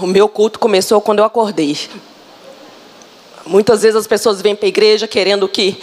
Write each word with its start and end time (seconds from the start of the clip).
o 0.00 0.06
meu 0.06 0.28
culto 0.28 0.58
começou 0.58 1.00
quando 1.00 1.18
eu 1.20 1.24
acordei. 1.24 1.76
Muitas 3.46 3.82
vezes 3.82 3.96
as 3.96 4.06
pessoas 4.06 4.40
vêm 4.40 4.54
para 4.54 4.66
a 4.66 4.68
igreja 4.68 5.08
querendo 5.08 5.48
que 5.48 5.80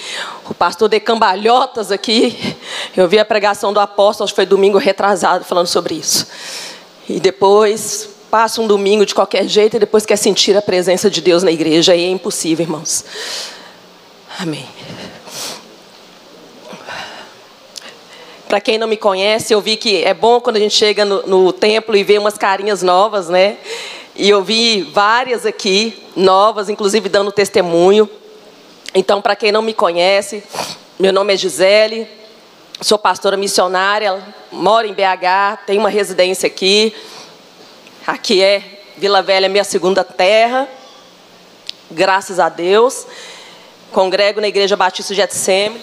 o 0.49 0.53
pastor 0.53 0.87
dê 0.87 0.99
cambalhotas 0.99 1.91
aqui. 1.91 2.55
Eu 2.95 3.07
vi 3.07 3.19
a 3.19 3.25
pregação 3.25 3.73
do 3.73 3.79
apóstolo, 3.79 4.25
acho 4.25 4.33
que 4.33 4.35
foi 4.35 4.45
domingo 4.45 4.77
retrasado, 4.77 5.43
falando 5.43 5.67
sobre 5.67 5.95
isso. 5.95 6.27
E 7.09 7.19
depois 7.19 8.09
passa 8.29 8.61
um 8.61 8.67
domingo 8.67 9.05
de 9.05 9.15
qualquer 9.15 9.47
jeito 9.47 9.75
e 9.75 9.79
depois 9.79 10.05
quer 10.05 10.17
sentir 10.17 10.55
a 10.55 10.61
presença 10.61 11.09
de 11.09 11.21
Deus 11.21 11.43
na 11.43 11.51
igreja. 11.51 11.93
Aí 11.93 12.03
é 12.03 12.09
impossível, 12.09 12.63
irmãos. 12.63 13.03
Amém. 14.39 14.67
Para 18.47 18.61
quem 18.61 18.77
não 18.77 18.87
me 18.87 18.95
conhece, 18.95 19.53
eu 19.53 19.59
vi 19.59 19.75
que 19.75 20.03
é 20.03 20.13
bom 20.13 20.39
quando 20.39 20.55
a 20.55 20.59
gente 20.59 20.73
chega 20.73 21.03
no, 21.03 21.27
no 21.27 21.51
templo 21.51 21.97
e 21.97 22.03
vê 22.03 22.17
umas 22.17 22.37
carinhas 22.37 22.81
novas, 22.81 23.27
né? 23.27 23.57
E 24.19 24.27
eu 24.31 24.43
vi 24.43 24.81
várias 24.81 25.45
aqui, 25.45 26.03
novas, 26.15 26.69
inclusive 26.69 27.07
dando 27.07 27.31
testemunho. 27.31 28.09
Então, 28.91 29.21
para 29.21 29.35
quem 29.35 29.51
não 29.51 29.61
me 29.61 29.75
conhece, 29.75 30.43
meu 30.97 31.13
nome 31.13 31.35
é 31.35 31.37
Gisele, 31.37 32.07
sou 32.81 32.97
pastora 32.97 33.37
missionária, 33.37 34.19
moro 34.51 34.87
em 34.87 34.93
BH, 34.93 35.65
tenho 35.67 35.81
uma 35.81 35.89
residência 35.89 36.47
aqui. 36.47 36.95
Aqui 38.07 38.41
é 38.41 38.81
Vila 38.97 39.21
Velha, 39.21 39.47
minha 39.47 39.63
segunda 39.63 40.03
terra. 40.03 40.67
Graças 41.91 42.39
a 42.39 42.49
Deus. 42.49 43.05
Congrego 43.91 44.41
na 44.41 44.47
Igreja 44.47 44.75
Batista 44.75 45.13
Getsemane. 45.13 45.79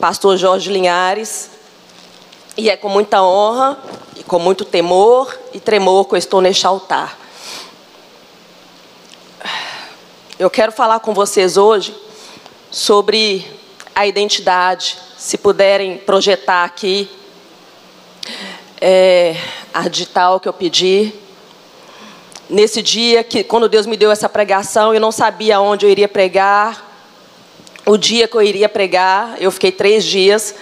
Pastor 0.00 0.38
Jorge 0.38 0.72
Linhares. 0.72 1.50
E 2.56 2.70
é 2.70 2.78
com 2.78 2.88
muita 2.88 3.22
honra 3.22 3.78
e 4.22 4.24
com 4.24 4.38
muito 4.38 4.64
temor 4.64 5.36
e 5.52 5.58
tremor 5.58 6.06
que 6.06 6.14
eu 6.14 6.18
estou 6.18 6.40
neste 6.40 6.64
altar. 6.64 7.18
Eu 10.38 10.48
quero 10.48 10.70
falar 10.70 11.00
com 11.00 11.12
vocês 11.12 11.56
hoje 11.56 11.92
sobre 12.70 13.44
a 13.92 14.06
identidade. 14.06 14.96
Se 15.18 15.36
puderem 15.36 15.98
projetar 15.98 16.62
aqui 16.62 17.10
é, 18.80 19.36
a 19.74 19.88
digital 19.88 20.38
que 20.38 20.48
eu 20.48 20.52
pedi. 20.52 21.12
Nesse 22.48 22.80
dia 22.80 23.24
que, 23.24 23.42
quando 23.42 23.68
Deus 23.68 23.86
me 23.86 23.96
deu 23.96 24.12
essa 24.12 24.28
pregação, 24.28 24.94
eu 24.94 25.00
não 25.00 25.10
sabia 25.10 25.60
onde 25.60 25.84
eu 25.84 25.90
iria 25.90 26.08
pregar, 26.08 26.90
o 27.84 27.96
dia 27.96 28.28
que 28.28 28.36
eu 28.36 28.42
iria 28.42 28.68
pregar. 28.68 29.34
Eu 29.40 29.50
fiquei 29.50 29.72
três 29.72 30.04
dias 30.04 30.54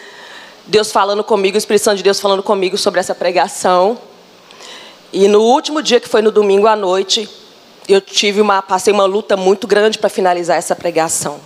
Deus 0.71 0.93
falando 0.93 1.25
comigo, 1.25 1.57
o 1.57 1.59
Espírito 1.59 1.83
Santo 1.83 1.97
de 1.97 2.05
Deus 2.05 2.21
falando 2.21 2.45
comigo 2.45 2.79
sobre 2.79 3.01
essa 3.01 3.13
pregação. 3.13 3.99
E 5.13 5.27
no 5.27 5.41
último 5.41 5.83
dia, 5.83 5.99
que 5.99 6.09
foi 6.09 6.23
no 6.23 6.31
domingo 6.31 6.69
à 6.69 6.77
noite, 6.77 7.29
eu 7.89 8.01
tive 8.01 8.41
uma, 8.41 8.63
passei 8.63 8.93
uma 8.93 9.05
luta 9.05 9.37
muito 9.37 9.67
grande 9.67 9.99
para 9.99 10.09
finalizar 10.09 10.57
essa 10.57 10.77
pregação. 10.77 11.41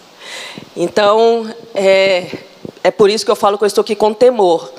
Então, 0.77 1.51
é, 1.75 2.37
é 2.83 2.91
por 2.91 3.09
isso 3.09 3.25
que 3.25 3.31
eu 3.31 3.37
falo 3.37 3.57
que 3.57 3.65
eu 3.65 3.67
estou 3.67 3.81
aqui 3.81 3.95
com 3.95 4.13
temor, 4.13 4.71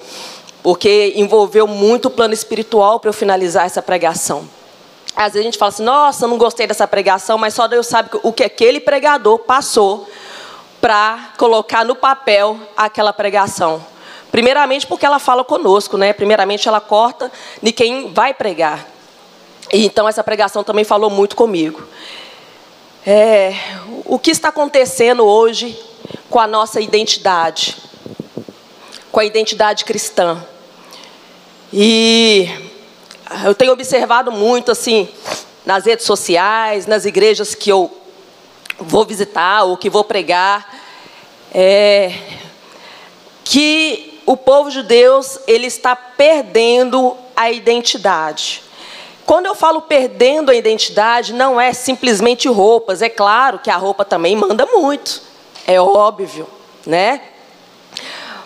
porque 0.61 1.13
envolveu 1.16 1.66
muito 1.66 2.05
o 2.05 2.11
plano 2.11 2.35
espiritual 2.35 2.99
para 2.99 3.09
eu 3.09 3.13
finalizar 3.13 3.66
essa 3.66 3.81
pregação. 3.81 4.47
Às 5.16 5.33
vezes 5.33 5.39
a 5.39 5.43
gente 5.43 5.57
fala 5.57 5.69
assim, 5.69 5.83
nossa, 5.83 6.27
não 6.27 6.38
gostei 6.38 6.67
dessa 6.67 6.88
pregação, 6.88 7.39
mas 7.39 7.55
só 7.55 7.67
Deus 7.67 7.88
sabe 7.88 8.11
o 8.21 8.31
que 8.31 8.43
aquele 8.43 8.79
pregador 8.79 9.39
passou 9.39 10.07
para 10.79 11.33
colocar 11.35 11.83
no 11.83 11.95
papel 11.95 12.59
aquela 12.77 13.11
pregação. 13.11 13.94
Primeiramente 14.36 14.86
porque 14.86 15.05
ela 15.05 15.17
fala 15.17 15.45
conosco, 15.45 15.97
né? 15.97 16.11
Primeiramente 16.11 16.67
ela 16.67 16.81
corta 16.81 17.31
de 17.64 17.72
quem 17.72 18.11
vai 18.11 18.33
pregar. 18.33 18.86
E 19.72 19.86
então 19.86 20.09
essa 20.09 20.22
pregação 20.22 20.61
também 20.61 20.83
falou 20.83 21.09
muito 21.09 21.38
comigo. 21.38 21.81
É, 23.08 23.56
o 24.03 24.19
que 24.19 24.31
está 24.31 24.50
acontecendo 24.50 25.23
hoje 25.23 25.81
com 26.30 26.38
a 26.38 26.45
nossa 26.47 26.81
identidade, 26.81 27.78
com 29.09 29.22
a 29.22 29.24
identidade 29.24 29.85
cristã? 29.85 30.45
E 31.72 32.50
eu 33.45 33.56
tenho 33.56 33.72
observado 33.72 34.34
muito 34.34 34.69
assim 34.69 35.07
nas 35.66 35.85
redes 35.85 36.06
sociais, 36.06 36.85
nas 36.85 37.06
igrejas 37.06 37.56
que 37.56 37.72
eu 37.72 37.90
vou 38.78 39.06
visitar 39.06 39.63
ou 39.63 39.78
que 39.78 39.90
vou 39.90 40.03
pregar, 40.03 40.75
é, 41.53 42.13
que 43.45 44.12
o 44.25 44.36
povo 44.36 44.72
de 44.72 44.81
Deus 44.81 45.40
ele 45.47 45.68
está 45.68 45.96
perdendo 45.96 47.16
a 47.36 47.52
identidade. 47.52 48.63
Quando 49.25 49.47
eu 49.47 49.56
falo 49.56 49.81
perdendo 49.81 50.52
a 50.52 50.56
identidade, 50.56 51.34
não 51.34 51.59
é 51.59 51.74
simplesmente 51.74 52.47
roupas. 52.47 53.02
É 53.02 53.09
claro 53.09 53.59
que 53.59 53.69
a 53.69 53.75
roupa 53.75 54.06
também 54.06 54.36
manda 54.36 54.66
muito, 54.68 55.22
é 55.66 55.80
óbvio, 55.80 56.47
né? 56.86 57.22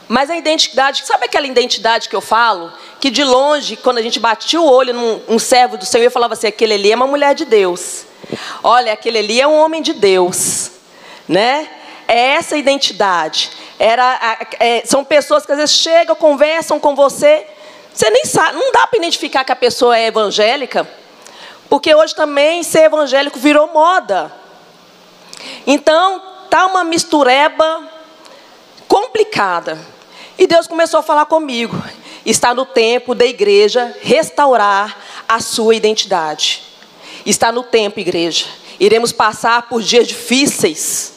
Mas 0.08 0.30
a 0.32 0.36
identidade, 0.36 1.06
sabe 1.06 1.26
aquela 1.26 1.46
identidade 1.46 2.10
que 2.10 2.16
eu 2.16 2.22
falo? 2.22 2.72
Que 3.00 3.12
de 3.12 3.24
longe, 3.24 3.76
quando 3.76 4.00
a 4.00 4.02
gente 4.02 4.20
batia 4.20 4.60
o 4.60 4.68
olho 4.68 4.92
num 4.94 5.22
um 5.28 5.38
servo 5.38 5.78
do 5.78 5.86
Senhor, 5.86 6.04
eu 6.04 6.12
falava 6.12 6.34
assim: 6.34 6.48
aquele 6.48 6.74
ali 6.74 6.92
é 6.92 6.96
uma 6.96 7.06
mulher 7.06 7.36
de 7.36 7.46
Deus. 7.46 8.06
Olha, 8.64 8.92
aquele 8.92 9.20
ali 9.20 9.40
é 9.40 9.48
um 9.48 9.60
homem 9.60 9.84
de 9.84 9.94
Deus, 9.94 10.72
né? 11.28 11.70
É 12.08 12.20
essa 12.34 12.58
identidade. 12.58 13.52
Era, 13.80 14.38
é, 14.60 14.84
são 14.86 15.06
pessoas 15.06 15.46
que 15.46 15.54
às 15.54 15.58
vezes 15.58 15.76
chegam, 15.76 16.14
conversam 16.14 16.80
com 16.82 16.94
você, 16.96 17.48
você 17.94 18.10
nem 18.10 18.26
sabe, 18.26 18.58
não 18.58 18.74
dá 18.74 18.86
para 18.86 19.00
identificar 19.00 19.46
que 19.46 19.54
a 19.54 19.56
pessoa 19.56 19.98
é 19.98 20.08
evangélica, 20.08 20.86
porque 21.70 21.96
hoje 21.96 22.14
também 22.14 22.62
ser 22.62 22.84
evangélico 22.84 23.40
virou 23.40 23.68
moda. 23.74 24.32
Então, 25.66 26.22
tá 26.50 26.66
uma 26.66 26.84
mistureba 26.84 27.88
complicada. 28.88 29.80
E 30.38 30.46
Deus 30.46 30.68
começou 30.68 31.00
a 31.00 31.04
falar 31.04 31.26
comigo. 31.26 31.82
Está 32.26 32.54
no 32.54 32.66
tempo 32.66 33.16
da 33.16 33.26
igreja 33.26 33.96
restaurar 34.02 34.98
a 35.28 35.40
sua 35.40 35.76
identidade. 35.76 36.64
Está 37.26 37.52
no 37.52 37.64
tempo, 37.64 38.00
igreja. 38.00 38.46
Iremos 38.80 39.12
passar 39.12 39.64
por 39.64 39.82
dias 39.82 40.08
difíceis. 40.08 41.14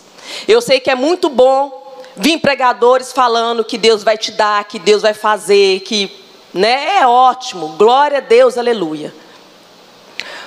Eu 0.46 0.60
sei 0.60 0.80
que 0.80 0.90
é 0.90 0.94
muito 0.94 1.28
bom 1.28 1.81
Vim 2.16 2.38
pregadores 2.38 3.12
falando 3.12 3.64
que 3.64 3.78
Deus 3.78 4.02
vai 4.02 4.18
te 4.18 4.32
dar, 4.32 4.64
que 4.64 4.78
Deus 4.78 5.02
vai 5.02 5.14
fazer, 5.14 5.80
que 5.80 6.10
né, 6.52 6.98
é 6.98 7.06
ótimo, 7.06 7.68
glória 7.78 8.18
a 8.18 8.20
Deus, 8.20 8.58
aleluia. 8.58 9.14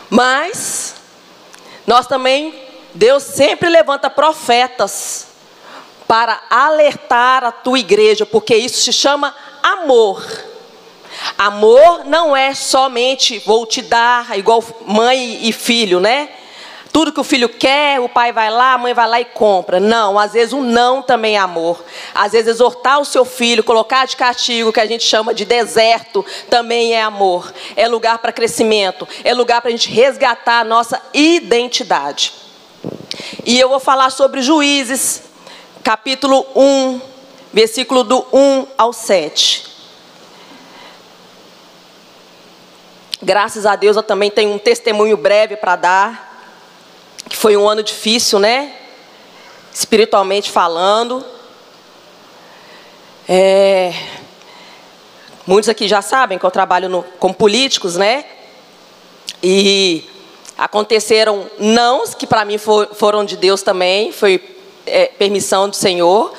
Mas 0.10 0.96
nós 1.88 2.06
também, 2.06 2.54
Deus 2.94 3.24
sempre 3.24 3.70
levanta 3.70 4.10
profetas 4.10 5.28
para 6.08 6.42
alertar 6.50 7.44
a 7.44 7.52
tua 7.52 7.80
igreja, 7.80 8.26
porque 8.26 8.56
isso 8.56 8.82
se 8.82 8.94
chama 8.94 9.36
amor. 9.64 10.24
Amor 11.38 12.06
não 12.06 12.36
é 12.36 12.54
somente 12.54 13.40
vou 13.40 13.66
te 13.66 13.82
dar, 13.82 14.38
igual 14.38 14.64
mãe 14.86 15.48
e 15.48 15.52
filho, 15.52 16.00
né? 16.00 16.30
Tudo 16.96 17.12
que 17.12 17.20
o 17.20 17.26
filho 17.26 17.50
quer, 17.50 18.00
o 18.00 18.08
pai 18.08 18.32
vai 18.32 18.50
lá, 18.50 18.72
a 18.72 18.78
mãe 18.78 18.94
vai 18.94 19.06
lá 19.06 19.20
e 19.20 19.26
compra. 19.26 19.82
Não, 19.82 20.18
às 20.18 20.32
vezes 20.32 20.54
o 20.54 20.62
não 20.62 21.02
também 21.02 21.36
é 21.36 21.40
amor. 21.40 21.84
Às 22.14 22.32
vezes 22.32 22.48
exortar 22.48 23.02
o 23.02 23.04
seu 23.04 23.26
filho, 23.26 23.66
colocar 23.66 24.08
de 24.08 24.16
castigo, 24.16 24.72
que 24.72 24.80
a 24.80 24.86
gente 24.86 25.04
chama 25.04 25.34
de 25.34 25.44
deserto, 25.44 26.26
também 26.50 26.94
é 26.94 27.02
amor. 27.02 27.52
É 27.76 27.86
lugar 27.86 28.20
para 28.20 28.32
crescimento, 28.32 29.06
é 29.26 29.34
lugar 29.34 29.60
para 29.60 29.68
a 29.68 29.72
gente 29.72 29.92
resgatar 29.92 30.62
a 30.62 30.64
nossa 30.64 31.02
identidade. 31.14 32.32
E 33.44 33.60
eu 33.60 33.68
vou 33.68 33.82
falar 33.82 34.10
sobre 34.10 34.42
Juízes, 34.42 35.24
capítulo 35.84 36.46
1, 36.56 37.02
versículo 37.52 38.06
do 38.06 38.26
1 38.32 38.68
ao 38.78 38.94
7. 38.94 39.66
Graças 43.22 43.66
a 43.66 43.76
Deus 43.76 43.98
eu 43.98 44.04
também 44.04 44.32
tenho 44.32 44.54
um 44.54 44.58
testemunho 44.58 45.18
breve 45.18 45.58
para 45.58 45.76
dar 45.76 46.25
que 47.30 47.36
foi 47.36 47.58
um 47.58 47.68
ano 47.68 47.82
difícil, 47.82 48.40
né? 48.40 48.74
Espiritualmente 49.74 50.52
falando. 50.52 51.26
É, 53.28 53.94
muitos 55.48 55.68
aqui 55.70 55.88
já 55.88 56.02
sabem 56.02 56.38
que 56.38 56.46
eu 56.46 56.52
trabalho 56.52 56.88
no, 56.88 57.04
com 57.20 57.34
políticos, 57.34 57.96
né? 57.96 58.26
E 59.42 60.04
aconteceram 60.58 61.50
nãos 61.60 62.14
que 62.14 62.28
para 62.28 62.46
mim 62.46 62.58
for, 62.58 62.90
foram 62.94 63.26
de 63.26 63.36
Deus 63.36 63.62
também, 63.62 64.12
foi 64.12 64.42
é, 64.86 65.08
permissão 65.08 65.68
do 65.68 65.76
Senhor. 65.76 66.34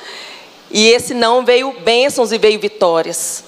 E 0.70 0.88
esse 0.88 1.14
não 1.14 1.44
veio 1.44 1.72
bênçãos 1.80 2.32
e 2.32 2.38
veio 2.38 2.58
vitórias. 2.58 3.45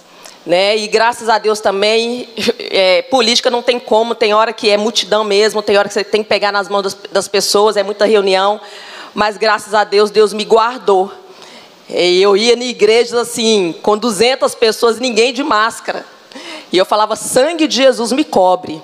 Né? 0.49 0.79
E 0.79 0.89
graças 0.89 1.29
a 1.29 1.37
Deus 1.37 1.61
também, 1.61 2.27
é, 2.71 3.03
política 3.03 3.51
não 3.51 3.61
tem 3.61 3.79
como, 3.79 4.15
tem 4.15 4.33
hora 4.33 4.51
que 4.51 4.71
é 4.71 4.79
multidão 4.79 5.23
mesmo, 5.23 5.61
tem 5.61 5.77
hora 5.77 5.87
que 5.87 5.93
você 5.93 6.03
tem 6.03 6.23
que 6.23 6.29
pegar 6.31 6.51
nas 6.51 6.71
mãos 6.71 6.81
das, 6.85 6.95
das 7.13 7.29
pessoas, 7.29 7.77
é 7.77 7.83
muita 7.83 8.07
reunião, 8.07 8.59
mas 9.13 9.37
graças 9.37 9.75
a 9.75 9.85
Deus, 9.85 10.11
Deus 10.11 10.33
me 10.33 10.47
guardou. 10.47 11.13
E 11.87 12.23
eu 12.23 12.35
ia 12.35 12.55
em 12.55 12.63
igrejas 12.63 13.13
assim, 13.13 13.75
com 13.83 13.99
200 13.99 14.55
pessoas, 14.55 14.99
ninguém 14.99 15.35
de 15.35 15.43
máscara. 15.43 16.03
E 16.73 16.79
eu 16.79 16.87
falava: 16.87 17.15
sangue 17.15 17.67
de 17.67 17.77
Jesus 17.77 18.11
me 18.13 18.25
cobre. 18.25 18.83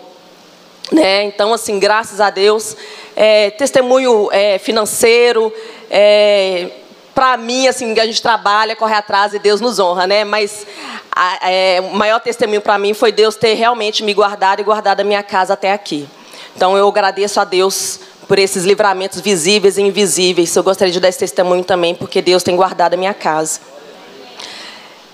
Né? 0.93 1.25
Então, 1.25 1.55
assim, 1.55 1.79
graças 1.79 2.21
a 2.21 2.29
Deus, 2.29 2.77
é, 3.17 3.51
testemunho 3.53 4.29
é, 4.31 4.59
financeiro, 4.59 5.51
é, 5.91 6.69
para 7.15 7.37
mim, 7.37 7.69
assim, 7.69 7.99
a 7.99 8.07
gente 8.07 8.21
trabalha, 8.21 8.75
corre 8.75 8.95
atrás 8.95 9.33
e 9.33 9.39
Deus 9.39 9.61
nos 9.61 9.79
honra, 9.79 10.07
né? 10.07 10.25
Mas 10.25 10.67
a, 11.15 11.51
é, 11.51 11.81
o 11.81 11.95
maior 11.95 12.19
testemunho 12.19 12.61
para 12.61 12.77
mim 12.77 12.93
foi 12.93 13.13
Deus 13.13 13.37
ter 13.37 13.55
realmente 13.55 14.03
me 14.03 14.13
guardado 14.13 14.61
e 14.61 14.65
guardado 14.65 15.01
a 15.01 15.05
minha 15.05 15.23
casa 15.23 15.55
até 15.55 15.73
aqui. 15.73 16.09
Então, 16.57 16.77
eu 16.77 16.89
agradeço 16.89 17.41
a 17.41 17.45
Deus 17.45 18.01
por 18.27 18.39
esses 18.39 18.65
livramentos 18.65 19.21
visíveis 19.21 19.79
e 19.79 19.83
invisíveis. 19.83 20.55
Eu 20.55 20.63
gostaria 20.63 20.93
de 20.93 20.99
dar 20.99 21.09
esse 21.09 21.19
testemunho 21.19 21.63
também, 21.63 21.95
porque 21.95 22.21
Deus 22.21 22.43
tem 22.43 22.57
guardado 22.57 22.95
a 22.95 22.97
minha 22.97 23.15
casa. 23.15 23.61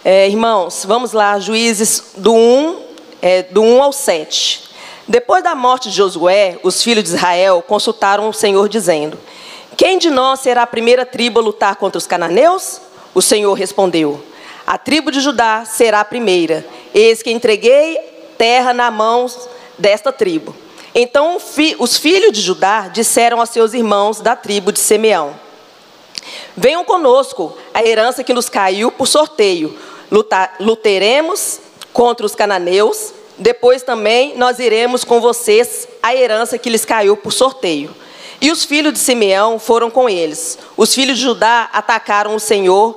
É, 0.02 0.26
irmãos, 0.26 0.85
vamos 0.87 1.12
lá, 1.12 1.38
Juízes 1.38 2.12
do 2.17 2.35
1, 2.35 2.82
é, 3.20 3.43
do 3.43 3.62
1 3.62 3.82
ao 3.82 3.93
7. 3.93 4.70
Depois 5.06 5.43
da 5.43 5.55
morte 5.55 5.91
de 5.91 5.97
Josué, 5.97 6.58
os 6.62 6.82
filhos 6.82 7.05
de 7.05 7.11
Israel 7.11 7.62
consultaram 7.67 8.29
o 8.29 8.32
Senhor, 8.32 8.69
dizendo: 8.69 9.19
Quem 9.81 9.97
de 9.97 10.11
nós 10.11 10.41
será 10.41 10.65
a 10.65 10.67
primeira 10.67 11.06
tribo 11.06 11.41
a 11.41 11.43
lutar 11.43 11.75
contra 11.77 11.97
os 11.97 12.06
cananeus? 12.06 12.82
O 13.15 13.23
Senhor 13.23 13.55
respondeu: 13.55 14.23
A 14.67 14.77
tribo 14.77 15.11
de 15.11 15.21
Judá 15.21 15.65
será 15.65 16.00
a 16.00 16.05
primeira. 16.05 16.67
Eis 16.93 17.23
que 17.23 17.31
entreguei 17.31 17.97
terra 18.37 18.75
na 18.75 18.91
mão 18.91 19.25
desta 19.79 20.12
tribo. 20.12 20.55
Então 20.94 21.38
os 21.79 21.97
filhos 21.97 22.31
de 22.31 22.43
Judá 22.43 22.88
disseram 22.88 23.41
a 23.41 23.47
seus 23.47 23.73
irmãos 23.73 24.21
da 24.21 24.37
tribo 24.37 24.71
de 24.71 24.79
Simeão: 24.79 25.35
Venham 26.55 26.85
conosco 26.85 27.56
a 27.73 27.83
herança 27.83 28.23
que 28.23 28.35
nos 28.35 28.50
caiu 28.50 28.93
por 28.93 29.06
sorteio. 29.06 29.75
Luteremos 30.61 31.59
contra 31.91 32.26
os 32.26 32.35
cananeus 32.35 33.15
depois 33.41 33.83
também 33.83 34.37
nós 34.37 34.59
iremos 34.59 35.03
com 35.03 35.19
vocês 35.19 35.88
a 36.03 36.15
herança 36.15 36.59
que 36.59 36.69
lhes 36.69 36.85
caiu 36.85 37.17
por 37.17 37.33
sorteio. 37.33 37.97
E 38.40 38.50
os 38.50 38.64
filhos 38.64 38.94
de 38.94 38.98
Simeão 38.98 39.58
foram 39.58 39.90
com 39.90 40.08
eles. 40.08 40.58
Os 40.76 40.94
filhos 40.94 41.19
de 41.19 41.25
Judá 41.25 41.69
atacaram 41.72 42.34
o 42.34 42.40
Senhor, 42.40 42.96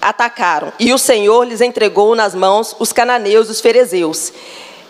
atacaram, 0.00 0.72
e 0.78 0.92
o 0.92 0.98
Senhor 0.98 1.44
lhes 1.44 1.60
entregou 1.60 2.14
nas 2.14 2.34
mãos 2.34 2.76
os 2.78 2.92
cananeus 2.92 3.48
e 3.48 3.50
os 3.50 3.60
ferezeus. 3.60 4.32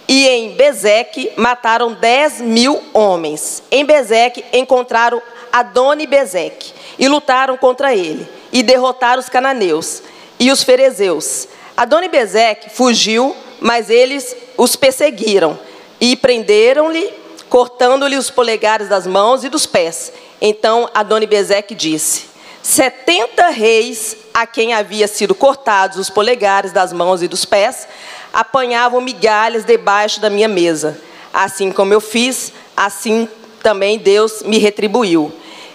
E 0.07 0.27
em 0.27 0.53
Bezeque 0.53 1.33
mataram 1.37 1.93
dez 1.93 2.41
mil 2.41 2.83
homens. 2.93 3.63
Em 3.71 3.85
Bezeque 3.85 4.45
encontraram 4.53 5.23
Adoni 5.53 6.07
Bezeque 6.07 6.73
e 6.99 7.09
lutaram 7.09 7.57
contra 7.57 7.95
ele 7.95 8.29
e 8.53 8.63
derrotaram 8.63 9.21
os 9.21 9.29
cananeus 9.29 10.03
e 10.39 10.51
os 10.51 10.63
ferezeus. 10.63 11.49
Adoni 11.77 12.09
Bezeque 12.09 12.71
fugiu, 12.71 13.35
mas 13.61 13.91
eles 13.91 14.37
os 14.57 14.77
perseguiram 14.77 15.59
e 16.01 16.17
prenderam-lhe, 16.17 17.13
cortando-lhe 17.49 18.17
os 18.17 18.31
polegares 18.31 18.89
das 18.89 19.07
mãos 19.07 19.45
e 19.45 19.49
dos 19.49 19.67
pés. 19.67 20.13
Então 20.41 20.89
Adoni-Bezeque 20.95 21.75
disse: 21.75 22.27
Setenta 22.63 23.49
reis 23.49 24.17
a 24.35 24.47
quem 24.47 24.75
havia 24.75 25.09
sido 25.09 25.35
cortados 25.35 25.99
os 25.99 26.11
polegares 26.11 26.73
das 26.73 26.93
mãos 26.93 27.23
e 27.23 27.29
dos 27.29 27.45
pés 27.45 27.89
apanhavam 28.33 29.01
migalhas 29.01 29.65
debaixo 29.65 30.21
da 30.21 30.31
minha 30.31 30.49
mesa. 30.49 31.01
Assim 31.33 31.73
como 31.73 31.93
eu 31.93 32.01
fiz, 32.01 32.53
assim 32.77 33.29
também 33.63 33.99
Deus 33.99 34.43
me 34.43 34.59
retribuiu. 34.59 35.33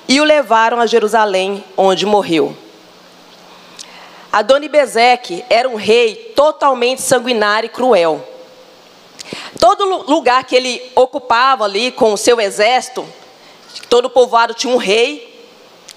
E 0.07 0.19
o 0.19 0.23
levaram 0.23 0.79
a 0.79 0.85
Jerusalém, 0.85 1.63
onde 1.77 2.05
morreu. 2.05 2.55
Adoni-Bezeque 4.31 5.43
era 5.49 5.69
um 5.69 5.75
rei 5.75 6.33
totalmente 6.35 7.01
sanguinário 7.01 7.67
e 7.67 7.69
cruel. 7.69 8.27
Todo 9.59 10.09
lugar 10.09 10.43
que 10.43 10.55
ele 10.55 10.81
ocupava 10.95 11.63
ali 11.63 11.91
com 11.91 12.13
o 12.13 12.17
seu 12.17 12.39
exército, 12.39 13.05
todo 13.89 14.09
povoado 14.09 14.53
tinha 14.53 14.73
um 14.73 14.77
rei, 14.77 15.33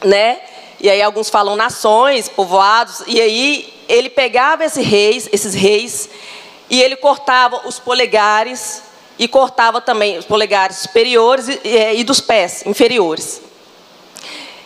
né? 0.05 0.41
E 0.79 0.91
aí 0.91 1.01
alguns 1.01 1.31
falam 1.31 1.57
nações, 1.57 2.29
povoados, 2.29 3.03
e 3.07 3.21
aí 3.21 3.75
ele 3.89 4.11
pegava 4.11 4.65
esses 4.65 4.85
reis, 4.85 5.29
esses 5.33 5.55
reis, 5.55 6.09
e 6.69 6.83
ele 6.83 6.97
cortava 6.97 7.67
os 7.67 7.79
polegares 7.79 8.83
e 9.19 9.27
cortava 9.27 9.81
também 9.81 10.19
os 10.19 10.25
polegares 10.25 10.79
superiores 10.79 11.49
e, 11.49 11.61
e, 11.65 12.01
e 12.01 12.05
dos 12.05 12.21
pés 12.21 12.65
inferiores. 12.67 13.41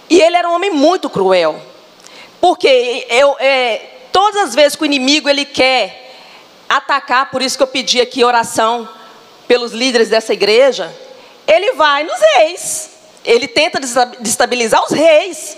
E 0.08 0.20
ele 0.20 0.36
era 0.36 0.48
um 0.48 0.54
homem 0.54 0.70
muito 0.70 1.08
cruel, 1.08 1.60
porque 2.40 3.06
eu, 3.08 3.36
é, 3.38 3.80
todas 4.10 4.48
as 4.48 4.54
vezes 4.54 4.74
que 4.74 4.82
o 4.82 4.86
inimigo 4.86 5.28
ele 5.28 5.44
quer 5.44 6.09
atacar, 6.70 7.32
por 7.32 7.42
isso 7.42 7.56
que 7.56 7.62
eu 7.64 7.66
pedi 7.66 8.00
aqui 8.00 8.22
oração 8.22 8.88
pelos 9.48 9.72
líderes 9.72 10.08
dessa 10.08 10.32
igreja, 10.32 10.94
ele 11.44 11.72
vai 11.72 12.04
nos 12.04 12.20
reis. 12.36 12.90
Ele 13.24 13.48
tenta 13.48 13.80
destabilizar 14.20 14.84
os 14.84 14.92
reis. 14.92 15.56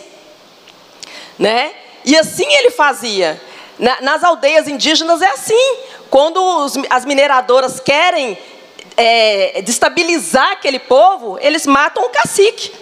Né? 1.38 1.72
E 2.02 2.16
assim 2.16 2.50
ele 2.54 2.70
fazia. 2.70 3.38
nas 4.00 4.24
aldeias 4.24 4.66
indígenas 4.66 5.20
é 5.20 5.28
assim. 5.28 5.76
Quando 6.08 6.42
os, 6.42 6.74
as 6.88 7.04
mineradoras 7.04 7.78
querem 7.78 8.38
é, 8.96 9.60
destabilizar 9.62 10.52
aquele 10.52 10.78
povo, 10.78 11.38
eles 11.42 11.66
matam 11.66 12.04
o 12.04 12.08
cacique. 12.08 12.72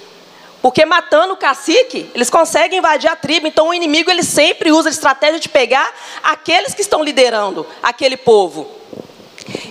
Porque 0.62 0.84
matando 0.84 1.34
o 1.34 1.36
cacique, 1.36 2.10
eles 2.14 2.28
conseguem 2.28 2.78
invadir 2.78 3.08
a 3.08 3.16
tribo. 3.16 3.46
Então 3.46 3.68
o 3.68 3.74
inimigo 3.74 4.10
ele 4.10 4.22
sempre 4.22 4.70
usa 4.70 4.88
a 4.88 4.92
estratégia 4.92 5.40
de 5.40 5.48
pegar 5.48 5.92
aqueles 6.22 6.74
que 6.74 6.82
estão 6.82 7.02
liderando 7.02 7.66
aquele 7.82 8.16
povo. 8.16 8.70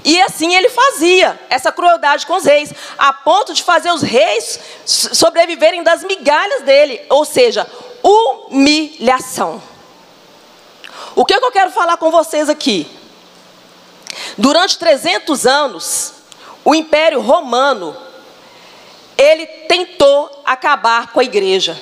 E 0.03 0.19
assim 0.21 0.56
ele 0.56 0.69
fazia 0.69 1.39
essa 1.50 1.71
crueldade 1.71 2.25
com 2.25 2.36
os 2.36 2.45
reis, 2.45 2.74
a 2.97 3.13
ponto 3.13 3.53
de 3.53 3.63
fazer 3.63 3.91
os 3.91 4.01
reis 4.01 4.59
sobreviverem 4.86 5.83
das 5.83 6.03
migalhas 6.03 6.63
dele, 6.63 7.01
ou 7.09 7.24
seja, 7.24 7.68
humilhação. 8.01 9.62
O 11.15 11.24
que, 11.24 11.33
é 11.33 11.39
que 11.39 11.45
eu 11.45 11.51
quero 11.51 11.71
falar 11.71 11.97
com 11.97 12.09
vocês 12.12 12.50
aqui? 12.50 12.88
Durante 14.38 14.77
300 14.77 15.45
anos, 15.45 16.13
o 16.65 16.74
Império 16.74 17.21
Romano 17.21 17.95
ele 19.19 19.45
tentou 19.45 20.44
acabar 20.45 21.12
com 21.12 21.19
a 21.19 21.24
igreja. 21.25 21.77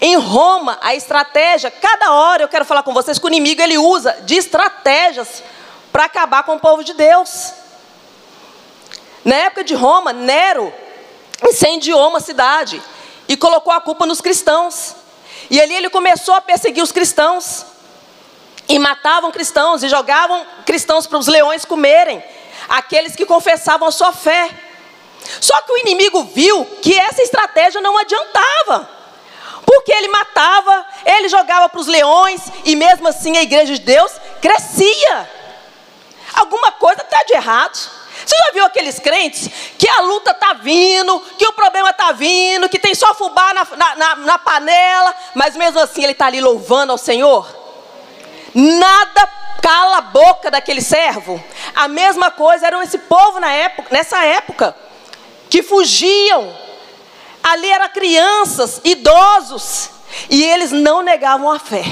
Em 0.00 0.16
Roma, 0.16 0.78
a 0.80 0.94
estratégia, 0.94 1.70
cada 1.70 2.12
hora 2.12 2.42
eu 2.42 2.48
quero 2.48 2.64
falar 2.64 2.82
com 2.82 2.94
vocês 2.94 3.18
que 3.18 3.24
o 3.26 3.28
inimigo 3.28 3.60
ele 3.60 3.76
usa 3.76 4.12
de 4.22 4.36
estratégias 4.36 5.42
para 5.92 6.04
acabar 6.04 6.44
com 6.44 6.54
o 6.54 6.60
povo 6.60 6.82
de 6.82 6.94
Deus. 6.94 7.52
Na 9.22 9.34
época 9.36 9.64
de 9.64 9.74
Roma, 9.74 10.14
Nero 10.14 10.72
incendiou 11.46 12.08
uma 12.08 12.20
cidade 12.20 12.82
e 13.28 13.36
colocou 13.36 13.72
a 13.72 13.80
culpa 13.80 14.06
nos 14.06 14.22
cristãos. 14.22 14.96
E 15.50 15.60
ali 15.60 15.74
ele 15.74 15.90
começou 15.90 16.34
a 16.34 16.40
perseguir 16.40 16.82
os 16.82 16.92
cristãos. 16.92 17.66
E 18.66 18.78
matavam 18.78 19.30
cristãos 19.30 19.82
e 19.82 19.88
jogavam 19.88 20.44
cristãos 20.64 21.06
para 21.06 21.18
os 21.18 21.26
leões 21.26 21.64
comerem, 21.64 22.24
aqueles 22.68 23.14
que 23.14 23.24
confessavam 23.24 23.86
a 23.86 23.92
sua 23.92 24.12
fé. 24.12 24.65
Só 25.40 25.60
que 25.62 25.72
o 25.72 25.78
inimigo 25.78 26.24
viu 26.24 26.64
que 26.82 26.98
essa 26.98 27.22
estratégia 27.22 27.80
não 27.80 27.96
adiantava. 27.98 28.88
Porque 29.64 29.92
ele 29.92 30.08
matava, 30.08 30.86
ele 31.04 31.28
jogava 31.28 31.68
para 31.68 31.80
os 31.80 31.86
leões, 31.86 32.42
e 32.64 32.76
mesmo 32.76 33.08
assim 33.08 33.36
a 33.36 33.42
igreja 33.42 33.74
de 33.74 33.80
Deus 33.80 34.12
crescia. 34.40 35.30
Alguma 36.34 36.72
coisa 36.72 37.02
está 37.02 37.22
de 37.24 37.32
errado. 37.34 37.76
Você 38.24 38.36
já 38.36 38.52
viu 38.52 38.64
aqueles 38.64 38.98
crentes 38.98 39.50
que 39.78 39.88
a 39.88 40.00
luta 40.00 40.30
está 40.30 40.54
vindo, 40.54 41.20
que 41.36 41.46
o 41.46 41.52
problema 41.52 41.90
está 41.90 42.12
vindo, 42.12 42.68
que 42.68 42.78
tem 42.78 42.94
só 42.94 43.14
fubá 43.14 43.52
na, 43.52 43.66
na, 43.96 44.16
na 44.16 44.38
panela, 44.38 45.14
mas 45.34 45.56
mesmo 45.56 45.78
assim 45.80 46.02
ele 46.02 46.12
está 46.12 46.26
ali 46.26 46.40
louvando 46.40 46.92
ao 46.92 46.98
Senhor? 46.98 47.46
Nada 48.54 49.28
cala 49.60 49.98
a 49.98 50.00
boca 50.00 50.50
daquele 50.50 50.80
servo. 50.80 51.42
A 51.74 51.88
mesma 51.88 52.30
coisa 52.30 52.66
era 52.66 52.82
esse 52.82 52.98
povo 52.98 53.38
na 53.38 53.52
época, 53.52 53.88
nessa 53.90 54.24
época 54.24 54.74
que 55.48 55.62
fugiam. 55.62 56.66
Ali 57.42 57.68
eram 57.68 57.88
crianças, 57.90 58.80
idosos, 58.84 59.90
e 60.28 60.42
eles 60.42 60.72
não 60.72 61.02
negavam 61.02 61.50
a 61.50 61.58
fé, 61.58 61.84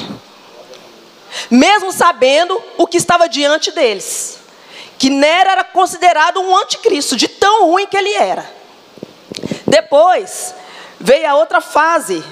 mesmo 1.49 1.93
sabendo 1.93 2.61
o 2.77 2.87
que 2.87 2.97
estava 2.97 3.29
diante 3.29 3.71
deles. 3.71 4.39
Que 4.99 5.11
Nero 5.11 5.51
era 5.51 5.65
considerado 5.65 6.41
um 6.41 6.57
anticristo, 6.57 7.17
de 7.17 7.29
tão 7.29 7.67
ruim 7.67 7.87
que 7.87 7.97
ele 7.97 8.15
era. 8.15 8.51
Depois 9.67 10.55
veio 10.99 11.29
a 11.29 11.35
outra 11.35 11.61
fase 11.61 12.25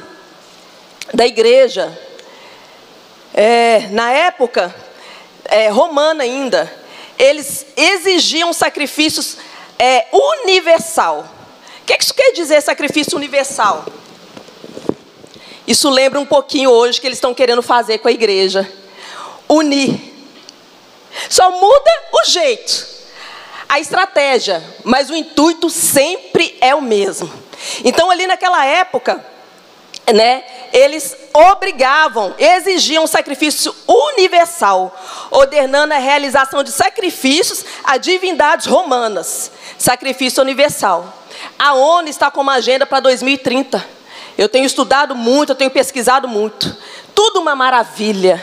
da 1.12 1.26
igreja. 1.26 1.96
É, 3.34 3.88
na 3.90 4.10
época 4.10 4.74
é, 5.44 5.68
romana 5.68 6.24
ainda, 6.24 6.72
eles 7.18 7.66
exigiam 7.76 8.52
sacrifícios 8.52 9.38
é 9.84 10.06
universal. 10.12 11.28
O 11.80 11.84
que, 11.84 11.96
isso 12.00 12.14
quer 12.14 12.30
dizer, 12.30 12.60
sacrifício 12.60 13.16
universal? 13.16 13.84
Isso 15.66 15.90
lembra 15.90 16.20
um 16.20 16.24
pouquinho 16.24 16.70
hoje 16.70 17.00
que 17.00 17.06
eles 17.08 17.16
estão 17.16 17.34
querendo 17.34 17.62
fazer 17.62 17.98
com 17.98 18.06
a 18.06 18.12
igreja. 18.12 18.70
Unir. 19.48 20.00
Só 21.28 21.50
muda 21.50 21.90
o 22.12 22.24
jeito. 22.26 22.92
a 23.68 23.80
estratégia, 23.80 24.62
mas 24.84 25.08
o 25.08 25.16
intuito 25.16 25.70
sempre 25.70 26.58
é 26.60 26.74
o 26.74 26.82
mesmo. 26.82 27.32
Então, 27.82 28.10
ali 28.10 28.26
naquela 28.26 28.64
época, 28.66 29.24
né, 30.10 30.44
eles 30.72 31.16
obrigavam, 31.32 32.34
exigiam 32.38 33.04
um 33.04 33.06
sacrifício 33.06 33.74
universal, 33.86 34.96
ordenando 35.30 35.94
a 35.94 35.98
realização 35.98 36.62
de 36.62 36.72
sacrifícios 36.72 37.64
a 37.84 37.98
divindades 37.98 38.66
romanas. 38.66 39.52
Sacrifício 39.78 40.42
universal. 40.42 41.12
A 41.58 41.74
ONU 41.74 42.08
está 42.08 42.30
com 42.30 42.40
uma 42.40 42.54
agenda 42.54 42.86
para 42.86 43.00
2030. 43.00 43.84
Eu 44.36 44.48
tenho 44.48 44.64
estudado 44.64 45.14
muito, 45.14 45.50
eu 45.50 45.56
tenho 45.56 45.70
pesquisado 45.70 46.26
muito. 46.26 46.76
Tudo 47.14 47.40
uma 47.40 47.54
maravilha. 47.54 48.42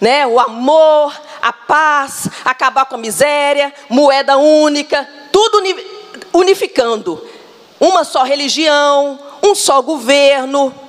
Né? 0.00 0.26
O 0.26 0.40
amor, 0.40 1.12
a 1.42 1.52
paz, 1.52 2.28
acabar 2.44 2.86
com 2.86 2.94
a 2.94 2.98
miséria, 2.98 3.72
moeda 3.88 4.36
única, 4.36 5.08
tudo 5.30 5.62
unificando. 6.32 7.24
Uma 7.78 8.04
só 8.04 8.22
religião, 8.22 9.18
um 9.42 9.54
só 9.54 9.82
governo. 9.82 10.87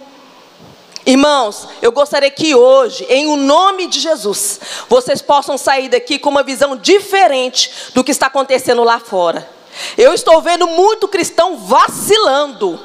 Irmãos, 1.10 1.68
eu 1.82 1.92
gostaria 1.92 2.30
que 2.30 2.54
hoje, 2.54 3.04
em 3.10 3.26
o 3.26 3.36
nome 3.36 3.88
de 3.88 4.00
Jesus, 4.00 4.60
vocês 4.88 5.24
possam 5.24 5.58
sair 5.58 5.90
daqui 5.90 6.20
com 6.20 6.30
uma 6.30 6.44
visão 6.44 6.76
diferente 6.76 7.72
do 7.96 8.04
que 8.04 8.12
está 8.12 8.28
acontecendo 8.28 8.84
lá 8.84 9.00
fora. 9.00 9.50
Eu 9.98 10.14
estou 10.14 10.40
vendo 10.40 10.68
muito 10.68 11.08
cristão 11.08 11.58
vacilando. 11.58 12.80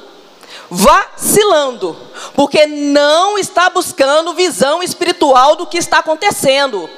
Vacilando, 0.71 1.95
porque 2.35 2.65
não 2.65 3.37
está 3.37 3.69
buscando 3.69 4.33
visão 4.33 4.83
espiritual 4.83 5.55
do 5.55 5.67
que 5.67 5.77
está 5.77 5.99
acontecendo. 5.99 6.89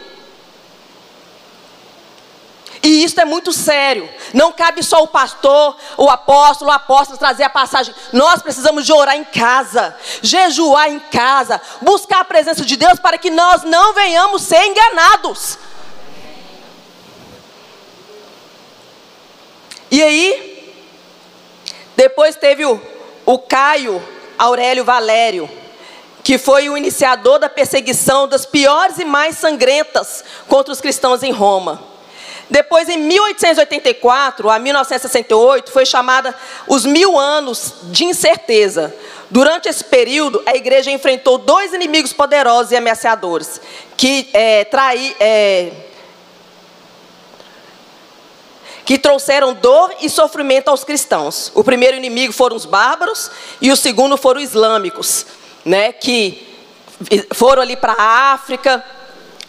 E 2.86 3.02
isso 3.02 3.20
é 3.20 3.24
muito 3.24 3.52
sério. 3.52 4.08
Não 4.32 4.52
cabe 4.52 4.80
só 4.80 5.02
o 5.02 5.08
pastor, 5.08 5.76
o 5.96 6.08
apóstolo, 6.08 6.70
o 6.70 6.72
apóstolo 6.72 7.18
trazer 7.18 7.42
a 7.42 7.50
passagem. 7.50 7.92
Nós 8.12 8.40
precisamos 8.40 8.86
de 8.86 8.92
orar 8.92 9.16
em 9.16 9.24
casa, 9.24 9.96
jejuar 10.22 10.88
em 10.88 11.00
casa, 11.00 11.60
buscar 11.82 12.20
a 12.20 12.24
presença 12.24 12.64
de 12.64 12.76
Deus 12.76 13.00
para 13.00 13.18
que 13.18 13.28
nós 13.28 13.64
não 13.64 13.92
venhamos 13.92 14.42
ser 14.42 14.64
enganados. 14.66 15.58
E 19.90 20.00
aí, 20.00 20.72
depois 21.96 22.36
teve 22.36 22.64
o, 22.64 22.80
o 23.24 23.36
Caio 23.36 24.00
Aurélio 24.38 24.84
Valério, 24.84 25.50
que 26.22 26.38
foi 26.38 26.68
o 26.68 26.76
iniciador 26.76 27.40
da 27.40 27.48
perseguição 27.48 28.28
das 28.28 28.46
piores 28.46 29.00
e 29.00 29.04
mais 29.04 29.38
sangrentas 29.38 30.22
contra 30.46 30.72
os 30.72 30.80
cristãos 30.80 31.24
em 31.24 31.32
Roma. 31.32 31.95
Depois, 32.48 32.88
em 32.88 32.98
1884 32.98 34.48
a 34.48 34.58
1968, 34.58 35.72
foi 35.72 35.84
chamada 35.84 36.34
os 36.68 36.84
mil 36.84 37.18
anos 37.18 37.74
de 37.84 38.04
incerteza. 38.04 38.94
Durante 39.28 39.68
esse 39.68 39.82
período, 39.82 40.40
a 40.46 40.54
igreja 40.54 40.90
enfrentou 40.90 41.38
dois 41.38 41.72
inimigos 41.72 42.12
poderosos 42.12 42.70
e 42.70 42.76
ameaçadores, 42.76 43.60
que, 43.96 44.28
é, 44.32 44.64
trai, 44.64 45.16
é, 45.18 45.72
que 48.84 48.96
trouxeram 48.96 49.52
dor 49.52 49.92
e 50.00 50.08
sofrimento 50.08 50.68
aos 50.68 50.84
cristãos. 50.84 51.50
O 51.52 51.64
primeiro 51.64 51.96
inimigo 51.96 52.32
foram 52.32 52.54
os 52.54 52.64
bárbaros 52.64 53.28
e 53.60 53.72
o 53.72 53.76
segundo 53.76 54.16
foram 54.16 54.40
os 54.40 54.50
islâmicos, 54.50 55.26
né, 55.64 55.92
que 55.92 56.46
foram 57.34 57.62
ali 57.62 57.76
para 57.76 57.94
a 57.94 58.32
África, 58.34 58.84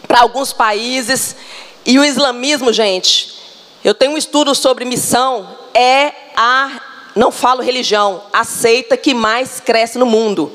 para 0.08 0.22
alguns 0.22 0.52
países 0.52 1.36
e 1.84 1.98
o 1.98 2.04
islamismo, 2.04 2.72
gente, 2.72 3.38
eu 3.84 3.94
tenho 3.94 4.12
um 4.12 4.18
estudo 4.18 4.54
sobre 4.54 4.84
missão, 4.84 5.56
é 5.72 6.12
a, 6.36 6.80
não 7.14 7.30
falo 7.30 7.62
religião, 7.62 8.22
a 8.32 8.44
seita 8.44 8.96
que 8.96 9.14
mais 9.14 9.60
cresce 9.60 9.98
no 9.98 10.06
mundo. 10.06 10.52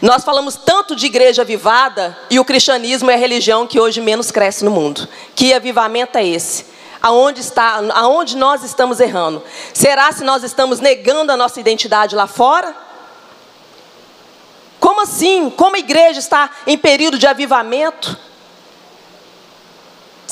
Nós 0.00 0.24
falamos 0.24 0.56
tanto 0.56 0.96
de 0.96 1.06
igreja 1.06 1.42
avivada 1.42 2.16
e 2.30 2.38
o 2.40 2.44
cristianismo 2.44 3.10
é 3.10 3.14
a 3.14 3.18
religião 3.18 3.66
que 3.66 3.78
hoje 3.78 4.00
menos 4.00 4.30
cresce 4.30 4.64
no 4.64 4.70
mundo. 4.70 5.08
Que 5.34 5.52
avivamento 5.52 6.18
é 6.18 6.26
esse? 6.26 6.66
Aonde 7.00 7.40
está, 7.40 7.82
aonde 7.94 8.36
nós 8.36 8.62
estamos 8.62 9.00
errando? 9.00 9.42
Será 9.74 10.12
se 10.12 10.24
nós 10.24 10.42
estamos 10.44 10.80
negando 10.80 11.32
a 11.32 11.36
nossa 11.36 11.60
identidade 11.60 12.14
lá 12.14 12.26
fora? 12.26 12.74
Como 14.78 15.02
assim? 15.02 15.50
Como 15.50 15.76
a 15.76 15.80
igreja 15.80 16.20
está 16.20 16.50
em 16.66 16.78
período 16.78 17.18
de 17.18 17.26
avivamento? 17.26 18.16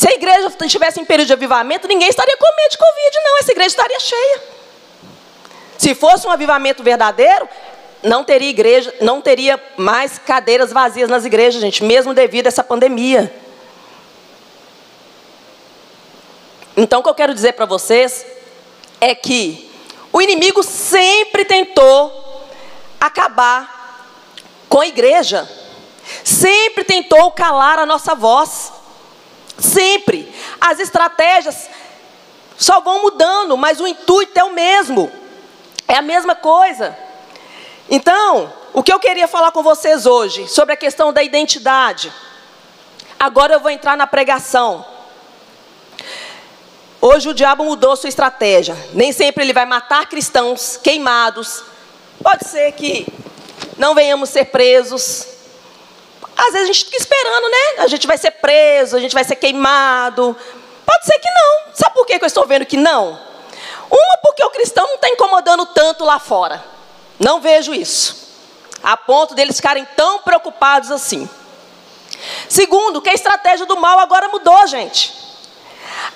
Se 0.01 0.09
a 0.09 0.13
igreja 0.13 0.51
estivesse 0.63 0.99
em 0.99 1.05
período 1.05 1.27
de 1.27 1.35
avivamento, 1.35 1.87
ninguém 1.87 2.09
estaria 2.09 2.35
com 2.35 2.57
medo 2.57 2.71
de 2.71 2.79
Covid, 2.79 3.19
não. 3.23 3.39
Essa 3.41 3.53
igreja 3.53 3.69
estaria 3.69 4.01
cheia. 4.01 4.43
Se 5.77 5.95
fosse 5.95 6.27
um 6.27 6.31
avivamento 6.31 6.83
verdadeiro, 6.83 7.47
não 8.03 8.25
teria 8.25 8.49
igreja, 8.49 8.95
não 9.03 9.21
teria 9.21 9.63
mais 9.77 10.17
cadeiras 10.17 10.73
vazias 10.73 11.11
nas 11.11 11.27
igrejas, 11.27 11.61
gente, 11.61 11.85
mesmo 11.85 12.15
devido 12.15 12.47
a 12.47 12.49
essa 12.49 12.65
pandemia. 12.65 13.31
Então, 16.75 17.01
o 17.01 17.03
que 17.03 17.11
eu 17.11 17.15
quero 17.15 17.35
dizer 17.35 17.53
para 17.53 17.67
vocês 17.67 18.25
é 19.03 19.15
que 19.15 19.71
o 20.11 20.23
inimigo 20.23 20.63
sempre 20.63 21.45
tentou 21.45 22.49
acabar 22.99 24.07
com 24.67 24.81
a 24.81 24.87
igreja, 24.87 25.47
sempre 26.25 26.85
tentou 26.85 27.31
calar 27.33 27.79
a 27.79 27.85
nossa 27.85 28.15
voz. 28.15 28.80
Sempre. 29.61 30.35
As 30.61 30.81
estratégias 30.81 31.69
só 32.57 32.81
vão 32.81 33.03
mudando, 33.03 33.57
mas 33.57 33.81
o 33.81 33.87
intuito 33.87 34.39
é 34.39 34.45
o 34.45 34.53
mesmo. 34.53 35.11
É 35.87 35.97
a 35.97 36.03
mesma 36.03 36.35
coisa. 36.35 36.97
Então, 37.89 38.53
o 38.73 38.83
que 38.83 38.93
eu 38.93 39.01
queria 39.01 39.27
falar 39.27 39.51
com 39.53 39.63
vocês 39.63 40.07
hoje 40.07 40.49
sobre 40.49 40.75
a 40.75 40.77
questão 40.77 41.13
da 41.13 41.23
identidade. 41.23 42.13
Agora 43.19 43.55
eu 43.55 43.61
vou 43.61 43.71
entrar 43.71 43.97
na 43.97 44.07
pregação. 44.07 44.87
Hoje 47.01 47.29
o 47.29 47.35
diabo 47.35 47.65
mudou 47.65 47.97
sua 47.97 48.09
estratégia. 48.09 48.77
Nem 48.93 49.13
sempre 49.13 49.43
ele 49.43 49.53
vai 49.53 49.67
matar 49.67 50.07
cristãos 50.09 50.77
queimados. 50.77 51.65
Pode 52.23 52.47
ser 52.47 52.73
que 52.73 53.07
não 53.79 53.95
venhamos 53.95 54.29
ser 54.29 54.47
presos, 54.47 55.27
às 56.47 56.53
vezes 56.53 56.71
a 56.71 56.73
gente 56.73 56.85
fica 56.87 56.97
esperando, 56.97 57.49
né? 57.51 57.83
A 57.83 57.87
gente 57.87 58.07
vai 58.07 58.17
ser 58.17 58.31
preso, 58.33 58.97
a 58.97 59.01
gente 59.01 59.15
vai 59.15 59.25
ser 59.25 59.37
queimado. 59.37 60.37
Pode 60.87 61.05
ser 61.05 61.19
que 61.19 61.29
não. 61.31 61.75
Sabe 61.75 61.95
por 61.95 62.07
que 62.07 62.15
eu 62.15 62.27
estou 62.27 62.47
vendo 62.47 62.65
que 62.65 62.77
não? 62.77 63.11
Uma, 63.91 64.17
porque 64.23 64.43
o 64.45 64.51
cristão 64.51 64.87
não 64.87 64.95
está 64.95 65.09
incomodando 65.09 65.67
tanto 65.67 66.05
lá 66.05 66.19
fora. 66.19 66.65
Não 67.19 67.41
vejo 67.41 67.75
isso. 67.75 68.29
A 68.83 68.97
ponto 68.97 69.35
deles 69.35 69.57
ficarem 69.57 69.85
tão 69.97 70.21
preocupados 70.21 70.91
assim. 70.91 71.29
Segundo, 72.49 73.03
que 73.03 73.11
a 73.11 73.15
estratégia 73.15 73.67
do 73.67 73.79
mal 73.79 73.99
agora 73.99 74.29
mudou, 74.29 74.67
gente. 74.67 75.13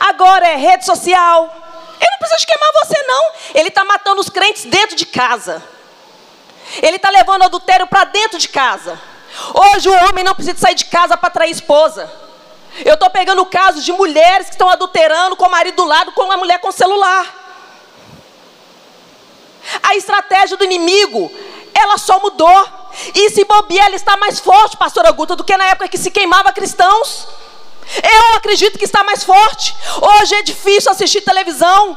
Agora 0.01 0.47
é 0.49 0.57
rede 0.57 0.87
social. 0.87 1.55
Ele 2.01 2.11
não 2.11 2.19
precisa 2.19 2.47
queimar 2.47 2.73
você, 2.83 3.03
não. 3.03 3.33
Ele 3.55 3.69
está 3.69 3.85
matando 3.85 4.21
os 4.21 4.31
crentes 4.31 4.65
dentro 4.65 4.97
de 4.97 5.05
casa. 5.05 5.63
Ele 6.83 6.97
está 6.97 7.11
levando 7.11 7.43
adultério 7.43 7.87
para 7.87 8.05
dentro 8.05 8.39
de 8.39 8.49
casa. 8.49 8.99
Hoje 9.53 9.89
o 9.89 10.09
homem 10.09 10.25
não 10.25 10.35
precisa 10.35 10.59
sair 10.59 10.75
de 10.75 10.85
casa 10.85 11.17
para 11.17 11.31
trair 11.31 11.51
esposa. 11.51 12.11
Eu 12.85 12.95
estou 12.95 13.11
pegando 13.11 13.45
casos 13.47 13.85
de 13.85 13.93
mulheres 13.93 14.49
que 14.49 14.55
estão 14.55 14.69
adulterando 14.69 15.37
com 15.37 15.47
o 15.47 15.51
marido 15.51 15.77
do 15.77 15.85
lado, 15.85 16.13
com 16.13 16.23
uma 16.23 16.37
mulher 16.37 16.59
com 16.59 16.73
celular. 16.73 17.43
A 19.83 19.95
estratégia 19.95 20.57
do 20.57 20.65
inimigo, 20.65 21.31
ela 21.73 21.99
só 21.99 22.19
mudou. 22.21 22.69
E 23.15 23.31
se 23.31 23.45
bobear, 23.45 23.87
ela 23.87 23.97
está 23.97 24.17
mais 24.17 24.39
forte, 24.39 24.77
pastora 24.77 25.11
Guta, 25.11 25.35
do 25.35 25.45
que 25.45 25.57
na 25.57 25.67
época 25.67 25.89
que 25.89 25.99
se 25.99 26.11
queimava 26.11 26.53
cristãos. 26.53 27.29
Eu 28.03 28.37
acredito 28.37 28.79
que 28.79 28.85
está 28.85 29.05
mais 29.05 29.23
forte. 29.23 29.75
Hoje 30.01 30.35
é 30.35 30.43
difícil 30.43 30.91
assistir 30.91 31.21
televisão. 31.21 31.97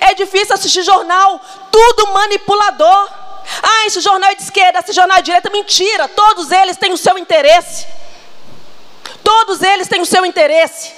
É 0.00 0.14
difícil 0.14 0.54
assistir 0.54 0.82
jornal. 0.82 1.40
Tudo 1.70 2.12
manipulador. 2.12 3.21
Ah, 3.62 3.86
esse 3.86 4.00
jornal 4.00 4.30
é 4.30 4.34
de 4.34 4.42
esquerda, 4.42 4.78
esse 4.78 4.92
jornal 4.92 5.18
é 5.18 5.20
de 5.20 5.26
direita. 5.26 5.50
Mentira, 5.50 6.08
todos 6.08 6.50
eles 6.50 6.76
têm 6.76 6.92
o 6.92 6.96
seu 6.96 7.18
interesse. 7.18 7.86
Todos 9.22 9.62
eles 9.62 9.88
têm 9.88 10.00
o 10.00 10.06
seu 10.06 10.24
interesse. 10.26 10.92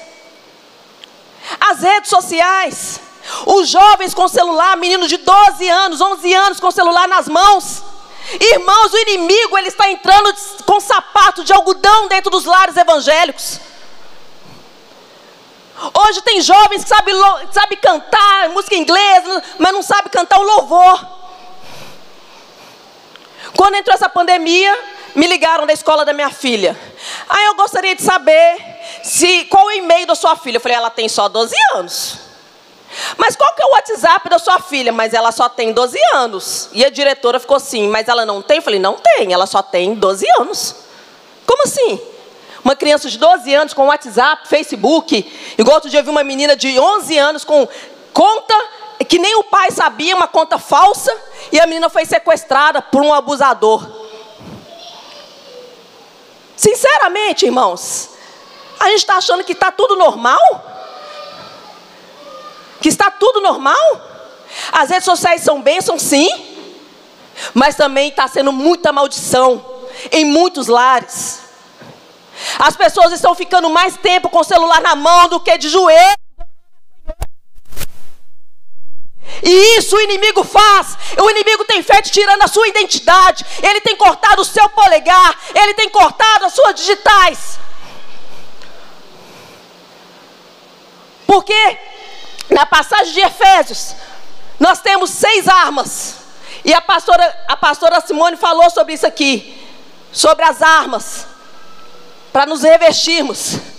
As 1.60 1.80
redes 1.80 2.10
sociais, 2.10 3.00
os 3.46 3.68
jovens 3.68 4.14
com 4.14 4.26
celular, 4.28 4.76
meninos 4.76 5.08
de 5.08 5.18
12 5.18 5.68
anos, 5.68 6.00
11 6.00 6.34
anos 6.34 6.60
com 6.60 6.70
celular 6.70 7.06
nas 7.06 7.28
mãos. 7.28 7.82
Irmãos, 8.40 8.92
o 8.92 8.98
inimigo 8.98 9.58
ele 9.58 9.68
está 9.68 9.90
entrando 9.90 10.34
com 10.64 10.80
sapato 10.80 11.44
de 11.44 11.52
algodão 11.52 12.08
dentro 12.08 12.30
dos 12.30 12.44
lares 12.44 12.76
evangélicos. 12.76 13.60
Hoje 15.92 16.22
tem 16.22 16.40
jovens 16.40 16.84
que 16.84 16.88
sabem 16.88 17.14
sabe 17.52 17.76
cantar 17.76 18.48
música 18.50 18.76
inglesa, 18.76 19.42
mas 19.58 19.72
não 19.72 19.82
sabe 19.82 20.08
cantar 20.08 20.38
o 20.38 20.42
louvor. 20.42 21.23
Quando 23.56 23.76
entrou 23.76 23.94
essa 23.94 24.08
pandemia, 24.08 24.76
me 25.14 25.26
ligaram 25.26 25.66
da 25.66 25.72
escola 25.72 26.04
da 26.04 26.12
minha 26.12 26.30
filha. 26.30 26.76
Aí 27.28 27.46
eu 27.46 27.54
gostaria 27.54 27.94
de 27.94 28.02
saber 28.02 28.56
se 29.02 29.44
qual 29.44 29.66
o 29.66 29.72
e-mail 29.72 30.06
da 30.06 30.14
sua 30.14 30.36
filha. 30.36 30.56
Eu 30.56 30.60
falei, 30.60 30.76
ela 30.76 30.90
tem 30.90 31.08
só 31.08 31.28
12 31.28 31.54
anos. 31.74 32.18
Mas 33.16 33.36
qual 33.36 33.52
que 33.54 33.62
é 33.62 33.66
o 33.66 33.72
WhatsApp 33.72 34.28
da 34.28 34.38
sua 34.38 34.60
filha? 34.60 34.92
Mas 34.92 35.14
ela 35.14 35.32
só 35.32 35.48
tem 35.48 35.72
12 35.72 35.98
anos. 36.14 36.68
E 36.72 36.84
a 36.84 36.90
diretora 36.90 37.38
ficou 37.40 37.56
assim, 37.56 37.88
mas 37.88 38.08
ela 38.08 38.24
não 38.24 38.42
tem? 38.42 38.58
Eu 38.58 38.62
falei, 38.62 38.80
não 38.80 38.94
tem, 38.94 39.32
ela 39.32 39.46
só 39.46 39.62
tem 39.62 39.94
12 39.94 40.26
anos. 40.40 40.76
Como 41.46 41.62
assim? 41.64 42.00
Uma 42.64 42.74
criança 42.74 43.10
de 43.10 43.18
12 43.18 43.54
anos 43.54 43.74
com 43.74 43.86
WhatsApp, 43.86 44.48
Facebook. 44.48 45.30
Igual 45.58 45.76
outro 45.76 45.90
dia 45.90 46.00
eu 46.00 46.04
vi 46.04 46.10
uma 46.10 46.24
menina 46.24 46.56
de 46.56 46.78
11 46.78 47.18
anos 47.18 47.44
com 47.44 47.68
conta 48.12 48.54
que 49.08 49.18
nem 49.18 49.34
o 49.36 49.44
pai 49.44 49.70
sabia, 49.70 50.14
uma 50.14 50.28
conta 50.28 50.58
falsa. 50.58 51.14
E 51.50 51.60
a 51.60 51.66
menina 51.66 51.88
foi 51.88 52.04
sequestrada 52.04 52.80
por 52.80 53.02
um 53.02 53.12
abusador. 53.12 54.04
Sinceramente, 56.56 57.46
irmãos, 57.46 58.10
a 58.78 58.88
gente 58.88 58.98
está 58.98 59.16
achando 59.16 59.44
que 59.44 59.52
está 59.52 59.72
tudo 59.72 59.96
normal? 59.96 60.38
Que 62.80 62.88
está 62.88 63.10
tudo 63.10 63.40
normal? 63.40 64.00
As 64.70 64.90
redes 64.90 65.04
sociais 65.04 65.42
são 65.42 65.60
bênçãos, 65.60 66.02
sim, 66.02 66.28
mas 67.52 67.74
também 67.74 68.08
está 68.08 68.28
sendo 68.28 68.52
muita 68.52 68.92
maldição 68.92 69.64
em 70.12 70.24
muitos 70.24 70.68
lares. 70.68 71.40
As 72.58 72.76
pessoas 72.76 73.12
estão 73.12 73.34
ficando 73.34 73.68
mais 73.70 73.96
tempo 73.96 74.28
com 74.28 74.40
o 74.40 74.44
celular 74.44 74.80
na 74.80 74.94
mão 74.94 75.28
do 75.28 75.40
que 75.40 75.56
de 75.56 75.68
joelho. 75.68 76.23
E 79.42 79.78
isso 79.78 79.96
o 79.96 80.00
inimigo 80.00 80.44
faz. 80.44 80.96
O 81.20 81.30
inimigo 81.30 81.64
tem 81.64 81.82
feito 81.82 82.10
tirando 82.10 82.42
a 82.42 82.48
sua 82.48 82.68
identidade. 82.68 83.44
Ele 83.62 83.80
tem 83.80 83.96
cortado 83.96 84.42
o 84.42 84.44
seu 84.44 84.68
polegar. 84.68 85.38
Ele 85.54 85.74
tem 85.74 85.88
cortado 85.88 86.46
as 86.46 86.54
suas 86.54 86.74
digitais. 86.74 87.58
Porque 91.26 91.78
na 92.50 92.64
passagem 92.66 93.12
de 93.12 93.20
Efésios, 93.20 93.94
nós 94.58 94.80
temos 94.80 95.10
seis 95.10 95.48
armas. 95.48 96.16
E 96.64 96.72
a 96.72 96.80
pastora, 96.80 97.44
a 97.48 97.56
pastora 97.56 98.00
Simone 98.00 98.36
falou 98.36 98.70
sobre 98.70 98.94
isso 98.94 99.06
aqui. 99.06 99.60
Sobre 100.12 100.44
as 100.44 100.62
armas. 100.62 101.26
Para 102.32 102.46
nos 102.46 102.62
revestirmos. 102.62 103.73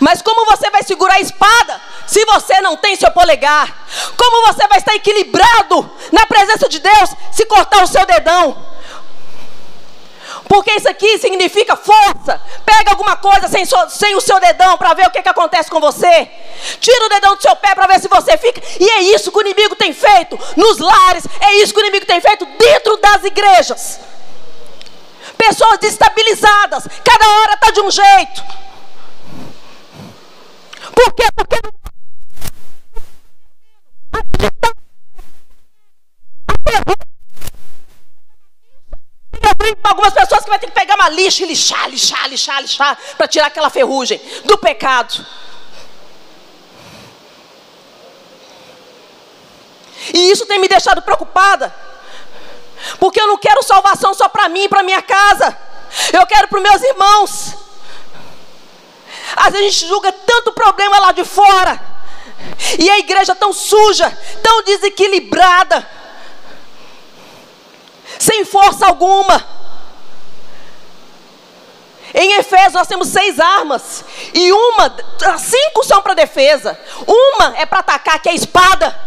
Mas 0.00 0.22
como 0.22 0.44
você 0.46 0.70
vai 0.70 0.82
segurar 0.82 1.14
a 1.14 1.20
espada 1.20 1.80
se 2.06 2.24
você 2.26 2.60
não 2.60 2.76
tem 2.76 2.96
seu 2.96 3.10
polegar? 3.10 3.86
Como 4.16 4.46
você 4.52 4.66
vai 4.68 4.78
estar 4.78 4.94
equilibrado 4.94 5.90
na 6.12 6.26
presença 6.26 6.68
de 6.68 6.78
Deus 6.78 7.10
se 7.32 7.44
cortar 7.46 7.82
o 7.82 7.86
seu 7.86 8.06
dedão? 8.06 8.74
Porque 10.48 10.72
isso 10.72 10.88
aqui 10.88 11.18
significa 11.18 11.76
força. 11.76 12.40
Pega 12.64 12.90
alguma 12.90 13.16
coisa 13.16 13.48
sem, 13.48 13.64
sem 13.88 14.14
o 14.14 14.20
seu 14.20 14.38
dedão 14.40 14.76
para 14.76 14.94
ver 14.94 15.06
o 15.06 15.10
que, 15.10 15.22
que 15.22 15.28
acontece 15.28 15.70
com 15.70 15.80
você. 15.80 16.30
Tira 16.80 17.06
o 17.06 17.08
dedão 17.08 17.34
do 17.34 17.42
seu 17.42 17.56
pé 17.56 17.74
para 17.74 17.86
ver 17.86 18.00
se 18.00 18.08
você 18.08 18.36
fica. 18.36 18.60
E 18.78 18.88
é 18.88 19.00
isso 19.02 19.32
que 19.32 19.38
o 19.38 19.40
inimigo 19.40 19.74
tem 19.74 19.92
feito 19.92 20.38
nos 20.56 20.78
lares. 20.78 21.24
É 21.40 21.54
isso 21.56 21.72
que 21.72 21.80
o 21.80 21.82
inimigo 21.82 22.06
tem 22.06 22.20
feito 22.20 22.44
dentro 22.58 22.96
das 22.98 23.24
igrejas. 23.24 24.00
Pessoas 25.36 25.78
destabilizadas. 25.78 26.86
Cada 27.02 27.28
hora 27.28 27.54
está 27.54 27.70
de 27.70 27.80
um 27.80 27.90
jeito. 27.90 28.44
Por 30.94 31.12
quê? 31.14 31.24
Porque 31.34 31.64
tem 39.64 39.76
algumas 39.82 40.12
pessoas 40.12 40.44
que 40.44 40.50
vai 40.50 40.58
ter 40.58 40.66
que 40.66 40.72
pegar 40.72 40.94
uma 40.94 41.08
lixa 41.08 41.42
e 41.42 41.46
lixar, 41.46 41.88
lixar, 41.88 42.28
lixar, 42.28 42.60
lixar, 42.60 42.98
para 43.16 43.26
tirar 43.26 43.46
aquela 43.46 43.70
ferrugem 43.70 44.20
do 44.44 44.58
pecado. 44.58 45.24
E 50.12 50.30
isso 50.30 50.44
tem 50.46 50.58
me 50.58 50.68
deixado 50.68 51.00
preocupada. 51.00 51.74
Porque 52.98 53.20
eu 53.20 53.26
não 53.26 53.38
quero 53.38 53.62
salvação 53.62 54.12
só 54.12 54.28
para 54.28 54.48
mim 54.48 54.68
para 54.68 54.82
minha 54.82 55.00
casa. 55.00 55.56
Eu 56.12 56.26
quero 56.26 56.48
para 56.48 56.58
os 56.58 56.62
meus 56.62 56.82
irmãos. 56.82 57.54
Às 59.36 59.52
vezes 59.52 59.60
a 59.60 59.70
gente 59.70 59.86
julga 59.86 60.13
tanto 60.34 60.52
problema 60.52 60.98
lá 60.98 61.12
de 61.12 61.24
fora. 61.24 61.80
E 62.78 62.90
a 62.90 62.98
igreja 62.98 63.34
tão 63.34 63.52
suja, 63.52 64.10
tão 64.42 64.62
desequilibrada, 64.64 65.88
sem 68.18 68.44
força 68.44 68.86
alguma. 68.86 69.54
Em 72.12 72.34
Efésios 72.38 72.74
nós 72.74 72.86
temos 72.86 73.08
seis 73.08 73.38
armas. 73.38 74.04
E 74.32 74.52
uma, 74.52 74.96
cinco 75.38 75.84
são 75.84 76.02
para 76.02 76.14
defesa. 76.14 76.78
Uma 77.06 77.56
é 77.56 77.66
para 77.66 77.80
atacar, 77.80 78.20
que 78.20 78.28
é 78.28 78.32
a 78.32 78.36
espada. 78.36 79.00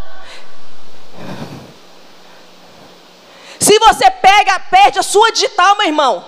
Se 3.60 3.80
você 3.80 4.10
pega, 4.12 4.60
perde 4.60 5.00
a 5.00 5.04
sua 5.04 5.32
digital, 5.32 5.76
meu 5.78 5.88
irmão. 5.88 6.26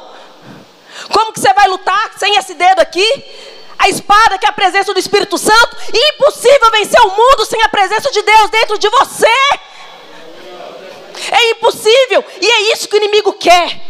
Como 1.11 1.31
que 1.31 1.39
você 1.39 1.53
vai 1.53 1.67
lutar 1.67 2.11
sem 2.17 2.35
esse 2.35 2.53
dedo 2.53 2.79
aqui? 2.79 3.58
A 3.79 3.87
espada 3.87 4.37
que 4.37 4.45
é 4.45 4.49
a 4.49 4.53
presença 4.53 4.93
do 4.93 4.99
Espírito 4.99 5.37
Santo. 5.37 5.77
Impossível 5.93 6.69
vencer 6.71 6.99
o 6.99 7.15
mundo 7.15 7.45
sem 7.45 7.61
a 7.63 7.69
presença 7.69 8.11
de 8.11 8.21
Deus 8.21 8.49
dentro 8.49 8.77
de 8.77 8.89
você. 8.89 9.37
É 11.31 11.51
impossível. 11.51 12.23
E 12.41 12.45
é 12.45 12.73
isso 12.73 12.89
que 12.89 12.95
o 12.95 12.97
inimigo 12.97 13.31
quer. 13.33 13.81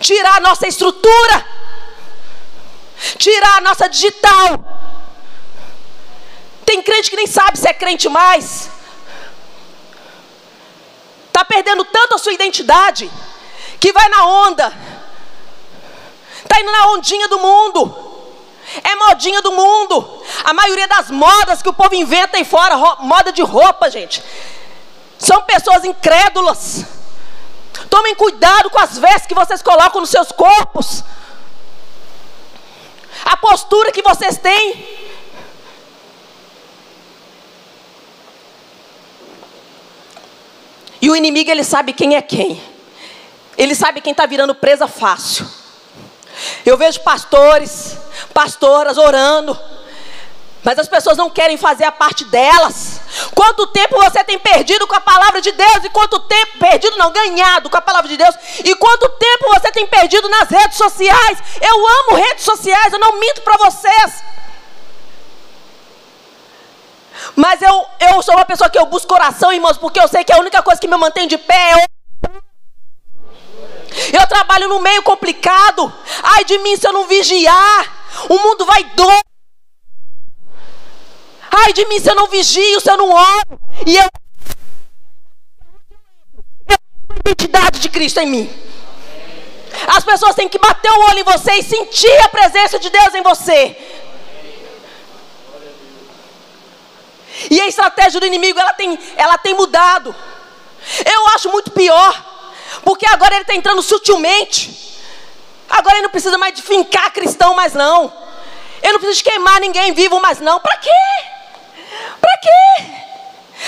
Tirar 0.00 0.36
a 0.36 0.40
nossa 0.40 0.68
estrutura. 0.68 1.46
Tirar 3.16 3.56
a 3.56 3.60
nossa 3.62 3.88
digital. 3.88 4.82
Tem 6.66 6.82
crente 6.82 7.08
que 7.08 7.16
nem 7.16 7.26
sabe 7.26 7.58
se 7.58 7.66
é 7.66 7.72
crente 7.72 8.06
mais. 8.08 8.68
Está 11.28 11.42
perdendo 11.42 11.84
tanto 11.86 12.16
a 12.16 12.18
sua 12.18 12.34
identidade 12.34 13.10
que 13.80 13.92
vai 13.92 14.08
na 14.08 14.26
onda 14.26 14.95
Está 16.46 16.60
indo 16.60 16.70
na 16.70 16.92
ondinha 16.92 17.28
do 17.28 17.38
mundo. 17.40 17.94
É 18.82 18.94
modinha 18.94 19.42
do 19.42 19.52
mundo. 19.52 20.22
A 20.44 20.52
maioria 20.52 20.86
das 20.86 21.10
modas 21.10 21.60
que 21.60 21.68
o 21.68 21.72
povo 21.72 21.94
inventa 21.94 22.36
aí 22.36 22.44
fora, 22.44 22.76
moda 23.00 23.32
de 23.32 23.42
roupa, 23.42 23.90
gente, 23.90 24.22
são 25.18 25.42
pessoas 25.42 25.84
incrédulas. 25.84 26.84
Tomem 27.90 28.14
cuidado 28.14 28.70
com 28.70 28.78
as 28.78 28.96
vestes 28.96 29.26
que 29.26 29.34
vocês 29.34 29.60
colocam 29.60 30.00
nos 30.00 30.10
seus 30.10 30.30
corpos. 30.30 31.02
A 33.24 33.36
postura 33.36 33.90
que 33.90 34.02
vocês 34.02 34.38
têm. 34.38 34.96
E 41.02 41.10
o 41.10 41.16
inimigo, 41.16 41.50
ele 41.50 41.64
sabe 41.64 41.92
quem 41.92 42.14
é 42.14 42.22
quem. 42.22 42.62
Ele 43.58 43.74
sabe 43.74 44.00
quem 44.00 44.12
está 44.12 44.26
virando 44.26 44.54
presa 44.54 44.86
fácil. 44.86 45.65
Eu 46.64 46.76
vejo 46.76 47.00
pastores, 47.00 47.96
pastoras 48.34 48.98
orando, 48.98 49.58
mas 50.62 50.78
as 50.78 50.88
pessoas 50.88 51.16
não 51.16 51.30
querem 51.30 51.56
fazer 51.56 51.84
a 51.84 51.92
parte 51.92 52.24
delas. 52.24 53.00
Quanto 53.34 53.68
tempo 53.68 53.96
você 54.02 54.24
tem 54.24 54.38
perdido 54.38 54.86
com 54.86 54.96
a 54.96 55.00
palavra 55.00 55.40
de 55.40 55.52
Deus? 55.52 55.84
E 55.84 55.90
quanto 55.90 56.18
tempo, 56.20 56.58
perdido 56.58 56.96
não, 56.96 57.12
ganhado 57.12 57.70
com 57.70 57.76
a 57.76 57.80
palavra 57.80 58.08
de 58.08 58.16
Deus? 58.16 58.34
E 58.64 58.74
quanto 58.74 59.08
tempo 59.10 59.48
você 59.48 59.70
tem 59.70 59.86
perdido 59.86 60.28
nas 60.28 60.48
redes 60.48 60.76
sociais? 60.76 61.38
Eu 61.60 61.88
amo 61.88 62.16
redes 62.16 62.44
sociais, 62.44 62.92
eu 62.92 62.98
não 62.98 63.20
minto 63.20 63.42
para 63.42 63.56
vocês. 63.58 64.24
Mas 67.36 67.62
eu, 67.62 67.86
eu 68.00 68.22
sou 68.22 68.34
uma 68.34 68.44
pessoa 68.44 68.68
que 68.68 68.78
eu 68.78 68.86
busco 68.86 69.14
oração, 69.14 69.52
irmãos, 69.52 69.78
porque 69.78 70.00
eu 70.00 70.08
sei 70.08 70.24
que 70.24 70.32
a 70.32 70.38
única 70.38 70.62
coisa 70.62 70.80
que 70.80 70.88
me 70.88 70.96
mantém 70.96 71.28
de 71.28 71.38
pé 71.38 71.72
é 71.82 71.95
eu 74.12 74.26
trabalho 74.26 74.68
no 74.68 74.80
meio 74.80 75.02
complicado. 75.02 75.92
Ai 76.22 76.44
de 76.44 76.58
mim 76.58 76.76
se 76.76 76.86
eu 76.86 76.92
não 76.92 77.06
vigiar. 77.06 78.26
O 78.28 78.38
mundo 78.38 78.64
vai 78.64 78.84
dor. 78.94 79.20
Ai 81.50 81.72
de 81.72 81.84
mim 81.86 81.98
se 81.98 82.10
eu 82.10 82.14
não 82.14 82.28
vigio, 82.28 82.80
se 82.80 82.90
eu 82.90 82.96
não 82.96 83.10
oro. 83.10 83.60
E 83.86 83.96
eu. 83.96 84.08
Eu 86.68 86.78
tenho 86.78 86.80
a 87.14 87.30
identidade 87.30 87.80
de 87.80 87.88
Cristo 87.88 88.20
em 88.20 88.26
mim. 88.26 88.62
As 89.86 90.04
pessoas 90.04 90.34
têm 90.34 90.48
que 90.48 90.58
bater 90.58 90.90
o 90.90 91.00
olho 91.10 91.20
em 91.20 91.24
você 91.24 91.52
e 91.54 91.62
sentir 91.62 92.18
a 92.20 92.28
presença 92.28 92.78
de 92.78 92.90
Deus 92.90 93.14
em 93.14 93.22
você. 93.22 93.76
E 97.50 97.60
a 97.60 97.66
estratégia 97.66 98.18
do 98.18 98.26
inimigo 98.26 98.58
ela 98.58 98.72
tem, 98.72 98.98
ela 99.16 99.38
tem 99.38 99.54
mudado. 99.54 100.14
Eu 101.04 101.26
acho 101.34 101.50
muito 101.50 101.70
pior. 101.70 102.35
Porque 102.82 103.06
agora 103.06 103.34
ele 103.34 103.42
está 103.42 103.54
entrando 103.54 103.82
sutilmente. 103.82 104.98
Agora 105.68 105.96
ele 105.96 106.02
não 106.02 106.10
precisa 106.10 106.38
mais 106.38 106.54
de 106.54 106.62
fincar 106.62 107.12
cristão 107.12 107.54
mais 107.54 107.74
não. 107.74 108.12
Ele 108.82 108.92
não 108.92 109.00
precisa 109.00 109.18
de 109.18 109.24
queimar 109.24 109.60
ninguém 109.60 109.92
vivo 109.92 110.20
mais 110.20 110.40
não. 110.40 110.60
Para 110.60 110.76
quê? 110.76 110.90
Para 112.20 112.38
quê? 112.38 112.84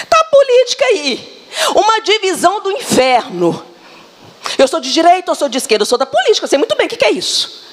Tá 0.08 0.18
a 0.20 0.24
política 0.24 0.84
aí. 0.84 1.46
Uma 1.74 2.00
divisão 2.00 2.60
do 2.60 2.70
inferno. 2.70 3.64
Eu 4.56 4.68
sou 4.68 4.80
de 4.80 4.92
direita 4.92 5.30
ou 5.30 5.34
sou 5.34 5.48
de 5.48 5.58
esquerda? 5.58 5.82
Eu 5.82 5.86
sou 5.86 5.98
da 5.98 6.06
política, 6.06 6.44
eu 6.44 6.48
sei 6.48 6.58
muito 6.58 6.76
bem 6.76 6.86
o 6.86 6.90
que 6.90 7.04
é 7.04 7.10
isso. 7.10 7.66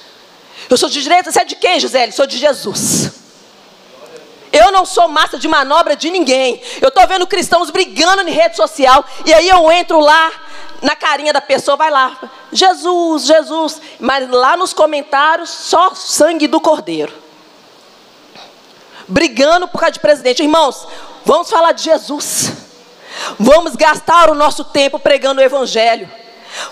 Eu 0.70 0.78
sou 0.78 0.90
de 0.90 1.02
direita, 1.02 1.32
você 1.32 1.42
é 1.42 1.46
de 1.46 1.56
quem, 1.56 1.80
Gisele? 1.80 2.12
Sou 2.12 2.26
de 2.26 2.38
Jesus. 2.38 3.12
Eu 4.52 4.72
não 4.72 4.86
sou 4.86 5.08
massa 5.08 5.38
de 5.38 5.48
manobra 5.48 5.96
de 5.96 6.10
ninguém. 6.10 6.62
Eu 6.82 6.88
estou 6.88 7.06
vendo 7.08 7.28
cristãos 7.28 7.70
brigando 7.70 8.22
em 8.28 8.32
rede 8.32 8.56
social. 8.56 9.06
E 9.26 9.34
aí 9.34 9.50
eu 9.50 9.72
entro 9.72 10.00
lá 10.00 10.32
na 10.86 10.96
carinha 10.96 11.34
da 11.34 11.42
pessoa, 11.42 11.76
vai 11.76 11.90
lá. 11.90 12.16
Jesus, 12.52 13.26
Jesus. 13.26 13.82
Mas 14.00 14.30
lá 14.30 14.56
nos 14.56 14.72
comentários, 14.72 15.50
só 15.50 15.96
sangue 15.96 16.48
do 16.48 16.62
cordeiro. 16.62 17.12
Brigando 19.08 19.68
por 19.68 19.80
causa 19.80 19.94
de 19.94 20.00
presidente. 20.00 20.44
Irmãos, 20.44 20.88
vamos 21.26 21.50
falar 21.50 21.72
de 21.72 21.84
Jesus. 21.84 22.52
Vamos 23.40 23.76
gastar 23.76 24.30
o 24.30 24.36
nosso 24.36 24.64
tempo 24.64 25.00
pregando 25.00 25.42
o 25.42 25.44
Evangelho. 25.44 26.08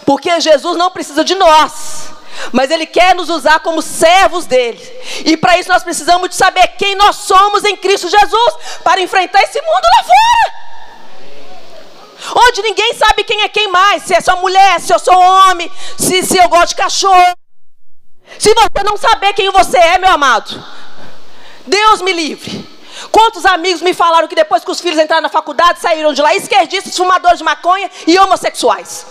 Porque 0.06 0.40
Jesus 0.40 0.78
não 0.78 0.92
precisa 0.92 1.24
de 1.26 1.34
nós 1.34 2.14
mas 2.52 2.72
Ele 2.72 2.88
quer 2.88 3.14
nos 3.14 3.30
usar 3.30 3.60
como 3.60 3.80
servos 3.80 4.48
dele. 4.48 4.82
E 5.24 5.38
para 5.38 5.58
isso 5.60 5.70
nós 5.70 5.84
precisamos 5.84 6.30
de 6.30 6.36
saber 6.36 6.68
quem 6.80 6.96
nós 6.96 7.16
somos 7.18 7.64
em 7.64 7.78
Cristo 7.78 8.10
Jesus 8.10 8.54
para 8.84 9.02
enfrentar 9.02 9.42
esse 9.44 9.62
mundo 9.62 9.84
lá 9.96 10.04
fora. 10.04 10.73
Onde 12.36 12.62
ninguém 12.62 12.94
sabe 12.94 13.24
quem 13.24 13.42
é 13.42 13.50
quem 13.50 13.68
mais, 13.70 14.04
se 14.04 14.14
é 14.14 14.22
sua 14.22 14.36
mulher, 14.38 14.80
se 14.80 14.94
eu 14.94 15.00
sou 15.00 15.18
homem, 15.18 15.72
se, 15.98 16.24
se 16.24 16.38
eu 16.38 16.48
gosto 16.48 16.70
de 16.70 16.76
cachorro. 16.76 17.38
Se 18.40 18.54
você 18.54 18.84
não 18.84 18.98
saber 18.98 19.34
quem 19.34 19.50
você 19.52 19.78
é, 19.78 19.98
meu 19.98 20.10
amado, 20.12 20.64
Deus 21.66 22.02
me 22.02 22.14
livre. 22.14 22.74
Quantos 23.12 23.46
amigos 23.46 23.82
me 23.82 23.94
falaram 23.94 24.28
que 24.28 24.36
depois 24.36 24.64
que 24.64 24.72
os 24.72 24.80
filhos 24.80 25.00
entraram 25.00 25.22
na 25.22 25.30
faculdade, 25.30 25.80
saíram 25.80 26.14
de 26.14 26.22
lá 26.22 26.34
esquerdistas, 26.34 26.96
fumadores 26.96 27.40
de 27.40 27.44
maconha 27.44 27.90
e 28.08 28.18
homossexuais? 28.18 29.06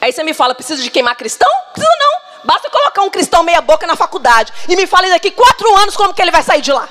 Aí 0.00 0.12
você 0.12 0.22
me 0.22 0.34
fala, 0.34 0.54
precisa 0.54 0.82
de 0.82 0.90
queimar 0.90 1.16
cristão? 1.16 1.48
Precisa 1.72 1.94
não. 1.98 2.44
Basta 2.44 2.70
colocar 2.70 3.02
um 3.02 3.10
cristão 3.10 3.42
meia 3.42 3.60
boca 3.60 3.86
na 3.86 3.96
faculdade 3.96 4.52
e 4.68 4.76
me 4.76 4.86
fale 4.86 5.10
daqui 5.10 5.30
quatro 5.30 5.74
anos 5.76 5.96
como 5.96 6.14
que 6.14 6.22
ele 6.22 6.30
vai 6.30 6.42
sair 6.42 6.60
de 6.60 6.72
lá. 6.72 6.88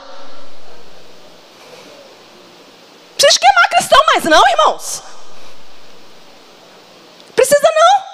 Precisa 3.17 3.39
queimar 3.39 3.69
cristão 3.69 3.99
mais 4.08 4.23
não, 4.25 4.43
irmãos. 4.49 5.03
Precisa 7.36 7.69
não. 7.75 8.08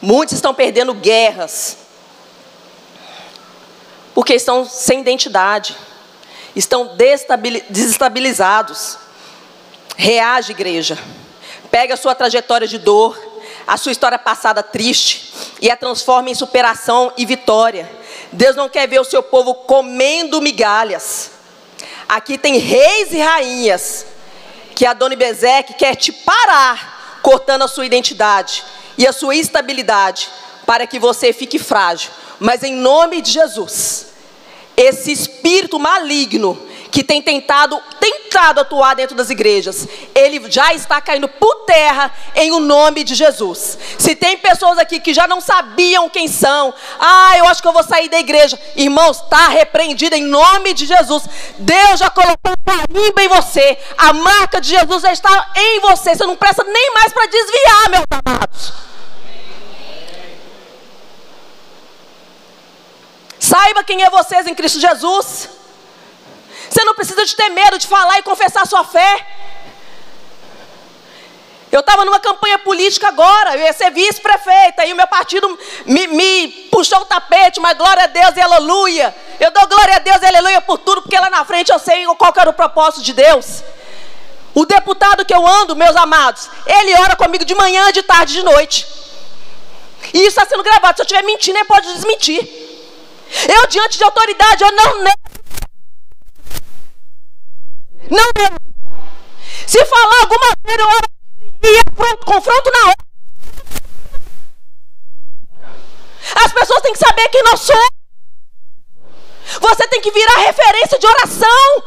Muitos 0.00 0.36
estão 0.36 0.54
perdendo 0.54 0.94
guerras 0.94 1.76
porque 4.14 4.34
estão 4.34 4.64
sem 4.64 5.00
identidade, 5.00 5.76
estão 6.56 6.96
desestabilizados. 6.96 8.96
Reage, 10.00 10.52
igreja. 10.52 10.96
Pega 11.72 11.94
a 11.94 11.96
sua 11.96 12.14
trajetória 12.14 12.68
de 12.68 12.78
dor, 12.78 13.18
a 13.66 13.76
sua 13.76 13.90
história 13.90 14.16
passada 14.16 14.62
triste 14.62 15.32
e 15.60 15.68
a 15.68 15.76
transforma 15.76 16.30
em 16.30 16.36
superação 16.36 17.12
e 17.18 17.26
vitória. 17.26 17.90
Deus 18.30 18.54
não 18.54 18.68
quer 18.68 18.86
ver 18.86 19.00
o 19.00 19.04
seu 19.04 19.24
povo 19.24 19.54
comendo 19.54 20.40
migalhas. 20.40 21.32
Aqui 22.08 22.38
tem 22.38 22.58
reis 22.58 23.12
e 23.12 23.18
rainhas 23.18 24.06
que 24.72 24.86
a 24.86 24.94
Dona 24.94 25.16
Bezeque 25.16 25.74
quer 25.74 25.96
te 25.96 26.12
parar 26.12 27.20
cortando 27.20 27.62
a 27.62 27.68
sua 27.68 27.84
identidade 27.84 28.62
e 28.96 29.04
a 29.04 29.12
sua 29.12 29.34
estabilidade 29.34 30.28
para 30.64 30.86
que 30.86 31.00
você 31.00 31.32
fique 31.32 31.58
frágil. 31.58 32.12
Mas 32.38 32.62
em 32.62 32.72
nome 32.72 33.20
de 33.20 33.32
Jesus, 33.32 34.06
esse 34.76 35.10
espírito 35.10 35.76
maligno 35.76 36.67
que 36.90 37.04
tem 37.04 37.20
tentado, 37.20 37.80
tentado 38.00 38.60
atuar 38.60 38.94
dentro 38.94 39.16
das 39.16 39.30
igrejas, 39.30 39.86
ele 40.14 40.50
já 40.50 40.72
está 40.74 41.00
caindo 41.00 41.28
por 41.28 41.64
terra 41.66 42.12
em 42.34 42.50
o 42.52 42.60
nome 42.60 43.04
de 43.04 43.14
Jesus. 43.14 43.78
Se 43.98 44.14
tem 44.14 44.38
pessoas 44.38 44.78
aqui 44.78 45.00
que 45.00 45.12
já 45.12 45.26
não 45.26 45.40
sabiam 45.40 46.08
quem 46.08 46.28
são, 46.28 46.72
ah, 46.98 47.36
eu 47.36 47.46
acho 47.46 47.60
que 47.60 47.68
eu 47.68 47.72
vou 47.72 47.82
sair 47.82 48.08
da 48.08 48.18
igreja. 48.18 48.58
Irmãos, 48.76 49.20
está 49.20 49.48
repreendido 49.48 50.14
em 50.14 50.24
nome 50.24 50.72
de 50.72 50.86
Jesus. 50.86 51.24
Deus 51.58 52.00
já 52.00 52.10
colocou 52.10 52.54
carimbo 52.64 53.20
em 53.20 53.28
você. 53.28 53.78
A 53.96 54.12
marca 54.12 54.60
de 54.60 54.68
Jesus 54.68 55.02
já 55.02 55.12
está 55.12 55.52
em 55.56 55.80
você. 55.80 56.14
Você 56.14 56.26
não 56.26 56.36
presta 56.36 56.64
nem 56.64 56.92
mais 56.94 57.12
para 57.12 57.26
desviar, 57.26 57.90
meus 57.90 58.04
amados. 58.24 58.72
Saiba 63.38 63.84
quem 63.84 64.02
é 64.02 64.10
vocês 64.10 64.46
em 64.46 64.54
Cristo 64.54 64.80
Jesus. 64.80 65.57
Você 66.70 66.84
não 66.84 66.94
precisa 66.94 67.24
de 67.24 67.34
ter 67.34 67.48
medo 67.50 67.78
de 67.78 67.86
falar 67.86 68.18
e 68.18 68.22
confessar 68.22 68.66
sua 68.66 68.84
fé. 68.84 69.26
Eu 71.70 71.80
estava 71.80 72.04
numa 72.04 72.18
campanha 72.18 72.58
política 72.58 73.08
agora, 73.08 73.56
eu 73.56 73.60
ia 73.60 73.72
ser 73.74 73.90
vice-prefeita, 73.90 74.86
e 74.86 74.92
o 74.92 74.96
meu 74.96 75.06
partido 75.06 75.46
me, 75.84 76.06
me, 76.06 76.48
puxou 76.70 77.00
o 77.00 77.04
tapete, 77.04 77.60
mas 77.60 77.76
glória 77.76 78.04
a 78.04 78.06
Deus 78.06 78.36
e 78.36 78.40
aleluia. 78.40 79.14
Eu 79.38 79.50
dou 79.50 79.66
glória 79.66 79.96
a 79.96 79.98
Deus 79.98 80.22
e 80.22 80.26
aleluia 80.26 80.62
por 80.62 80.78
tudo, 80.78 81.02
porque 81.02 81.18
lá 81.18 81.28
na 81.28 81.44
frente 81.44 81.70
eu 81.70 81.78
sei 81.78 82.06
qual 82.06 82.32
era 82.36 82.48
o 82.48 82.54
propósito 82.54 83.02
de 83.02 83.12
Deus. 83.12 83.62
O 84.54 84.64
deputado 84.64 85.26
que 85.26 85.34
eu 85.34 85.46
ando, 85.46 85.76
meus 85.76 85.94
amados, 85.94 86.48
ele 86.66 86.94
ora 87.00 87.14
comigo 87.14 87.44
de 87.44 87.54
manhã, 87.54 87.92
de 87.92 88.02
tarde, 88.02 88.32
de 88.32 88.42
noite. 88.42 88.86
E 90.14 90.18
isso 90.20 90.28
está 90.28 90.46
sendo 90.46 90.62
gravado. 90.62 90.96
Se 90.96 91.02
eu 91.02 91.04
estiver 91.04 91.22
mentindo, 91.22 91.58
ele 91.58 91.66
pode 91.66 91.92
desmentir. 91.92 92.40
Eu, 93.46 93.66
diante 93.66 93.98
de 93.98 94.04
autoridade, 94.04 94.64
eu 94.64 94.72
não 94.72 95.02
nego. 95.02 95.37
Não 98.10 98.24
nego. 98.36 98.56
Se 99.66 99.84
falar 99.84 100.20
alguma 100.22 100.48
coisa, 100.64 100.82
eu 101.62 101.72
ia 101.72 101.84
pronto, 101.94 102.24
confronto 102.24 102.70
na 102.70 102.88
hora. 102.88 103.08
As 106.44 106.52
pessoas 106.52 106.82
têm 106.82 106.92
que 106.92 106.98
saber 106.98 107.28
quem 107.28 107.42
nós 107.44 107.60
somos. 107.60 107.88
Você 109.60 109.86
tem 109.88 110.00
que 110.00 110.10
virar 110.10 110.38
referência 110.38 110.98
de 110.98 111.06
oração. 111.06 111.82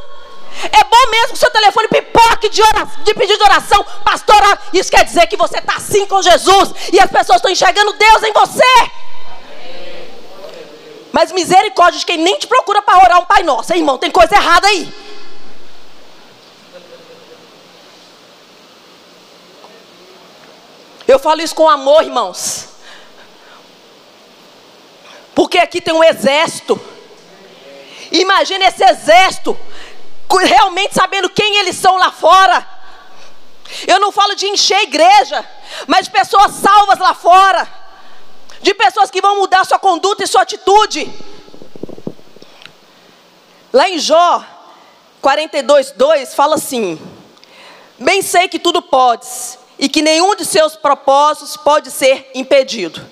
É 0.64 0.84
bom 0.84 1.12
mesmo 1.12 1.34
que 1.34 1.40
seu 1.40 1.50
telefone 1.50 1.88
pipoque 1.88 2.50
de, 2.50 2.62
oração, 2.62 3.04
de 3.04 3.14
de 3.14 3.44
oração, 3.44 3.84
pastora. 4.04 4.60
Isso 4.74 4.92
quer 4.92 5.06
dizer 5.06 5.28
que 5.28 5.38
você 5.38 5.58
está 5.60 5.76
assim 5.76 6.06
com 6.06 6.22
Jesus 6.22 6.74
e 6.92 7.00
as 7.00 7.10
pessoas 7.10 7.38
estão 7.38 7.52
enxergando 7.52 7.94
Deus 7.94 8.24
em 8.24 8.34
você. 8.34 8.92
Mas 11.12 11.32
misericórdia 11.32 12.00
de 12.00 12.06
quem 12.06 12.18
nem 12.18 12.38
te 12.38 12.48
procura 12.48 12.82
para 12.82 13.04
orar 13.04 13.20
um 13.20 13.26
Pai 13.26 13.44
Nosso. 13.44 13.74
Irmão, 13.74 13.98
tem 13.98 14.12
coisa 14.12 14.36
errada 14.36 14.68
aí. 14.68 15.11
Eu 21.12 21.20
falo 21.20 21.42
isso 21.42 21.56
com 21.56 21.70
amor, 21.70 22.04
irmãos. 22.04 22.70
Porque 25.36 25.58
aqui 25.58 25.82
tem 25.82 25.94
um 25.94 26.04
exército. 26.04 26.80
Imagina 28.12 28.66
esse 28.66 28.84
exército 28.84 29.58
realmente 30.44 30.94
sabendo 30.94 31.30
quem 31.30 31.58
eles 31.58 31.76
são 31.76 31.98
lá 31.98 32.12
fora. 32.12 32.66
Eu 33.86 34.00
não 34.00 34.12
falo 34.12 34.36
de 34.36 34.48
encher 34.48 34.76
a 34.76 34.84
igreja, 34.84 35.46
mas 35.88 36.06
de 36.06 36.12
pessoas 36.12 36.54
salvas 36.54 37.00
lá 37.00 37.14
fora 37.14 37.82
de 38.62 38.74
pessoas 38.74 39.10
que 39.10 39.22
vão 39.22 39.38
mudar 39.38 39.66
sua 39.66 39.80
conduta 39.80 40.24
e 40.24 40.28
sua 40.28 40.44
atitude. 40.44 41.12
Lá 43.74 43.90
em 43.90 43.98
Jó 43.98 44.44
42, 45.22 45.92
2 45.92 46.34
fala 46.36 46.56
assim: 46.56 47.00
Bem 47.98 48.22
sei 48.22 48.48
que 48.48 48.60
tudo 48.60 48.82
podes, 48.82 49.58
e 49.82 49.90
que 49.90 50.04
nenhum 50.04 50.36
de 50.36 50.46
seus 50.46 50.76
propósitos 50.76 51.58
pode 51.58 51.90
ser 51.90 52.30
impedido. 52.36 53.04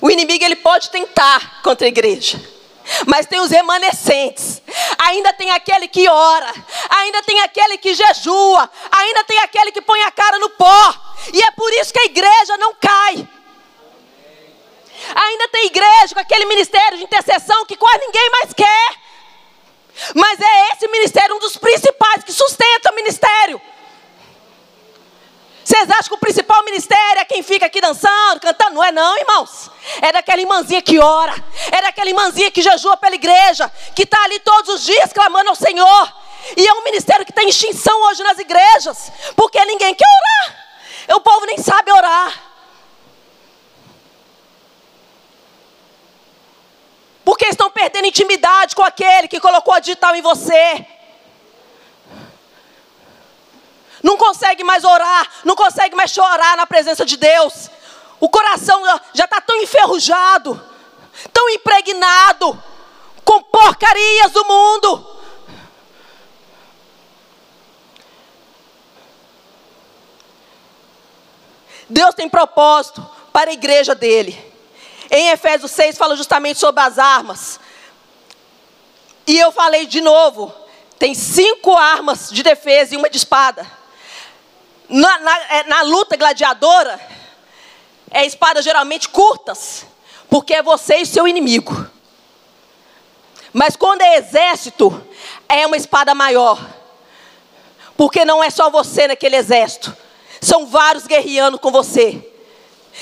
O 0.00 0.10
inimigo 0.10 0.44
ele 0.44 0.56
pode 0.56 0.90
tentar 0.90 1.62
contra 1.62 1.86
a 1.86 1.88
igreja, 1.88 2.40
mas 3.06 3.26
tem 3.26 3.38
os 3.38 3.50
remanescentes. 3.50 4.60
Ainda 4.98 5.32
tem 5.32 5.50
aquele 5.52 5.86
que 5.86 6.08
ora, 6.08 6.52
ainda 6.90 7.22
tem 7.22 7.40
aquele 7.40 7.78
que 7.78 7.94
jejua, 7.94 8.68
ainda 8.90 9.22
tem 9.24 9.38
aquele 9.38 9.70
que 9.70 9.80
põe 9.80 10.02
a 10.02 10.10
cara 10.10 10.40
no 10.40 10.50
pó. 10.50 10.94
E 11.32 11.40
é 11.40 11.50
por 11.52 11.72
isso 11.74 11.92
que 11.92 12.00
a 12.00 12.04
igreja 12.06 12.56
não 12.56 12.74
cai. 12.74 13.28
Ainda 15.14 15.48
tem 15.48 15.66
igreja 15.66 16.14
com 16.14 16.20
aquele 16.20 16.46
ministério 16.46 16.98
de 16.98 17.04
intercessão 17.04 17.64
que 17.64 17.76
quase 17.76 17.98
ninguém 18.00 18.30
mais 18.30 18.52
quer. 18.52 19.08
Mas 20.14 20.40
é 20.40 20.72
esse 20.72 20.88
ministério 20.88 21.36
um 21.36 21.38
dos 21.38 21.56
principais 21.56 22.24
que 22.24 22.32
sustenta 22.32 22.90
o 22.90 22.94
ministério. 22.96 23.60
Vocês 25.68 25.90
acham 25.90 26.08
que 26.08 26.14
o 26.14 26.18
principal 26.18 26.64
ministério 26.64 27.20
é 27.20 27.26
quem 27.26 27.42
fica 27.42 27.66
aqui 27.66 27.78
dançando, 27.78 28.40
cantando? 28.40 28.76
Não 28.76 28.82
é 28.82 28.90
não, 28.90 29.18
irmãos. 29.18 29.70
É 30.00 30.10
daquela 30.10 30.40
irmãzinha 30.40 30.80
que 30.80 30.98
ora. 30.98 31.34
É 31.70 31.82
daquela 31.82 32.08
irmãzinha 32.08 32.50
que 32.50 32.62
jejua 32.62 32.96
pela 32.96 33.14
igreja. 33.14 33.70
Que 33.94 34.04
está 34.04 34.18
ali 34.24 34.40
todos 34.40 34.76
os 34.76 34.84
dias 34.86 35.12
clamando 35.12 35.50
ao 35.50 35.54
Senhor. 35.54 36.14
E 36.56 36.66
é 36.66 36.72
um 36.72 36.84
ministério 36.84 37.26
que 37.26 37.34
tem 37.34 37.50
extinção 37.50 38.00
hoje 38.04 38.22
nas 38.22 38.38
igrejas. 38.38 39.12
Porque 39.36 39.62
ninguém 39.66 39.94
quer 39.94 40.06
orar. 40.06 41.16
O 41.18 41.20
povo 41.20 41.44
nem 41.44 41.58
sabe 41.58 41.92
orar. 41.92 42.32
Porque 47.26 47.44
estão 47.44 47.70
perdendo 47.70 48.06
intimidade 48.06 48.74
com 48.74 48.82
aquele 48.82 49.28
que 49.28 49.38
colocou 49.38 49.74
a 49.74 49.80
digital 49.80 50.16
em 50.16 50.22
você. 50.22 50.86
Não 54.02 54.16
consegue 54.16 54.62
mais 54.62 54.84
orar, 54.84 55.28
não 55.44 55.56
consegue 55.56 55.94
mais 55.94 56.10
chorar 56.10 56.56
na 56.56 56.66
presença 56.66 57.04
de 57.04 57.16
Deus. 57.16 57.70
O 58.20 58.28
coração 58.28 58.82
já 59.12 59.24
está 59.24 59.40
tão 59.40 59.56
enferrujado, 59.62 60.60
tão 61.32 61.48
impregnado 61.50 62.62
com 63.24 63.42
porcarias 63.42 64.32
do 64.32 64.44
mundo. 64.44 65.18
Deus 71.88 72.14
tem 72.14 72.28
propósito 72.28 73.08
para 73.32 73.50
a 73.50 73.54
igreja 73.54 73.94
dele. 73.94 74.38
Em 75.10 75.30
Efésios 75.30 75.70
6 75.70 75.96
fala 75.96 76.16
justamente 76.16 76.58
sobre 76.58 76.82
as 76.82 76.98
armas. 76.98 77.58
E 79.26 79.38
eu 79.38 79.50
falei 79.50 79.86
de 79.86 80.00
novo: 80.00 80.52
tem 80.98 81.14
cinco 81.14 81.76
armas 81.76 82.28
de 82.30 82.42
defesa 82.42 82.94
e 82.94 82.96
uma 82.96 83.08
de 83.08 83.16
espada. 83.16 83.77
Na, 84.88 85.18
na, 85.18 85.38
é, 85.54 85.64
na 85.64 85.82
luta 85.82 86.16
gladiadora, 86.16 86.98
é 88.10 88.24
espada 88.24 88.62
geralmente 88.62 89.08
curtas, 89.08 89.86
porque 90.30 90.54
é 90.54 90.62
você 90.62 90.96
e 90.96 91.06
seu 91.06 91.28
inimigo. 91.28 91.88
Mas 93.52 93.76
quando 93.76 94.02
é 94.02 94.16
exército, 94.16 95.06
é 95.48 95.66
uma 95.66 95.76
espada 95.76 96.14
maior, 96.14 96.58
porque 97.96 98.24
não 98.24 98.42
é 98.42 98.50
só 98.50 98.70
você 98.70 99.08
naquele 99.08 99.36
exército, 99.36 99.94
são 100.40 100.66
vários 100.66 101.06
guerreando 101.06 101.58
com 101.58 101.70
você. 101.70 102.32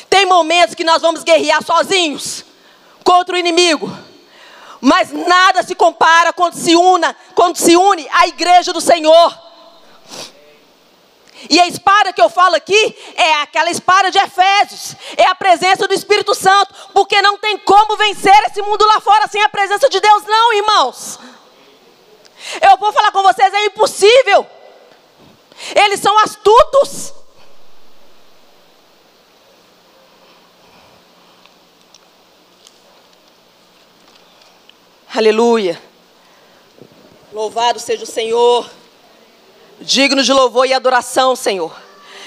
Tem 0.09 0.27
momentos 0.27 0.75
que 0.75 0.85
nós 0.85 1.03
vamos 1.03 1.22
guerrear 1.22 1.62
sozinhos 1.62 2.44
contra 3.05 3.35
o 3.35 3.38
inimigo. 3.38 3.90
Mas 4.81 5.11
nada 5.12 5.62
se 5.62 5.75
compara 5.75 6.33
quando 6.33 6.55
se 6.55 6.77
una, 6.77 7.16
quando 7.35 7.57
se 7.57 7.77
une 7.77 8.09
a 8.11 8.27
igreja 8.27 8.72
do 8.72 8.81
Senhor. 8.81 9.45
E 11.48 11.61
a 11.61 11.66
espada 11.66 12.12
que 12.12 12.20
eu 12.20 12.28
falo 12.28 12.56
aqui 12.56 12.96
é 13.14 13.35
aquela 13.42 13.70
espada 13.70 14.11
de 14.11 14.18
Efésios, 14.18 14.96
é 15.16 15.26
a 15.26 15.35
presença 15.35 15.87
do 15.87 15.94
Espírito 15.94 16.35
Santo, 16.35 16.74
porque 16.92 17.20
não 17.22 17.38
tem 17.38 17.59
como 17.59 17.96
vencer 17.96 18.37
esse 18.46 18.61
mundo 18.62 18.87
lá 18.87 19.00
fora 19.00 19.26
sem 19.28 19.42
a 19.42 19.48
presença 19.48 19.88
de 19.88 20.00
Deus, 20.00 20.24
não, 20.24 20.52
irmãos. 20.54 21.18
Eu 22.61 22.76
vou 22.78 22.92
falar 22.92 23.11
com 23.12 23.22
vocês, 23.22 23.52
é 23.52 23.64
impossível. 23.66 24.46
Eles 25.74 26.00
são 26.00 26.18
astutos. 26.18 27.12
Aleluia. 35.14 35.80
Louvado 37.32 37.80
seja 37.80 38.04
o 38.04 38.06
Senhor. 38.06 38.70
Digno 39.80 40.22
de 40.22 40.32
louvor 40.32 40.66
e 40.66 40.72
adoração, 40.72 41.36
Senhor. 41.36 41.74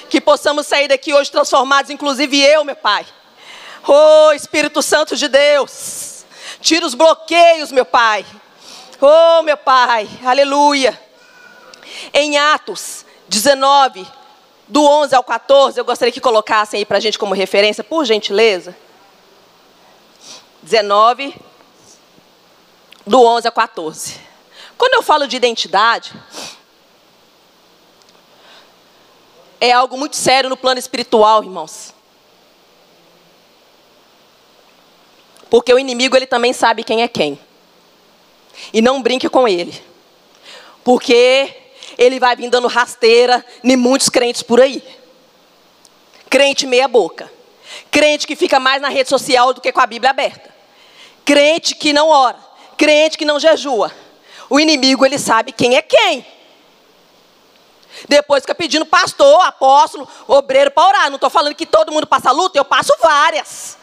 Que 0.10 0.22
possamos 0.22 0.68
sair 0.68 0.88
daqui 0.88 1.14
hoje 1.14 1.32
transformados, 1.32 1.90
inclusive 1.92 2.40
eu, 2.40 2.64
meu 2.64 2.76
Pai. 2.76 3.06
Oh, 3.88 4.32
Espírito 4.34 4.82
Santo 4.82 5.16
de 5.16 5.28
Deus. 5.28 6.26
Tira 6.62 6.86
os 6.86 6.94
bloqueios, 6.94 7.72
meu 7.72 7.86
Pai. 7.86 8.26
Oh, 9.02 9.42
meu 9.44 9.58
Pai. 9.58 10.10
Aleluia. 10.24 11.00
Em 12.14 12.38
Atos 12.38 13.06
19, 13.28 14.06
do 14.68 14.84
11 14.86 15.16
ao 15.16 15.24
14, 15.24 15.80
eu 15.80 15.86
gostaria 15.86 16.12
que 16.12 16.22
colocassem 16.22 16.80
aí 16.80 16.86
para 16.86 16.98
a 16.98 17.00
gente 17.00 17.18
como 17.18 17.34
referência, 17.34 17.84
por 17.84 18.06
gentileza. 18.06 18.76
19, 20.62 21.36
do 23.06 23.24
11 23.24 23.48
a 23.48 23.52
14. 23.52 24.20
Quando 24.78 24.94
eu 24.94 25.02
falo 25.02 25.28
de 25.28 25.36
identidade, 25.36 26.14
é 29.60 29.72
algo 29.72 29.98
muito 29.98 30.16
sério 30.16 30.50
no 30.50 30.58
plano 30.58 30.80
espiritual, 30.80 31.44
irmãos. 31.44 31.94
Porque 35.50 35.74
o 35.74 35.80
inimigo 35.80 36.16
ele 36.16 36.28
também 36.28 36.54
sabe 36.54 36.84
quem 36.84 37.02
é 37.02 37.08
quem. 37.08 37.40
E 38.72 38.82
não 38.82 39.02
brinque 39.02 39.28
com 39.30 39.48
ele. 39.48 39.74
Porque 40.84 41.54
ele 41.98 42.20
vai 42.20 42.36
vir 42.36 42.50
dando 42.50 42.68
rasteira 42.68 43.46
em 43.64 43.76
muitos 43.76 44.10
crentes 44.10 44.44
por 44.44 44.62
aí. 44.62 44.84
Crente 46.30 46.68
meia 46.68 46.88
boca. 46.88 47.32
Crente 47.90 48.28
que 48.28 48.36
fica 48.36 48.60
mais 48.60 48.82
na 48.82 48.90
rede 48.90 49.10
social 49.10 49.54
do 49.54 49.62
que 49.62 49.72
com 49.72 49.82
a 49.82 49.88
Bíblia 49.88 50.12
aberta. 50.12 50.54
Crente 51.26 51.76
que 51.76 51.92
não 51.92 52.10
ora 52.10 52.50
crente 52.80 53.18
que 53.18 53.26
não 53.26 53.38
jejua. 53.38 53.92
O 54.50 54.58
inimigo, 54.58 55.06
ele 55.06 55.20
sabe 55.20 55.52
quem 55.52 55.76
é 55.76 55.82
quem. 55.82 56.26
Depois 58.08 58.44
fica 58.44 58.56
pedindo 58.56 58.86
pastor, 58.86 59.42
apóstolo, 59.46 60.08
obreiro 60.28 60.72
para 60.72 60.88
orar. 60.88 61.10
Não 61.10 61.16
estou 61.16 61.30
falando 61.30 61.56
que 61.56 61.66
todo 61.66 61.92
mundo 61.92 62.08
passa 62.08 62.32
luta, 62.32 62.58
eu 62.58 62.66
passo 62.66 62.94
várias. 63.02 63.78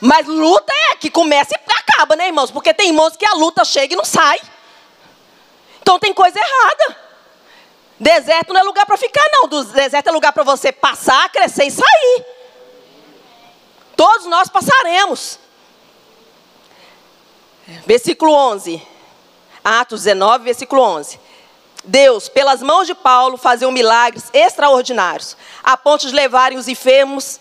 Mas 0.00 0.26
luta 0.26 0.72
é 0.72 0.96
que 0.96 1.10
começa 1.10 1.54
e 1.54 1.72
acaba, 1.98 2.14
né, 2.14 2.26
irmãos? 2.26 2.50
Porque 2.50 2.72
tem 2.72 2.88
irmãos 2.88 3.16
que 3.16 3.26
a 3.26 3.34
luta 3.34 3.64
chega 3.64 3.94
e 3.94 3.96
não 3.96 4.04
sai. 4.04 4.40
Então 5.80 5.98
tem 5.98 6.12
coisa 6.12 6.38
errada. 6.38 6.96
Deserto 7.98 8.52
não 8.52 8.60
é 8.60 8.64
lugar 8.64 8.86
para 8.86 8.96
ficar, 8.96 9.24
não. 9.32 9.48
Deserto 9.48 10.08
é 10.08 10.12
lugar 10.12 10.32
para 10.32 10.44
você 10.44 10.70
passar, 10.70 11.28
crescer 11.30 11.64
e 11.64 11.70
sair. 11.70 12.24
Todos 13.96 14.26
nós 14.26 14.48
passaremos. 14.48 15.38
Versículo 17.84 18.32
11. 18.32 18.80
Atos 19.64 20.04
19, 20.04 20.44
versículo 20.44 20.82
11. 20.82 21.18
Deus, 21.84 22.28
pelas 22.28 22.60
mãos 22.62 22.86
de 22.86 22.94
Paulo, 22.94 23.36
fazia 23.36 23.70
milagres 23.70 24.24
extraordinários, 24.32 25.36
a 25.62 25.76
ponto 25.76 26.06
de 26.06 26.14
levarem 26.14 26.58
os 26.58 26.68
enfermos, 26.68 27.40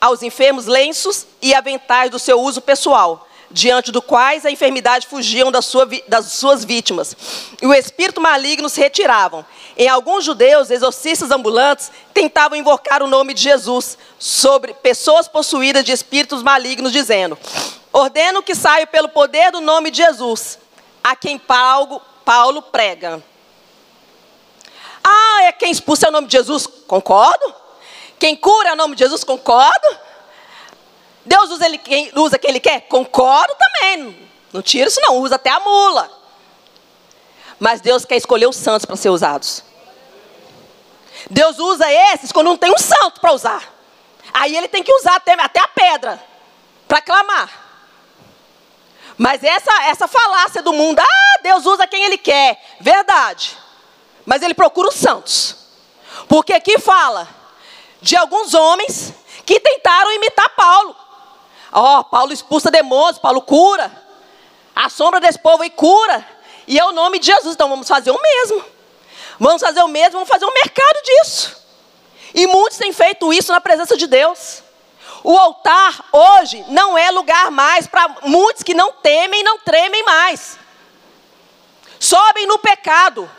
aos 0.00 0.22
enfermos 0.22 0.66
lenços 0.66 1.26
e 1.40 1.54
aventais 1.54 2.10
do 2.10 2.18
seu 2.18 2.40
uso 2.40 2.60
pessoal, 2.60 3.28
diante 3.50 3.92
do 3.92 4.00
quais 4.00 4.46
a 4.46 4.50
enfermidade 4.50 5.06
fugiam 5.06 5.52
da 5.52 5.60
sua, 5.60 5.86
das 6.08 6.32
suas 6.32 6.64
vítimas. 6.64 7.14
E 7.60 7.66
o 7.66 7.74
espírito 7.74 8.20
maligno 8.20 8.68
se 8.68 8.80
retiravam. 8.80 9.44
Em 9.76 9.88
alguns 9.88 10.24
judeus, 10.24 10.70
exorcistas 10.70 11.30
ambulantes 11.30 11.90
tentavam 12.14 12.56
invocar 12.56 13.02
o 13.02 13.06
nome 13.06 13.34
de 13.34 13.42
Jesus 13.42 13.98
sobre 14.18 14.72
pessoas 14.74 15.28
possuídas 15.28 15.84
de 15.84 15.92
espíritos 15.92 16.42
malignos, 16.42 16.92
dizendo: 16.92 17.38
Ordeno 17.92 18.42
que 18.42 18.54
saia 18.54 18.86
pelo 18.86 19.08
poder 19.08 19.50
do 19.50 19.60
nome 19.60 19.90
de 19.90 19.98
Jesus, 19.98 20.58
a 21.04 21.14
quem 21.14 21.38
Paulo, 21.38 22.00
Paulo 22.24 22.62
prega. 22.62 23.22
É 25.42 25.52
quem 25.52 25.70
expulsa 25.70 26.06
é 26.06 26.08
o 26.08 26.12
nome 26.12 26.26
de 26.26 26.36
Jesus? 26.36 26.66
Concordo. 26.66 27.54
Quem 28.18 28.36
cura 28.36 28.70
é 28.70 28.72
o 28.72 28.76
nome 28.76 28.94
de 28.94 29.00
Jesus? 29.04 29.24
Concordo. 29.24 29.98
Deus 31.24 31.50
usa, 31.50 31.66
ele, 31.66 31.78
quem, 31.78 32.10
usa 32.16 32.38
quem 32.38 32.50
ele 32.50 32.60
quer? 32.60 32.82
Concordo 32.82 33.54
também. 33.58 34.28
Não 34.52 34.62
tira 34.62 34.88
isso 34.88 35.00
não, 35.00 35.18
usa 35.18 35.36
até 35.36 35.50
a 35.50 35.60
mula. 35.60 36.10
Mas 37.58 37.80
Deus 37.80 38.04
quer 38.04 38.16
escolher 38.16 38.46
os 38.46 38.56
santos 38.56 38.84
para 38.84 38.96
ser 38.96 39.10
usados. 39.10 39.62
Deus 41.30 41.58
usa 41.58 41.90
esses 41.90 42.32
quando 42.32 42.46
não 42.46 42.56
tem 42.56 42.70
um 42.72 42.78
santo 42.78 43.20
para 43.20 43.32
usar. 43.32 43.72
Aí 44.32 44.56
ele 44.56 44.68
tem 44.68 44.82
que 44.82 44.92
usar 44.92 45.16
até, 45.16 45.34
até 45.34 45.60
a 45.60 45.68
pedra 45.68 46.22
para 46.88 47.00
clamar. 47.00 47.50
Mas 49.16 49.42
essa, 49.44 49.72
essa 49.84 50.08
falácia 50.08 50.62
do 50.62 50.72
mundo, 50.72 50.98
ah, 51.00 51.40
Deus 51.42 51.64
usa 51.66 51.86
quem 51.86 52.04
Ele 52.04 52.18
quer. 52.18 52.60
Verdade. 52.80 53.56
Mas 54.24 54.42
Ele 54.42 54.54
procura 54.54 54.88
os 54.88 54.94
santos. 54.94 55.56
Porque 56.28 56.52
aqui 56.52 56.78
fala 56.78 57.28
de 58.00 58.16
alguns 58.16 58.54
homens 58.54 59.12
que 59.44 59.60
tentaram 59.60 60.12
imitar 60.12 60.48
Paulo. 60.50 60.96
Ó, 61.72 62.00
oh, 62.00 62.04
Paulo 62.04 62.32
expulsa 62.32 62.70
demônios, 62.70 63.18
Paulo 63.18 63.40
cura. 63.42 63.90
A 64.74 64.88
sombra 64.88 65.20
desse 65.20 65.38
povo 65.38 65.62
aí 65.62 65.70
cura. 65.70 66.26
E 66.66 66.78
é 66.78 66.84
o 66.84 66.92
nome 66.92 67.18
de 67.18 67.26
Jesus. 67.26 67.54
Então 67.54 67.68
vamos 67.68 67.88
fazer 67.88 68.10
o 68.10 68.20
mesmo. 68.20 68.64
Vamos 69.38 69.60
fazer 69.60 69.82
o 69.82 69.88
mesmo, 69.88 70.12
vamos 70.12 70.28
fazer 70.28 70.44
um 70.44 70.52
mercado 70.52 71.02
disso. 71.02 71.62
E 72.34 72.46
muitos 72.46 72.78
têm 72.78 72.92
feito 72.92 73.32
isso 73.32 73.52
na 73.52 73.60
presença 73.60 73.96
de 73.96 74.06
Deus. 74.06 74.62
O 75.24 75.36
altar 75.36 76.04
hoje 76.12 76.64
não 76.68 76.96
é 76.96 77.10
lugar 77.10 77.50
mais 77.50 77.86
para 77.86 78.08
muitos 78.22 78.62
que 78.62 78.74
não 78.74 78.92
temem 78.92 79.40
e 79.40 79.44
não 79.44 79.58
tremem 79.58 80.02
mais. 80.04 80.58
Sobem 81.98 82.46
no 82.46 82.58
pecado. 82.58 83.30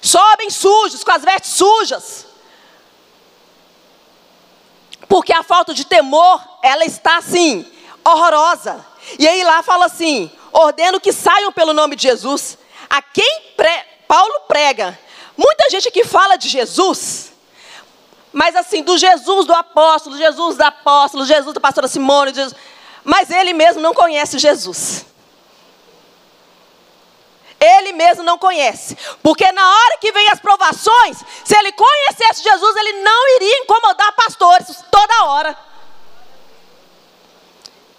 Sobem 0.00 0.50
sujos, 0.50 1.04
com 1.04 1.12
as 1.12 1.22
vestes 1.22 1.52
sujas. 1.52 2.26
Porque 5.08 5.32
a 5.32 5.42
falta 5.42 5.74
de 5.74 5.84
temor, 5.84 6.40
ela 6.62 6.84
está 6.84 7.18
assim, 7.18 7.66
horrorosa. 8.04 8.84
E 9.18 9.26
aí 9.26 9.42
lá 9.42 9.62
fala 9.62 9.86
assim: 9.86 10.30
ordeno 10.52 11.00
que 11.00 11.12
saiam 11.12 11.52
pelo 11.52 11.72
nome 11.72 11.96
de 11.96 12.02
Jesus. 12.02 12.58
A 12.88 13.02
quem 13.02 13.42
pre... 13.56 13.90
Paulo 14.08 14.40
prega. 14.48 14.98
Muita 15.36 15.70
gente 15.70 15.90
que 15.90 16.04
fala 16.04 16.36
de 16.36 16.48
Jesus, 16.48 17.32
mas 18.32 18.54
assim, 18.54 18.82
do 18.82 18.98
Jesus 18.98 19.46
do 19.46 19.52
apóstolo, 19.52 20.16
Jesus 20.16 20.56
do 20.56 20.62
apóstolo, 20.62 21.24
Jesus 21.24 21.54
da 21.54 21.60
pastora 21.60 21.88
Simone, 21.88 22.34
Jesus, 22.34 22.54
mas 23.02 23.30
ele 23.30 23.52
mesmo 23.52 23.80
não 23.80 23.94
conhece 23.94 24.38
Jesus. 24.38 25.06
Ele 27.60 27.92
mesmo 27.92 28.22
não 28.22 28.38
conhece. 28.38 28.96
Porque 29.22 29.52
na 29.52 29.70
hora 29.70 29.98
que 29.98 30.10
vem 30.12 30.28
as 30.28 30.40
provações, 30.40 31.18
se 31.44 31.56
ele 31.56 31.72
conhecesse 31.72 32.42
Jesus, 32.42 32.76
ele 32.76 32.92
não 33.02 33.36
iria 33.36 33.58
incomodar 33.58 34.12
pastores 34.12 34.82
toda 34.90 35.24
hora. 35.24 35.58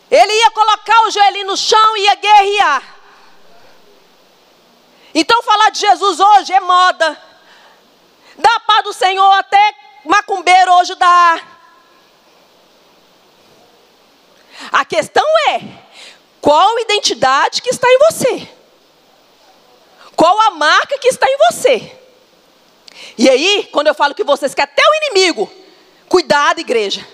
Ele 0.09 0.33
ia 0.33 0.51
colocar 0.51 1.03
o 1.05 1.11
joelhinho 1.11 1.47
no 1.47 1.55
chão 1.55 1.97
e 1.97 2.01
ia 2.01 2.15
guerrear. 2.15 2.83
Então 5.13 5.43
falar 5.43 5.69
de 5.69 5.79
Jesus 5.79 6.19
hoje 6.19 6.53
é 6.53 6.59
moda. 6.59 7.21
Dá 8.37 8.55
a 8.55 8.59
paz 8.61 8.83
do 8.83 8.93
Senhor 8.93 9.31
até 9.33 9.75
macumbeiro 10.03 10.73
hoje 10.75 10.95
dá. 10.95 11.41
A 14.71 14.85
questão 14.85 15.23
é, 15.49 15.61
qual 16.39 16.79
identidade 16.79 17.61
que 17.61 17.69
está 17.69 17.87
em 17.87 17.97
você? 17.99 18.60
Qual 20.15 20.39
a 20.41 20.51
marca 20.51 20.97
que 20.99 21.07
está 21.07 21.25
em 21.27 21.37
você? 21.49 21.91
E 23.17 23.29
aí, 23.29 23.67
quando 23.71 23.87
eu 23.87 23.93
falo 23.93 24.15
que 24.15 24.23
vocês 24.23 24.53
querem 24.53 24.71
até 24.71 24.83
o 24.83 25.05
inimigo, 25.05 25.51
cuidado, 26.07 26.59
igreja. 26.59 27.05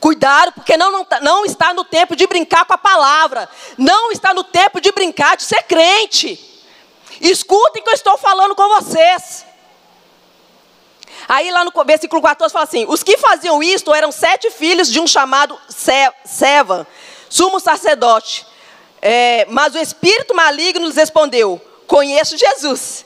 Cuidado, 0.00 0.52
porque 0.52 0.76
não, 0.76 0.90
não, 0.90 1.06
não 1.20 1.44
está 1.44 1.74
no 1.74 1.84
tempo 1.84 2.14
de 2.14 2.26
brincar 2.26 2.64
com 2.64 2.74
a 2.74 2.78
palavra. 2.78 3.48
Não 3.76 4.12
está 4.12 4.32
no 4.32 4.44
tempo 4.44 4.80
de 4.80 4.92
brincar 4.92 5.36
de 5.36 5.42
ser 5.42 5.62
crente. 5.64 6.38
Escutem 7.20 7.82
que 7.82 7.90
eu 7.90 7.94
estou 7.94 8.16
falando 8.16 8.54
com 8.54 8.68
vocês. 8.68 9.44
Aí 11.28 11.50
lá 11.50 11.64
no 11.64 11.72
versículo 11.84 12.20
14 12.20 12.52
fala 12.52 12.64
assim: 12.64 12.86
Os 12.88 13.02
que 13.02 13.16
faziam 13.16 13.62
isto 13.62 13.94
eram 13.94 14.12
sete 14.12 14.50
filhos 14.50 14.90
de 14.90 15.00
um 15.00 15.06
chamado 15.06 15.58
Seva, 15.68 16.86
sumo 17.28 17.58
sacerdote. 17.58 18.46
É, 19.00 19.46
mas 19.48 19.74
o 19.74 19.78
espírito 19.78 20.34
maligno 20.34 20.86
lhes 20.86 20.96
respondeu: 20.96 21.60
Conheço 21.86 22.36
Jesus, 22.36 23.04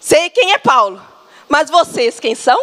sei 0.00 0.28
quem 0.30 0.52
é 0.52 0.58
Paulo, 0.58 1.00
mas 1.48 1.70
vocês 1.70 2.18
quem 2.18 2.34
são? 2.34 2.60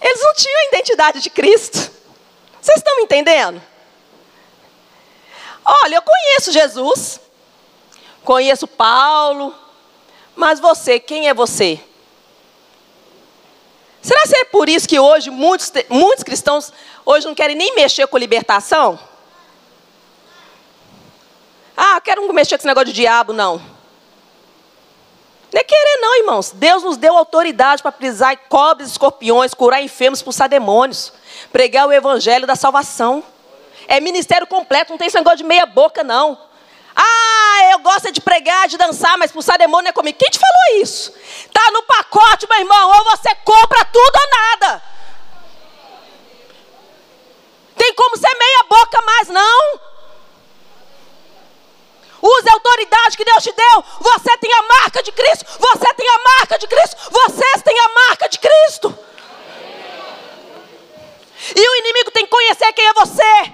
Eles 0.00 0.22
não 0.22 0.34
tinham 0.34 0.58
a 0.58 0.68
identidade 0.68 1.20
de 1.20 1.28
Cristo. 1.28 1.90
Vocês 2.60 2.78
estão 2.78 2.96
me 2.96 3.02
entendendo? 3.02 3.62
Olha, 5.64 5.96
eu 5.96 6.02
conheço 6.02 6.52
Jesus, 6.52 7.20
conheço 8.24 8.66
Paulo, 8.66 9.54
mas 10.34 10.58
você, 10.58 10.98
quem 10.98 11.28
é 11.28 11.34
você? 11.34 11.78
Será 14.02 14.22
que 14.22 14.36
é 14.36 14.44
por 14.44 14.68
isso 14.68 14.88
que 14.88 14.98
hoje 14.98 15.28
muitos, 15.28 15.70
muitos 15.90 16.24
cristãos 16.24 16.72
hoje 17.04 17.26
não 17.26 17.34
querem 17.34 17.54
nem 17.54 17.74
mexer 17.74 18.06
com 18.06 18.16
libertação? 18.16 18.98
Ah, 21.92 22.00
quero 22.00 22.32
mexer 22.32 22.56
com 22.56 22.60
esse 22.60 22.66
negócio 22.66 22.86
de 22.86 22.92
diabo, 22.92 23.32
não. 23.32 23.56
Não 25.52 25.60
é 25.60 25.64
querer, 25.64 25.96
não, 26.00 26.16
irmãos. 26.18 26.52
Deus 26.52 26.84
nos 26.84 26.96
deu 26.96 27.16
autoridade 27.16 27.82
para 27.82 27.90
pisar 27.90 28.36
cobras 28.48 28.90
escorpiões, 28.90 29.54
curar 29.54 29.82
enfermos, 29.82 30.20
expulsar 30.20 30.48
demônios, 30.48 31.12
pregar 31.50 31.88
o 31.88 31.92
evangelho 31.92 32.46
da 32.46 32.54
salvação. 32.54 33.24
É 33.88 33.98
ministério 33.98 34.46
completo, 34.46 34.92
não 34.92 34.98
tem 34.98 35.08
esse 35.08 35.16
negócio 35.16 35.38
de 35.38 35.44
meia 35.44 35.66
boca, 35.66 36.04
não. 36.04 36.38
Ah, 36.94 37.70
eu 37.72 37.80
gosto 37.80 38.12
de 38.12 38.20
pregar, 38.20 38.68
de 38.68 38.78
dançar, 38.78 39.18
mas 39.18 39.30
expulsar 39.30 39.58
demônio 39.58 39.88
é 39.88 39.92
comigo. 39.92 40.16
Quem 40.16 40.30
te 40.30 40.38
falou 40.38 40.80
isso? 40.82 41.12
Está 41.44 41.72
no 41.72 41.82
pacote, 41.82 42.46
meu 42.48 42.60
irmão. 42.60 42.88
Ou 42.98 43.04
você 43.06 43.34
compra 43.44 43.84
tudo 43.86 44.16
ou 44.16 44.30
nada. 44.30 44.82
Tem 47.76 47.92
como 47.94 48.16
ser 48.16 48.32
meia 48.38 48.64
boca 48.68 49.02
mais, 49.02 49.28
não. 49.28 49.90
Use 52.22 52.50
autoridade 53.10 53.16
que 53.16 53.24
Deus 53.24 53.42
te 53.42 53.52
deu. 53.52 53.84
Você 54.00 54.36
tem 54.38 54.52
a 54.52 54.62
marca 54.62 55.02
de 55.02 55.12
Cristo. 55.12 55.44
Você 55.58 55.94
tem 55.94 56.08
a 56.08 56.38
marca 56.38 56.58
de 56.58 56.66
Cristo. 56.66 56.96
Vocês 57.10 57.62
têm 57.62 57.78
a 57.78 57.88
marca 58.08 58.28
de 58.28 58.38
Cristo. 58.38 58.98
E 61.54 61.68
o 61.68 61.76
inimigo 61.76 62.10
tem 62.10 62.24
que 62.24 62.30
conhecer 62.30 62.72
quem 62.72 62.86
é 62.86 62.92
você. 62.94 63.52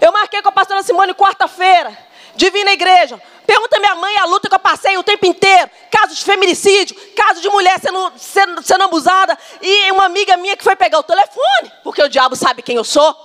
Eu 0.00 0.12
marquei 0.12 0.42
com 0.42 0.48
a 0.48 0.52
pastora 0.52 0.82
Simone 0.82 1.14
quarta-feira, 1.14 1.96
Divina 2.34 2.72
Igreja. 2.72 3.20
Pergunta 3.46 3.78
minha 3.78 3.94
mãe 3.94 4.16
a 4.18 4.26
luta 4.26 4.48
que 4.48 4.54
eu 4.54 4.58
passei 4.58 4.96
o 4.98 5.02
tempo 5.02 5.24
inteiro. 5.24 5.70
Caso 5.90 6.14
de 6.14 6.22
feminicídio, 6.22 6.94
caso 7.16 7.40
de 7.40 7.48
mulher 7.48 7.80
sendo, 7.80 8.12
sendo, 8.16 8.62
sendo 8.62 8.84
abusada. 8.84 9.36
E 9.62 9.90
uma 9.90 10.04
amiga 10.04 10.36
minha 10.36 10.56
que 10.56 10.62
foi 10.62 10.76
pegar 10.76 10.98
o 10.98 11.02
telefone, 11.02 11.72
porque 11.82 12.02
o 12.02 12.08
diabo 12.08 12.36
sabe 12.36 12.62
quem 12.62 12.76
eu 12.76 12.84
sou. 12.84 13.16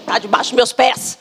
Está 0.00 0.18
debaixo 0.18 0.50
dos 0.50 0.56
meus 0.56 0.72
pés. 0.72 1.18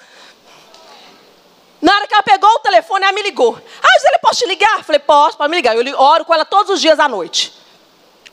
Na 1.82 1.96
hora 1.96 2.08
que 2.08 2.13
ela 2.13 2.24
pegou 2.24 2.50
o 2.50 2.60
telefone, 2.60 3.04
ela 3.04 3.12
me 3.12 3.24
ligou. 3.24 3.60
Ah, 3.82 4.00
Gisele, 4.00 4.20
posso 4.22 4.39
te 4.39 4.48
ligar? 4.48 4.84
Falei, 4.84 5.00
posso, 5.00 5.38
pode 5.38 5.50
me 5.50 5.58
ligar. 5.58 5.76
Eu 5.76 6.00
oro 6.00 6.24
com 6.24 6.34
ela 6.34 6.46
todos 6.46 6.72
os 6.72 6.80
dias 6.80 7.00
à 7.00 7.10
noite. 7.10 7.54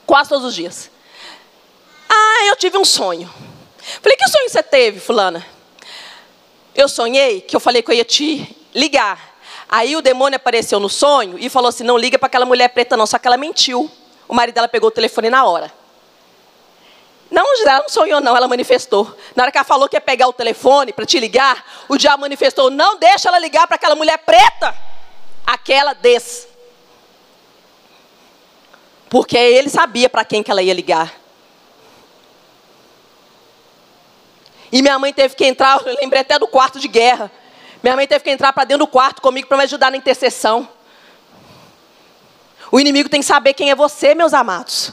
Quase 0.07 0.29
todos 0.29 0.45
os 0.45 0.55
dias. 0.55 0.91
Ah, 2.09 2.45
eu 2.47 2.57
tive 2.57 2.77
um 2.77 2.85
sonho. 2.85 3.33
Falei, 4.03 4.17
que 4.17 4.29
sonho 4.29 4.49
você 4.49 4.63
teve, 4.63 5.01
fulana? 5.01 5.45
Eu 6.75 6.89
sonhei 6.89 7.41
que 7.41 7.57
eu 7.57 7.61
falei 7.61 7.83
que 7.83 7.91
eu 7.91 7.95
ia 7.95 8.05
te 8.05 8.55
ligar. 8.75 9.37
Aí 9.69 9.97
o 9.97 10.01
demônio 10.01 10.37
apareceu 10.37 10.79
no 10.79 10.89
sonho 10.89 11.39
e 11.39 11.49
falou 11.49 11.69
assim: 11.69 11.85
não 11.85 11.99
liga 11.99 12.19
para 12.19 12.27
aquela 12.27 12.47
mulher 12.47 12.69
preta, 12.69 12.97
não. 12.97 13.07
Só 13.07 13.19
que 13.19 13.27
ela 13.27 13.37
mentiu. 13.37 13.91
O 14.29 14.35
marido 14.35 14.55
dela 14.55 14.69
pegou 14.69 14.89
o 14.89 14.91
telefone 14.91 15.31
na 15.31 15.45
hora. 15.45 15.73
Não, 17.31 17.45
ela 17.63 17.81
não 17.81 17.89
sonhou, 17.89 18.21
não, 18.21 18.37
ela 18.37 18.49
manifestou. 18.49 19.17
Na 19.37 19.43
hora 19.43 19.53
que 19.53 19.59
ela 19.59 19.65
falou 19.65 19.89
que 19.89 19.97
ia 19.97 20.01
pegar 20.01 20.29
o 20.29 20.33
telefone 20.33 20.93
para 20.93 21.05
te 21.05 21.21
ligar, 21.21 21.65
o 21.89 21.97
diabo 21.97 22.23
manifestou: 22.23 22.71
não 22.71 22.99
deixa 22.99 23.29
ela 23.29 23.39
ligar 23.39 23.67
para 23.67 23.77
aquela 23.77 23.95
mulher 23.95 24.19
preta. 24.19 24.75
Aquela 25.47 25.93
des. 25.93 26.49
Porque 29.11 29.37
ele 29.37 29.69
sabia 29.69 30.09
para 30.09 30.25
quem 30.25 30.43
que 30.43 30.51
ela 30.51 30.63
ia 30.63 30.75
ligar. 30.75 31.15
E 34.71 34.83
minha 34.83 34.99
mãe 34.99 35.13
teve 35.13 35.35
que 35.35 35.47
entrar, 35.47 35.81
eu 35.87 35.97
lembrei 36.01 36.21
até 36.21 36.39
do 36.39 36.47
quarto 36.47 36.79
de 36.79 36.89
guerra. 36.89 37.31
Minha 37.83 37.97
mãe 37.97 38.07
teve 38.07 38.25
que 38.25 38.31
entrar 38.31 38.53
para 38.53 38.65
dentro 38.65 38.85
do 38.85 38.91
quarto 38.91 39.23
comigo 39.23 39.49
para 39.49 39.57
me 39.57 39.63
ajudar 39.65 39.91
na 39.91 39.97
intercessão. 39.97 40.69
O 42.71 42.79
inimigo 42.79 43.09
tem 43.09 43.21
que 43.21 43.27
saber 43.27 43.55
quem 43.55 43.71
é 43.71 43.75
você, 43.75 44.15
meus 44.15 44.35
amados. 44.35 44.93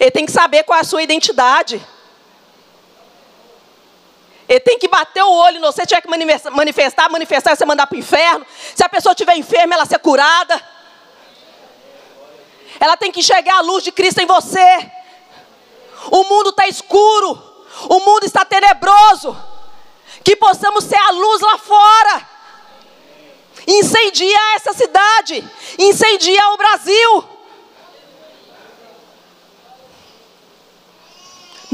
Ele 0.00 0.10
tem 0.10 0.26
que 0.26 0.32
saber 0.32 0.64
qual 0.64 0.78
é 0.78 0.82
a 0.82 0.84
sua 0.84 1.02
identidade. 1.02 1.84
Ele 4.48 4.60
tem 4.60 4.78
que 4.78 4.88
bater 4.88 5.22
o 5.22 5.30
olho, 5.30 5.60
não 5.60 5.72
você 5.72 5.86
tiver 5.86 6.02
que 6.02 6.08
manifestar, 6.08 7.08
manifestar, 7.10 7.56
você 7.56 7.64
mandar 7.64 7.86
para 7.86 7.96
o 7.96 7.98
inferno. 7.98 8.46
Se 8.74 8.84
a 8.84 8.88
pessoa 8.88 9.12
estiver 9.12 9.36
enferma, 9.36 9.74
ela 9.74 9.86
ser 9.86 9.98
curada. 9.98 10.60
Ela 12.78 12.96
tem 12.96 13.10
que 13.10 13.20
enxergar 13.20 13.56
a 13.58 13.60
luz 13.60 13.82
de 13.82 13.92
Cristo 13.92 14.20
em 14.20 14.26
você. 14.26 14.90
O 16.10 16.24
mundo 16.24 16.50
está 16.50 16.68
escuro. 16.68 17.42
O 17.88 18.00
mundo 18.00 18.24
está 18.24 18.44
tenebroso. 18.44 19.36
Que 20.22 20.36
possamos 20.36 20.84
ser 20.84 20.98
a 20.98 21.10
luz 21.10 21.40
lá 21.40 21.58
fora. 21.58 22.28
Incendiar 23.66 24.56
essa 24.56 24.74
cidade. 24.74 25.48
Incendiar 25.78 26.52
o 26.52 26.56
Brasil. 26.58 27.33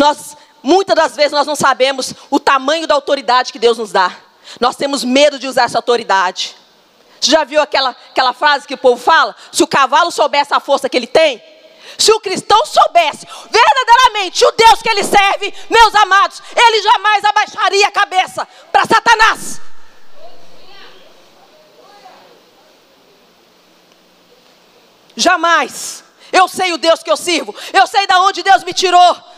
Nós, 0.00 0.34
muitas 0.62 0.96
das 0.96 1.14
vezes, 1.14 1.32
nós 1.32 1.46
não 1.46 1.54
sabemos 1.54 2.14
o 2.30 2.40
tamanho 2.40 2.86
da 2.86 2.94
autoridade 2.94 3.52
que 3.52 3.58
Deus 3.58 3.76
nos 3.76 3.92
dá. 3.92 4.16
Nós 4.58 4.74
temos 4.74 5.04
medo 5.04 5.38
de 5.38 5.46
usar 5.46 5.64
essa 5.64 5.76
autoridade. 5.76 6.56
Você 7.20 7.30
já 7.30 7.44
viu 7.44 7.60
aquela, 7.60 7.90
aquela 7.90 8.32
frase 8.32 8.66
que 8.66 8.72
o 8.72 8.78
povo 8.78 8.98
fala? 8.98 9.36
Se 9.52 9.62
o 9.62 9.66
cavalo 9.66 10.10
soubesse 10.10 10.54
a 10.54 10.58
força 10.58 10.88
que 10.88 10.96
ele 10.96 11.06
tem, 11.06 11.42
se 11.98 12.10
o 12.12 12.20
cristão 12.20 12.64
soubesse 12.64 13.26
verdadeiramente 13.50 14.42
o 14.42 14.52
Deus 14.52 14.80
que 14.80 14.88
ele 14.88 15.04
serve, 15.04 15.52
meus 15.68 15.94
amados, 15.94 16.42
ele 16.56 16.80
jamais 16.80 17.22
abaixaria 17.22 17.86
a 17.86 17.92
cabeça 17.92 18.48
para 18.72 18.86
Satanás. 18.86 19.60
Jamais. 25.14 26.04
Eu 26.32 26.48
sei 26.48 26.72
o 26.72 26.78
Deus 26.78 27.02
que 27.02 27.10
eu 27.10 27.18
sirvo. 27.18 27.54
Eu 27.70 27.86
sei 27.86 28.06
de 28.06 28.14
onde 28.14 28.42
Deus 28.42 28.64
me 28.64 28.72
tirou. 28.72 29.30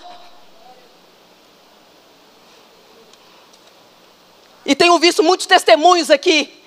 E 4.65 4.75
tenho 4.75 4.99
visto 4.99 5.23
muitos 5.23 5.47
testemunhos 5.47 6.11
aqui 6.11 6.63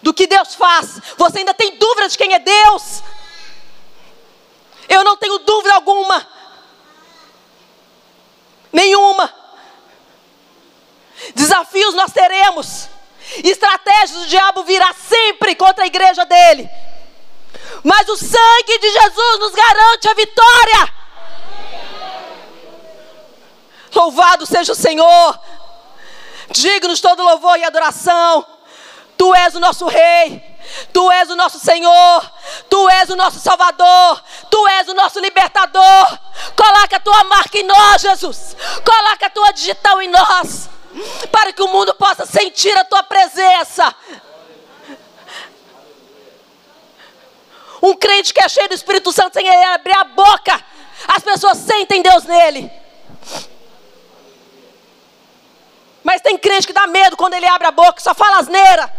do 0.00 0.12
que 0.12 0.26
Deus 0.26 0.54
faz. 0.54 1.00
Você 1.16 1.38
ainda 1.38 1.54
tem 1.54 1.76
dúvida 1.76 2.08
de 2.08 2.18
quem 2.18 2.32
é 2.34 2.38
Deus? 2.38 3.02
Eu 4.88 5.04
não 5.04 5.16
tenho 5.16 5.38
dúvida 5.38 5.74
alguma. 5.74 6.26
Nenhuma. 8.72 9.32
Desafios 11.34 11.94
nós 11.94 12.12
teremos. 12.12 12.88
Estratégias 13.44 14.10
do 14.12 14.26
diabo 14.26 14.64
virá 14.64 14.92
sempre 14.94 15.54
contra 15.54 15.84
a 15.84 15.86
igreja 15.86 16.24
dele. 16.24 16.68
Mas 17.84 18.08
o 18.08 18.16
sangue 18.16 18.78
de 18.78 18.90
Jesus 18.90 19.38
nos 19.38 19.52
garante 19.52 20.08
a 20.08 20.14
vitória. 20.14 20.94
Louvado 23.94 24.46
seja 24.46 24.72
o 24.72 24.76
Senhor. 24.76 25.38
Dignos 26.52 27.00
todo 27.00 27.22
louvor 27.22 27.58
e 27.58 27.64
adoração. 27.64 28.46
Tu 29.16 29.34
és 29.34 29.54
o 29.54 29.60
nosso 29.60 29.86
Rei. 29.86 30.52
Tu 30.92 31.10
és 31.10 31.28
o 31.30 31.36
nosso 31.36 31.58
Senhor, 31.58 32.32
Tu 32.68 32.88
és 32.90 33.10
o 33.10 33.16
nosso 33.16 33.38
Salvador, 33.40 34.22
Tu 34.50 34.68
és 34.68 34.88
o 34.88 34.94
nosso 34.94 35.18
libertador. 35.20 36.18
Coloca 36.56 36.96
a 36.96 37.00
tua 37.00 37.24
marca 37.24 37.58
em 37.58 37.64
nós, 37.64 38.02
Jesus. 38.02 38.56
Coloca 38.84 39.26
a 39.26 39.30
tua 39.30 39.52
digital 39.52 40.00
em 40.00 40.08
nós, 40.08 40.68
para 41.30 41.52
que 41.52 41.62
o 41.62 41.68
mundo 41.68 41.94
possa 41.94 42.24
sentir 42.26 42.76
a 42.78 42.84
tua 42.84 43.02
presença. 43.02 43.94
Um 47.82 47.94
crente 47.94 48.32
que 48.32 48.40
é 48.40 48.48
cheio 48.48 48.68
do 48.68 48.74
Espírito 48.74 49.12
Santo 49.12 49.34
sem 49.34 49.46
ele 49.46 49.64
abrir 49.64 49.96
a 49.96 50.04
boca, 50.04 50.64
as 51.08 51.22
pessoas 51.22 51.58
sentem 51.58 52.00
Deus 52.00 52.24
nele. 52.24 52.81
Mas 56.02 56.20
tem 56.20 56.36
crente 56.36 56.66
que 56.66 56.72
dá 56.72 56.86
medo 56.86 57.16
quando 57.16 57.34
ele 57.34 57.46
abre 57.46 57.68
a 57.68 57.70
boca, 57.70 58.00
só 58.00 58.14
fala 58.14 58.38
asneira. 58.38 58.92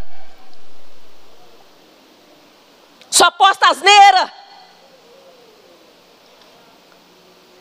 Só 3.10 3.30
posta 3.32 3.70
asneira. 3.70 4.34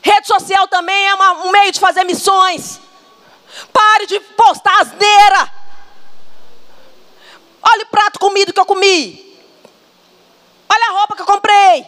Rede 0.01 0.27
social 0.27 0.67
também 0.69 1.07
é 1.09 1.15
uma, 1.15 1.33
um 1.45 1.51
meio 1.51 1.73
de 1.73 1.81
fazer 1.81 2.05
missões. 2.05 2.81
Pare 3.73 4.07
de 4.07 4.19
postar 4.21 4.81
asneira. 4.81 5.53
Olha 7.63 7.83
o 7.85 7.87
prato 7.87 8.19
comido 8.19 8.53
que 8.53 8.61
eu 8.61 8.67
comi. 8.67 9.39
Olha 10.69 10.89
a 10.89 10.93
roupa 10.99 11.15
que 11.15 11.23
eu 11.23 11.27
comprei. 11.27 11.87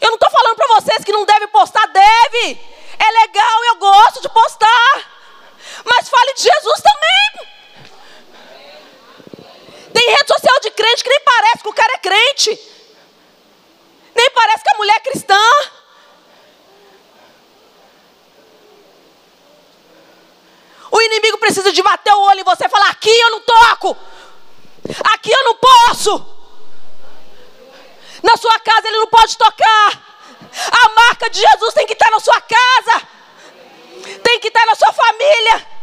Eu 0.00 0.10
não 0.10 0.16
estou 0.16 0.30
falando 0.30 0.56
para 0.56 0.80
vocês 0.80 1.02
que 1.02 1.12
não 1.12 1.24
deve 1.24 1.46
postar, 1.48 1.86
deve. 1.86 2.60
É 2.98 3.20
legal, 3.22 3.64
eu 3.64 3.76
gosto 3.76 4.20
de 4.20 4.28
postar. 4.28 5.13
Mas 5.84 6.08
fale 6.08 6.34
de 6.34 6.42
Jesus 6.42 6.80
também. 6.80 7.04
Tem 9.92 10.10
rede 10.10 10.28
social 10.28 10.60
de 10.60 10.70
crente 10.70 11.04
que 11.04 11.10
nem 11.10 11.20
parece 11.20 11.62
que 11.62 11.68
o 11.68 11.74
cara 11.74 11.92
é 11.94 11.98
crente. 11.98 12.58
Nem 14.14 14.30
parece 14.30 14.64
que 14.64 14.74
a 14.74 14.78
mulher 14.78 14.96
é 14.96 15.00
cristã. 15.00 15.40
O 20.90 21.00
inimigo 21.00 21.38
precisa 21.38 21.72
de 21.72 21.82
bater 21.82 22.12
o 22.12 22.20
olho 22.22 22.40
em 22.40 22.44
você 22.44 22.66
e 22.66 22.68
falar: 22.68 22.88
aqui 22.90 23.10
eu 23.10 23.30
não 23.30 23.40
toco. 23.40 23.96
Aqui 25.12 25.30
eu 25.32 25.44
não 25.44 25.54
posso. 25.56 26.34
Na 28.22 28.36
sua 28.36 28.58
casa 28.60 28.88
ele 28.88 28.98
não 28.98 29.08
pode 29.08 29.36
tocar. 29.36 30.04
A 30.70 30.88
marca 30.90 31.28
de 31.28 31.40
Jesus 31.40 31.74
tem 31.74 31.86
que 31.86 31.94
estar 31.94 32.10
na 32.10 32.20
sua 32.20 32.40
casa. 32.40 33.08
Tem 34.22 34.38
que 34.38 34.48
estar 34.48 34.64
na 34.66 34.74
sua 34.74 34.92
família. 34.92 35.73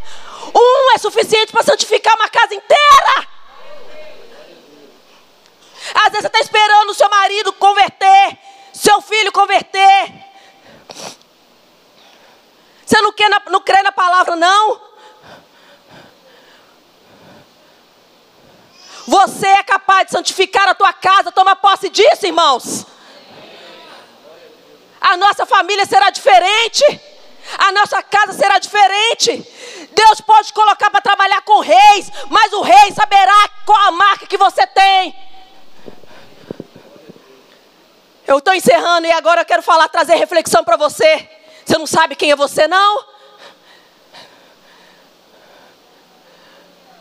Um 0.56 0.96
é 0.96 0.98
suficiente 0.98 1.52
para 1.52 1.64
santificar 1.64 2.16
uma 2.16 2.30
casa 2.30 2.56
inteira. 2.56 3.28
Às 5.94 6.12
vezes 6.12 6.22
você 6.22 6.28
está 6.28 6.39
esperando 6.39 6.89
o 6.89 6.94
seu 6.94 7.10
marido 7.10 7.54
converter, 7.54 8.38
seu 8.74 9.02
filho 9.02 9.32
converter. 9.32 10.14
Você 12.86 13.02
não, 13.02 13.14
quer 13.14 13.30
na, 13.30 13.42
não 13.50 13.62
crê 13.62 13.82
na 13.84 13.92
palavra, 13.92 14.36
não? 14.36 14.82
Você 19.08 19.48
é 19.48 19.64
capaz 19.64 20.06
de 20.06 20.12
santificar 20.12 20.68
a 20.68 20.76
tua 20.76 20.94
casa, 20.94 21.32
toma 21.32 21.56
posse 21.56 21.89
disso, 21.89 22.26
irmãos. 22.26 22.86
A 25.00 25.18
nossa 25.18 25.46
família 25.46 25.86
será 25.86 26.10
diferente. 26.10 27.11
A 27.58 27.72
nossa 27.72 28.02
casa 28.04 28.34
será 28.34 28.60
diferente. 28.60 29.46
Deus 29.94 30.22
pode 30.22 30.54
colocar 30.54 30.89
para 30.89 31.02
trabalhar 31.02 31.42
com 31.42 31.60
reis, 31.60 32.12
mas 32.30 32.54
o 32.54 32.62
rei 32.62 32.92
saberá 32.94 33.50
qual 33.66 33.88
a 33.88 33.92
marca 33.92 34.26
que 34.26 34.38
você 34.38 34.66
tem. 34.68 35.16
Eu 38.28 38.38
estou 38.38 38.54
encerrando 38.54 39.08
e 39.08 39.12
agora 39.12 39.42
eu 39.42 39.46
quero 39.46 39.62
falar, 39.62 39.89
trazer 39.89 40.16
reflexão 40.16 40.64
para 40.64 40.78
você. 40.78 41.28
Você 41.66 41.78
não 41.78 41.88
sabe 41.88 42.16
quem 42.16 42.32
é 42.32 42.36
você, 42.36 42.68
não? 42.68 43.06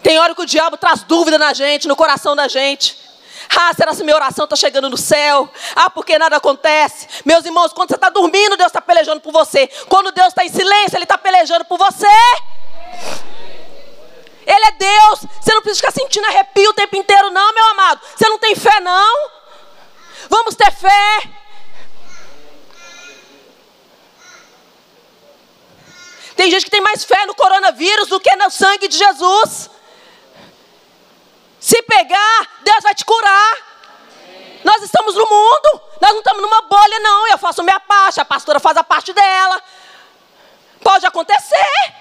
Tem 0.03 0.19
hora 0.19 0.35
que 0.35 0.43
o 0.43 0.47
diabo 0.47 0.77
traz 0.77 1.03
dúvida 1.03 1.39
na 1.39 1.53
gente, 1.53 1.87
no 1.87 1.95
coração 1.95 2.35
da 2.35 2.49
gente. 2.49 3.10
Ah, 3.57 3.73
será 3.75 3.95
que 3.95 4.03
minha 4.03 4.15
oração 4.15 4.45
está 4.45 4.57
chegando 4.57 4.91
no 4.91 4.97
céu? 4.97 5.49
Ah, 5.75 5.89
porque 5.89 6.19
nada 6.19 6.37
acontece? 6.37 7.07
Meus 7.25 7.45
irmãos, 7.45 7.73
quando 7.73 7.89
você 7.89 7.95
está 7.95 8.11
dormindo, 8.11 8.57
Deus 8.57 8.69
está 8.69 8.81
pelejando 8.81 9.21
por 9.21 9.33
você. 9.33 9.67
Quando 9.89 10.13
Deus 10.13 10.29
está 10.29 10.45
em 10.45 10.49
silêncio, 10.49 10.97
Ele 10.97 11.05
está 11.05 11.17
pelejando 11.17 11.65
por 11.65 11.79
você. 11.79 12.07
Ele 14.47 14.65
é 14.67 14.73
Deus. 14.73 15.21
Você 15.41 15.55
não 15.55 15.63
precisa 15.63 15.87
ficar 15.87 15.93
sentindo 15.93 16.27
arrepio 16.27 16.71
o 16.71 16.75
tempo 16.75 16.97
inteiro, 16.97 17.31
não, 17.31 17.55
meu 17.55 17.67
amado. 17.69 18.01
Você 18.17 18.29
não 18.29 18.39
tem 18.39 18.55
fé, 18.55 18.81
não. 18.81 19.31
Vamos 20.29 20.55
ter 20.55 20.71
fé. 20.73 21.31
Tem 26.37 26.51
gente 26.51 26.65
que 26.65 26.71
tem 26.71 26.81
mais 26.81 27.05
fé 27.05 27.27
no 27.27 27.35
coronavírus 27.35 28.09
do 28.09 28.19
que 28.19 28.35
no 28.37 28.51
sangue 28.51 28.89
de 28.89 28.97
Jesus. 28.97 29.71
Se 31.61 31.83
pegar, 31.83 32.49
Deus 32.63 32.83
vai 32.83 32.95
te 32.95 33.05
curar. 33.05 33.57
Nós 34.65 34.83
estamos 34.83 35.15
no 35.15 35.27
mundo, 35.27 35.83
nós 36.01 36.11
não 36.11 36.19
estamos 36.19 36.43
numa 36.43 36.63
bolha, 36.63 37.01
não. 37.01 37.29
Eu 37.29 37.39
faço 37.39 37.63
minha 37.63 37.81
parte, 37.81 38.21
a 38.21 38.25
pastora 38.25 38.59
faz 38.59 38.77
a 38.77 38.85
parte 38.85 39.13
dela. 39.13 39.63
Pode 40.83 41.05
acontecer, 41.05 41.95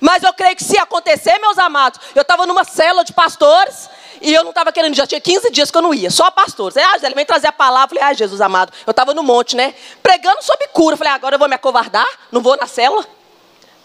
mas 0.00 0.22
eu 0.22 0.32
creio 0.32 0.56
que 0.56 0.64
se 0.64 0.76
acontecer, 0.76 1.38
meus 1.38 1.56
amados, 1.58 2.00
eu 2.14 2.22
estava 2.22 2.46
numa 2.46 2.64
célula 2.64 3.04
de 3.04 3.12
pastores, 3.12 3.88
e 4.20 4.32
eu 4.32 4.42
não 4.42 4.50
estava 4.50 4.72
querendo, 4.72 4.94
já 4.94 5.06
tinha 5.06 5.20
15 5.20 5.50
dias 5.50 5.70
que 5.70 5.76
eu 5.76 5.82
não 5.82 5.92
ia, 5.92 6.10
só 6.10 6.30
pastor. 6.30 6.72
Falei, 6.72 6.88
ah, 6.88 6.98
ele 7.02 7.14
vem 7.14 7.26
trazer 7.26 7.48
a 7.48 7.52
palavra. 7.52 7.88
Falei, 7.90 8.02
ah, 8.02 8.14
Jesus 8.14 8.40
amado. 8.40 8.72
Eu 8.86 8.90
estava 8.90 9.12
no 9.12 9.22
monte, 9.22 9.54
né? 9.54 9.74
Pregando 10.02 10.42
sobre 10.42 10.66
cura. 10.68 10.96
Falei, 10.96 11.12
agora 11.12 11.34
eu 11.34 11.38
vou 11.38 11.48
me 11.48 11.54
acovardar? 11.54 12.06
Não 12.32 12.40
vou 12.40 12.56
na 12.56 12.66
cela? 12.66 13.06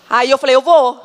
Aí 0.10 0.30
eu 0.32 0.38
falei, 0.38 0.56
eu 0.56 0.62
vou. 0.62 0.98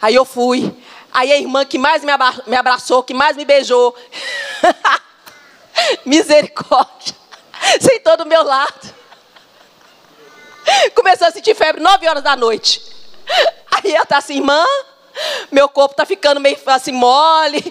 Aí 0.00 0.14
eu 0.14 0.24
fui. 0.24 0.74
Aí 1.12 1.32
a 1.32 1.36
irmã 1.36 1.64
que 1.64 1.78
mais 1.78 2.02
me 2.04 2.56
abraçou, 2.56 3.02
que 3.02 3.12
mais 3.12 3.36
me 3.36 3.44
beijou. 3.44 3.94
Misericórdia. 6.04 7.14
Sentou 7.80 8.16
do 8.16 8.26
meu 8.26 8.42
lado. 8.42 8.94
Começou 10.94 11.26
a 11.26 11.30
sentir 11.30 11.54
febre 11.54 11.82
9 11.82 12.08
horas 12.08 12.22
da 12.22 12.36
noite. 12.36 12.82
Aí 13.70 13.94
ela 13.94 14.06
tá 14.06 14.18
assim, 14.18 14.36
irmã, 14.36 14.64
meu 15.50 15.68
corpo 15.68 15.94
tá 15.94 16.06
ficando 16.06 16.40
meio 16.40 16.58
assim 16.66 16.92
mole. 16.92 17.62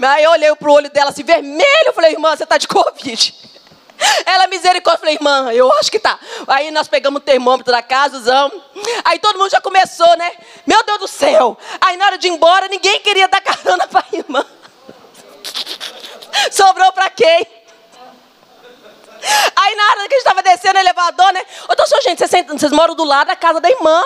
Aí 0.00 0.24
eu 0.24 0.30
olhei 0.30 0.54
pro 0.56 0.72
olho 0.72 0.90
dela 0.90 1.10
assim, 1.10 1.22
vermelho. 1.22 1.86
Eu 1.86 1.92
falei, 1.92 2.12
irmã, 2.12 2.36
você 2.36 2.46
tá 2.46 2.58
de 2.58 2.66
Covid. 2.66 3.34
Ela, 4.24 4.46
misericórdia, 4.46 4.96
eu 4.96 5.00
falei, 5.00 5.14
irmã, 5.14 5.52
eu 5.52 5.72
acho 5.74 5.90
que 5.90 5.98
tá. 5.98 6.18
Aí 6.46 6.70
nós 6.70 6.86
pegamos 6.88 7.20
o 7.20 7.24
termômetro 7.24 7.72
da 7.72 7.82
casa, 7.82 8.16
usamos. 8.16 8.62
Aí 9.04 9.18
todo 9.18 9.38
mundo 9.38 9.50
já 9.50 9.60
começou, 9.60 10.16
né? 10.16 10.32
Meu 10.66 10.84
Deus 10.84 10.98
do 10.98 11.08
céu. 11.08 11.58
Aí 11.80 11.96
na 11.96 12.06
hora 12.06 12.18
de 12.18 12.28
ir 12.28 12.30
embora, 12.30 12.68
ninguém 12.68 13.00
queria 13.00 13.28
dar 13.28 13.40
carona 13.40 13.86
pra 13.86 14.04
irmã. 14.12 14.44
Sobrou 16.50 16.92
pra 16.92 17.10
quem? 17.10 17.46
Aí 19.56 19.74
na 19.74 19.82
hora 19.84 20.08
que 20.08 20.14
a 20.14 20.18
gente 20.18 20.18
estava 20.18 20.42
descendo 20.42 20.78
o 20.78 20.80
elevador, 20.80 21.32
né? 21.32 21.40
Ô, 21.68 21.72
então, 21.72 21.86
gente, 22.02 22.26
vocês, 22.26 22.46
vocês 22.46 22.72
moram 22.72 22.94
do 22.94 23.04
lado 23.04 23.26
da 23.26 23.36
casa 23.36 23.60
da 23.60 23.68
irmã, 23.68 24.00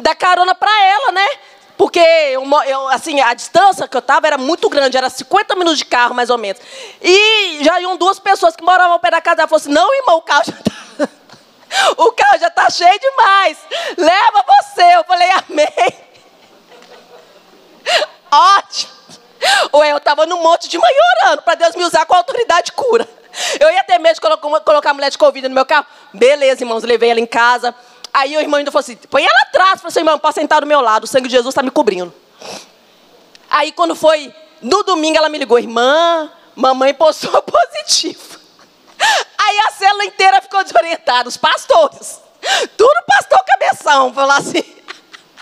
dá 0.00 0.14
carona 0.14 0.54
pra 0.54 0.70
ela, 0.84 1.12
né? 1.12 1.26
Porque 1.76 1.98
eu, 1.98 2.44
eu, 2.66 2.88
assim, 2.88 3.20
a 3.20 3.34
distância 3.34 3.88
que 3.88 3.96
eu 3.96 4.00
estava 4.00 4.26
era 4.26 4.38
muito 4.38 4.68
grande, 4.68 4.96
era 4.96 5.10
50 5.10 5.56
minutos 5.56 5.78
de 5.78 5.84
carro, 5.84 6.14
mais 6.14 6.30
ou 6.30 6.38
menos. 6.38 6.60
E 7.02 7.64
já 7.64 7.80
iam 7.80 7.96
duas 7.96 8.18
pessoas 8.18 8.54
que 8.54 8.62
moravam 8.62 8.92
ao 8.92 9.00
pé 9.00 9.10
da 9.10 9.20
casa. 9.20 9.42
Ela 9.42 9.48
falou 9.48 9.60
assim: 9.60 9.72
não, 9.72 9.94
irmão, 9.94 10.18
o 10.18 10.22
carro 10.22 10.44
já 10.46 10.52
está. 10.52 11.08
o 11.98 12.12
carro 12.12 12.38
já 12.38 12.46
está 12.48 12.70
cheio 12.70 12.98
demais. 13.00 13.58
Leva 13.98 14.44
você. 14.46 14.94
Eu 14.94 15.04
falei, 15.04 15.28
amém. 15.30 15.94
Ótimo. 18.30 18.94
Ou 19.72 19.84
eu 19.84 19.96
estava 19.98 20.26
no 20.26 20.38
monte 20.38 20.68
de 20.68 20.78
manhã 20.78 21.00
orando 21.22 21.42
para 21.42 21.56
Deus 21.56 21.74
me 21.74 21.84
usar 21.84 22.06
com 22.06 22.14
autoridade 22.14 22.66
de 22.66 22.72
cura. 22.72 23.06
Eu 23.58 23.70
ia 23.70 23.82
ter 23.82 23.98
medo 23.98 24.14
de 24.14 24.20
colocar 24.20 24.90
a 24.90 24.94
mulher 24.94 25.10
de 25.10 25.18
Covid 25.18 25.48
no 25.48 25.54
meu 25.54 25.66
carro. 25.66 25.86
Beleza, 26.12 26.62
irmãos, 26.62 26.84
levei 26.84 27.10
ela 27.10 27.20
em 27.20 27.26
casa. 27.26 27.74
Aí 28.14 28.36
o 28.36 28.40
irmão 28.40 28.58
ainda 28.58 28.70
falou 28.70 28.80
assim: 28.80 28.94
põe 29.10 29.24
ela 29.24 29.40
atrás. 29.42 29.72
Eu 29.72 29.78
falei 29.78 29.88
assim, 29.88 30.00
irmão, 30.00 30.18
pode 30.20 30.36
sentar 30.36 30.60
do 30.60 30.66
meu 30.68 30.80
lado, 30.80 31.02
o 31.02 31.06
sangue 31.08 31.26
de 31.26 31.32
Jesus 31.32 31.48
está 31.48 31.64
me 31.64 31.70
cobrindo. 31.72 32.14
Aí 33.50 33.72
quando 33.72 33.96
foi 33.96 34.32
no 34.62 34.84
domingo, 34.84 35.18
ela 35.18 35.28
me 35.28 35.36
ligou: 35.36 35.58
irmã, 35.58 36.30
mamãe 36.54 36.94
postou 36.94 37.42
positivo. 37.42 38.38
Aí 39.36 39.58
a 39.66 39.72
célula 39.72 40.04
inteira 40.04 40.40
ficou 40.40 40.62
desorientada, 40.62 41.28
os 41.28 41.36
pastores. 41.36 42.20
Tudo 42.76 43.04
pastor 43.06 43.44
cabeção, 43.44 44.14
falou 44.14 44.36
assim. 44.36 44.64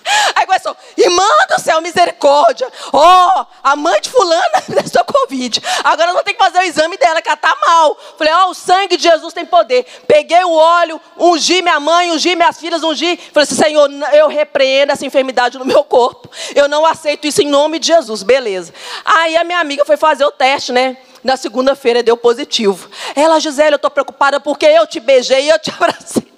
Aí 0.35 0.47
começou, 0.47 0.77
irmã 0.97 1.29
do 1.49 1.61
céu, 1.61 1.81
misericórdia. 1.81 2.69
Ó, 2.93 3.41
oh, 3.41 3.47
a 3.63 3.77
mãe 3.77 4.01
de 4.01 4.11
fulana 4.11 4.63
prestou 4.67 5.05
Covid. 5.05 5.63
Agora 5.85 6.11
eu 6.11 6.23
ter 6.23 6.35
que 6.35 6.39
fazer 6.39 6.59
o 6.59 6.63
exame 6.63 6.97
dela, 6.97 7.21
que 7.21 7.29
ela 7.29 7.37
tá 7.37 7.57
mal. 7.67 7.97
Falei, 8.17 8.33
ó, 8.33 8.47
oh, 8.47 8.51
o 8.51 8.55
sangue 8.55 8.97
de 8.97 9.03
Jesus 9.05 9.33
tem 9.33 9.45
poder. 9.45 9.85
Peguei 10.07 10.45
o 10.45 10.53
óleo, 10.53 11.01
ungi 11.19 11.63
minha 11.63 11.81
mãe, 11.81 12.11
ungi 12.11 12.35
minhas 12.37 12.59
filhas, 12.59 12.83
ungi. 12.83 13.19
Falei 13.33 13.45
assim, 13.45 13.55
Senhor, 13.55 13.91
eu 14.13 14.29
repreendo 14.29 14.93
essa 14.93 15.07
enfermidade 15.07 15.59
no 15.59 15.65
meu 15.65 15.85
corpo. 15.85 16.31
Eu 16.55 16.69
não 16.69 16.85
aceito 16.85 17.27
isso 17.27 17.43
em 17.43 17.49
nome 17.49 17.79
de 17.79 17.89
Jesus. 17.89 18.23
Beleza. 18.23 18.73
Aí 19.05 19.37
a 19.37 19.45
minha 19.45 19.59
amiga 19.59 19.85
foi 19.85 19.97
fazer 19.97 20.25
o 20.25 20.31
teste, 20.31 20.73
né? 20.73 20.97
Na 21.23 21.37
segunda-feira 21.37 22.03
deu 22.03 22.17
positivo. 22.17 22.91
Ela, 23.15 23.39
Gisele, 23.39 23.75
eu 23.75 23.77
estou 23.77 23.91
preocupada 23.91 24.41
porque 24.41 24.67
eu 24.67 24.87
te 24.87 24.99
beijei 24.99 25.45
e 25.45 25.49
eu 25.51 25.59
te 25.59 25.71
abracei. 25.75 26.32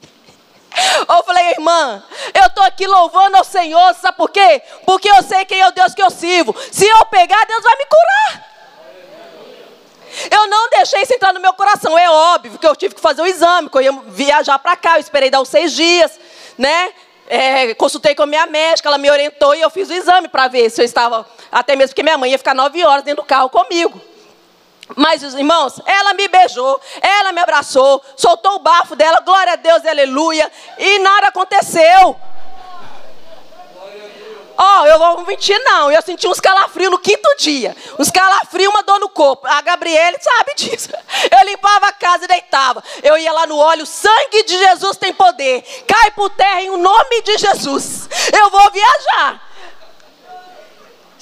Eu 1.09 1.23
falei, 1.25 1.51
irmã, 1.51 2.03
eu 2.33 2.47
estou 2.47 2.65
aqui 2.65 2.87
louvando 2.87 3.37
ao 3.37 3.45
Senhor, 3.45 3.95
sabe 3.95 4.17
por 4.17 4.31
quê? 4.31 4.63
Porque 4.85 5.09
eu 5.09 5.23
sei 5.23 5.45
quem 5.45 5.61
é 5.61 5.69
o 5.69 5.73
Deus 5.73 5.95
que 5.95 6.03
eu 6.03 6.11
sirvo. 6.11 6.55
Se 6.73 6.85
eu 6.87 7.05
pegar, 7.07 7.45
Deus 7.47 7.63
vai 7.63 7.77
me 7.77 7.87
curar. 7.87 8.55
Eu 10.31 10.47
não 10.49 10.69
deixei 10.71 11.03
isso 11.03 11.15
entrar 11.15 11.33
no 11.33 11.41
meu 11.41 11.53
coração. 11.55 11.99
É 11.99 12.09
óbvio 12.09 12.59
que 12.59 12.67
eu 12.67 12.77
tive 12.77 12.95
que 12.95 13.01
fazer 13.01 13.23
o 13.23 13.27
exame, 13.27 13.69
que 13.69 13.77
eu 13.77 13.83
ia 13.83 13.93
viajar 14.07 14.59
para 14.59 14.77
cá, 14.77 14.97
eu 14.97 15.01
esperei 15.01 15.31
dar 15.31 15.41
os 15.41 15.49
seis 15.49 15.73
dias, 15.73 16.19
né? 16.59 16.93
É, 17.27 17.75
consultei 17.75 18.15
com 18.15 18.23
a 18.23 18.27
minha 18.27 18.47
médica, 18.47 18.89
ela 18.89 18.99
me 18.99 19.11
orientou 19.11 19.55
e 19.55 19.61
eu 19.61 19.71
fiz 19.71 19.89
o 19.89 19.95
exame 19.95 20.29
para 20.29 20.47
ver 20.49 20.71
se 20.71 20.81
eu 20.81 20.85
estava. 20.85 21.27
Até 21.51 21.75
mesmo 21.75 21.91
porque 21.91 22.03
minha 22.03 22.19
mãe 22.19 22.31
ia 22.31 22.39
ficar 22.39 22.55
nove 22.55 22.85
horas 22.85 23.05
dentro 23.05 23.23
do 23.23 23.27
carro 23.27 23.49
comigo. 23.49 24.01
Mas, 24.97 25.23
irmãos, 25.23 25.81
ela 25.87 26.13
me 26.13 26.29
beijou, 26.29 26.81
ela 27.01 27.33
me 27.33 27.41
abraçou, 27.41 28.03
soltou 28.17 28.57
o 28.57 28.59
bafo 28.59 28.95
dela, 28.95 29.21
glória 29.25 29.55
a 29.55 29.57
Deus, 29.57 29.85
aleluia, 29.87 30.51
e 30.79 30.99
nada 30.99 31.29
aconteceu. 31.29 32.17
Ó, 34.57 34.83
oh, 34.83 34.87
eu 34.87 34.99
vou 34.99 35.27
mentir 35.27 35.59
não, 35.65 35.91
eu 35.91 36.01
senti 36.01 36.29
uns 36.29 36.39
calafrios 36.39 36.91
no 36.91 36.99
quinto 36.99 37.29
dia. 37.39 37.77
Uns 37.99 38.09
calafrios, 38.09 38.73
uma 38.73 38.85
dor 38.85 39.01
no 39.01 39.09
corpo. 39.09 39.47
A 39.49 39.61
Gabriele 39.61 40.17
sabe 40.21 40.55
disso. 40.57 40.91
Eu 41.31 41.47
limpava 41.47 41.89
a 41.89 41.93
casa 41.93 42.25
e 42.25 42.29
deitava. 42.29 42.83
Eu 43.03 43.19
ia 43.19 43.33
lá 43.33 43.49
no 43.49 43.57
óleo, 43.57 43.83
o 43.83 43.87
sangue 43.87 44.45
de 44.45 44.57
Jesus 44.57 44.97
tem 44.97 45.13
poder. 45.13 45.63
Cai 45.89 46.13
por 46.13 46.31
terra 46.31 46.63
em 46.63 46.77
nome 46.77 47.23
de 47.23 47.37
Jesus. 47.37 48.09
Eu 48.33 48.49
vou 48.49 48.71
viajar. 48.71 49.54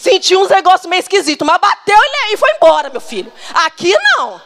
Senti 0.03 0.34
uns 0.36 0.48
negócios 0.48 0.86
meio 0.86 0.98
esquisitos, 0.98 1.46
mas 1.46 1.61
bateu 1.61 1.96
e 2.32 2.36
foi 2.36 2.50
embora, 2.57 2.90
meu 2.90 3.00
filho. 3.00 3.32
Aqui 3.55 3.94
não. 4.16 4.42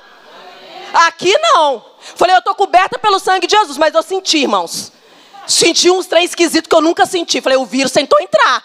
Aqui 0.92 1.34
não. 1.38 1.82
Falei, 2.14 2.36
eu 2.36 2.40
estou 2.40 2.54
coberta 2.54 2.98
pelo 2.98 3.18
sangue 3.18 3.46
de 3.46 3.56
Jesus, 3.56 3.78
mas 3.78 3.94
eu 3.94 4.02
senti, 4.02 4.36
irmãos. 4.36 4.92
Senti 5.46 5.90
uns 5.90 6.04
trem 6.04 6.26
esquisitos 6.26 6.68
que 6.68 6.76
eu 6.76 6.82
nunca 6.82 7.06
senti. 7.06 7.40
Falei, 7.40 7.56
o 7.56 7.64
vírus 7.64 7.90
tentou 7.90 8.20
entrar. 8.20 8.62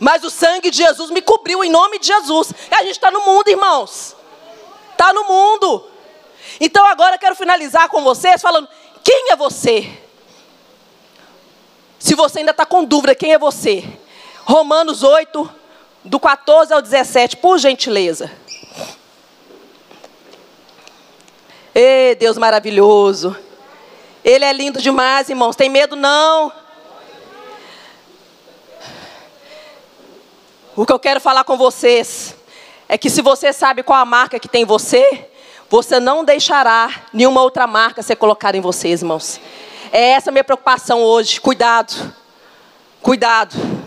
Mas 0.00 0.24
o 0.24 0.30
sangue 0.30 0.70
de 0.70 0.78
Jesus 0.78 1.10
me 1.10 1.20
cobriu 1.20 1.62
em 1.62 1.68
nome 1.68 1.98
de 1.98 2.06
Jesus. 2.06 2.54
E 2.70 2.74
a 2.74 2.78
gente 2.78 2.92
está 2.92 3.10
no 3.10 3.20
mundo, 3.20 3.46
irmãos. 3.48 4.16
Está 4.92 5.12
no 5.12 5.24
mundo. 5.24 5.86
Então 6.60 6.86
agora 6.86 7.16
eu 7.16 7.18
quero 7.18 7.36
finalizar 7.36 7.90
com 7.90 8.02
vocês 8.02 8.40
falando: 8.40 8.66
quem 9.02 9.32
é 9.32 9.36
você? 9.36 9.86
Se 11.98 12.14
você 12.14 12.38
ainda 12.38 12.52
está 12.52 12.64
com 12.64 12.82
dúvida, 12.82 13.14
quem 13.14 13.34
é 13.34 13.38
você? 13.38 13.84
Romanos 14.46 15.02
8, 15.02 15.63
do 16.04 16.20
14 16.20 16.72
ao 16.72 16.82
17, 16.82 17.38
por 17.38 17.58
gentileza. 17.58 18.30
Ei, 21.74 22.14
Deus 22.14 22.36
maravilhoso. 22.36 23.36
Ele 24.22 24.44
é 24.44 24.52
lindo 24.52 24.80
demais, 24.80 25.28
irmãos. 25.28 25.56
Tem 25.56 25.68
medo 25.68 25.96
não? 25.96 26.52
O 30.76 30.84
que 30.84 30.92
eu 30.92 30.98
quero 30.98 31.20
falar 31.20 31.44
com 31.44 31.56
vocês 31.56 32.34
é 32.88 32.98
que 32.98 33.08
se 33.08 33.22
você 33.22 33.52
sabe 33.52 33.82
qual 33.82 33.98
a 33.98 34.04
marca 34.04 34.38
que 34.38 34.48
tem 34.48 34.64
você, 34.64 35.28
você 35.70 35.98
não 35.98 36.24
deixará 36.24 36.90
nenhuma 37.12 37.42
outra 37.42 37.66
marca 37.66 38.02
ser 38.02 38.16
colocada 38.16 38.56
em 38.56 38.60
vocês, 38.60 39.00
irmãos. 39.02 39.40
É 39.92 40.10
essa 40.10 40.30
a 40.30 40.32
minha 40.32 40.44
preocupação 40.44 41.02
hoje. 41.02 41.40
Cuidado. 41.40 42.14
Cuidado. 43.00 43.83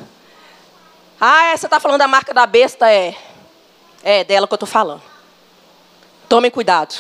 Ah, 1.20 1.56
você 1.56 1.66
está 1.66 1.80
falando 1.80 2.00
da 2.00 2.08
marca 2.08 2.34
da 2.34 2.46
besta? 2.46 2.92
É. 2.92 3.16
É 4.04 4.24
dela 4.24 4.48
que 4.48 4.54
eu 4.54 4.58
estou 4.58 4.68
falando. 4.68 5.02
Tomem 6.30 6.52
cuidado. 6.52 6.96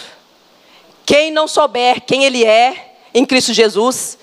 Quem 1.05 1.31
não 1.31 1.47
souber 1.47 2.01
quem 2.01 2.25
ele 2.25 2.43
é 2.43 2.95
em 3.13 3.25
Cristo 3.25 3.53
Jesus, 3.53 4.17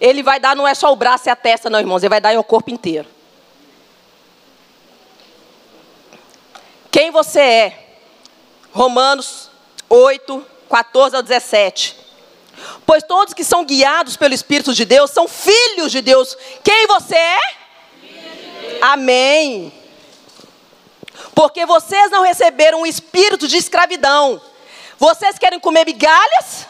ele 0.00 0.22
vai 0.22 0.40
dar 0.40 0.56
não 0.56 0.66
é 0.66 0.74
só 0.74 0.92
o 0.92 0.96
braço 0.96 1.28
e 1.28 1.30
a 1.30 1.36
testa, 1.36 1.68
não, 1.68 1.78
irmãos. 1.78 2.02
Ele 2.02 2.08
vai 2.08 2.20
dar 2.20 2.36
o 2.38 2.44
corpo 2.44 2.70
inteiro. 2.70 3.08
Quem 6.90 7.10
você 7.10 7.40
é? 7.40 7.86
Romanos 8.72 9.50
8, 9.88 10.44
14 10.70 11.16
ao 11.16 11.22
17. 11.22 11.96
Pois 12.86 13.02
todos 13.02 13.34
que 13.34 13.44
são 13.44 13.64
guiados 13.64 14.16
pelo 14.16 14.34
Espírito 14.34 14.72
de 14.72 14.84
Deus 14.84 15.10
são 15.10 15.28
filhos 15.28 15.92
de 15.92 16.00
Deus. 16.00 16.36
Quem 16.64 16.86
você 16.86 17.14
é? 17.14 17.38
Amém. 18.80 19.72
Porque 21.34 21.66
vocês 21.66 22.10
não 22.10 22.22
receberam 22.22 22.82
um 22.82 22.86
espírito 22.86 23.46
de 23.46 23.56
escravidão. 23.56 24.40
Vocês 24.98 25.38
querem 25.38 25.60
comer 25.60 25.84
migalhas? 25.84 26.66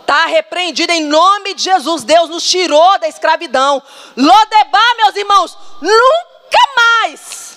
Está 0.00 0.26
repreendido 0.26 0.92
em 0.92 1.04
nome 1.04 1.54
de 1.54 1.62
Jesus. 1.62 2.04
Deus 2.04 2.28
nos 2.28 2.44
tirou 2.48 2.98
da 2.98 3.08
escravidão. 3.08 3.82
Lodebar, 4.16 4.96
meus 4.96 5.16
irmãos, 5.16 5.58
nunca 5.80 6.58
mais. 6.76 7.56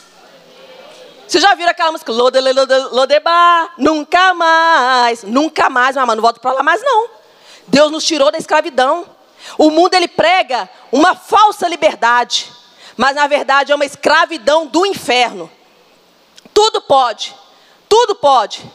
Vocês 1.28 1.44
já 1.44 1.54
viram 1.56 1.72
aquela 1.72 1.92
música? 1.92 2.12
Lode, 2.12 2.40
lode, 2.40 2.74
lodebar, 2.92 3.74
nunca 3.78 4.34
mais. 4.34 5.24
Nunca 5.24 5.70
mais, 5.70 5.96
mamãe, 5.96 6.16
não 6.16 6.22
volto 6.22 6.40
para 6.40 6.54
lá 6.54 6.64
mais 6.64 6.82
não. 6.82 7.10
Deus 7.68 7.92
nos 7.92 8.06
tirou 8.06 8.32
da 8.32 8.38
escravidão. 8.38 9.06
O 9.58 9.70
mundo 9.70 9.94
ele 9.94 10.08
prega 10.08 10.70
uma 10.92 11.16
falsa 11.16 11.68
liberdade 11.68 12.50
mas 12.98 13.16
na 13.16 13.28
verdade 13.28 13.72
é 13.72 13.76
uma 13.76 13.86
escravidão 13.86 14.66
do 14.66 14.86
inferno. 14.86 15.50
Tudo 16.54 16.82
pode, 16.82 17.36
tudo 17.88 18.16
pode, 18.16 18.66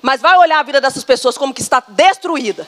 mas 0.00 0.20
vai 0.20 0.38
olhar 0.38 0.60
a 0.60 0.62
vida 0.62 0.80
dessas 0.80 1.02
pessoas 1.02 1.36
como 1.36 1.52
que 1.52 1.60
está 1.60 1.82
destruída. 1.88 2.66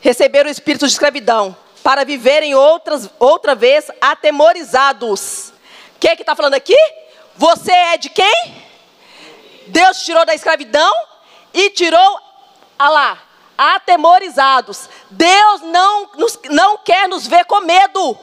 Receberam 0.00 0.48
o 0.48 0.52
espírito 0.52 0.86
de 0.86 0.92
escravidão 0.92 1.56
para 1.82 2.04
viverem 2.04 2.54
outras, 2.54 3.08
outra 3.18 3.54
vez 3.54 3.90
atemorizados. 4.00 5.52
Quem 5.98 6.10
é 6.10 6.16
que 6.16 6.22
está 6.22 6.36
falando 6.36 6.54
aqui? 6.54 6.76
Você 7.36 7.72
é 7.72 7.96
de 7.96 8.10
quem? 8.10 8.62
Deus 9.68 10.04
tirou 10.04 10.26
da 10.26 10.34
escravidão 10.34 10.92
e 11.54 11.70
tirou, 11.70 12.20
a 12.78 12.88
lá, 12.88 13.18
atemorizados. 13.56 14.88
Deus 15.10 15.62
não, 15.62 16.10
não 16.50 16.78
quer 16.78 17.08
nos 17.08 17.26
ver 17.26 17.44
com 17.44 17.60
medo. 17.60 18.18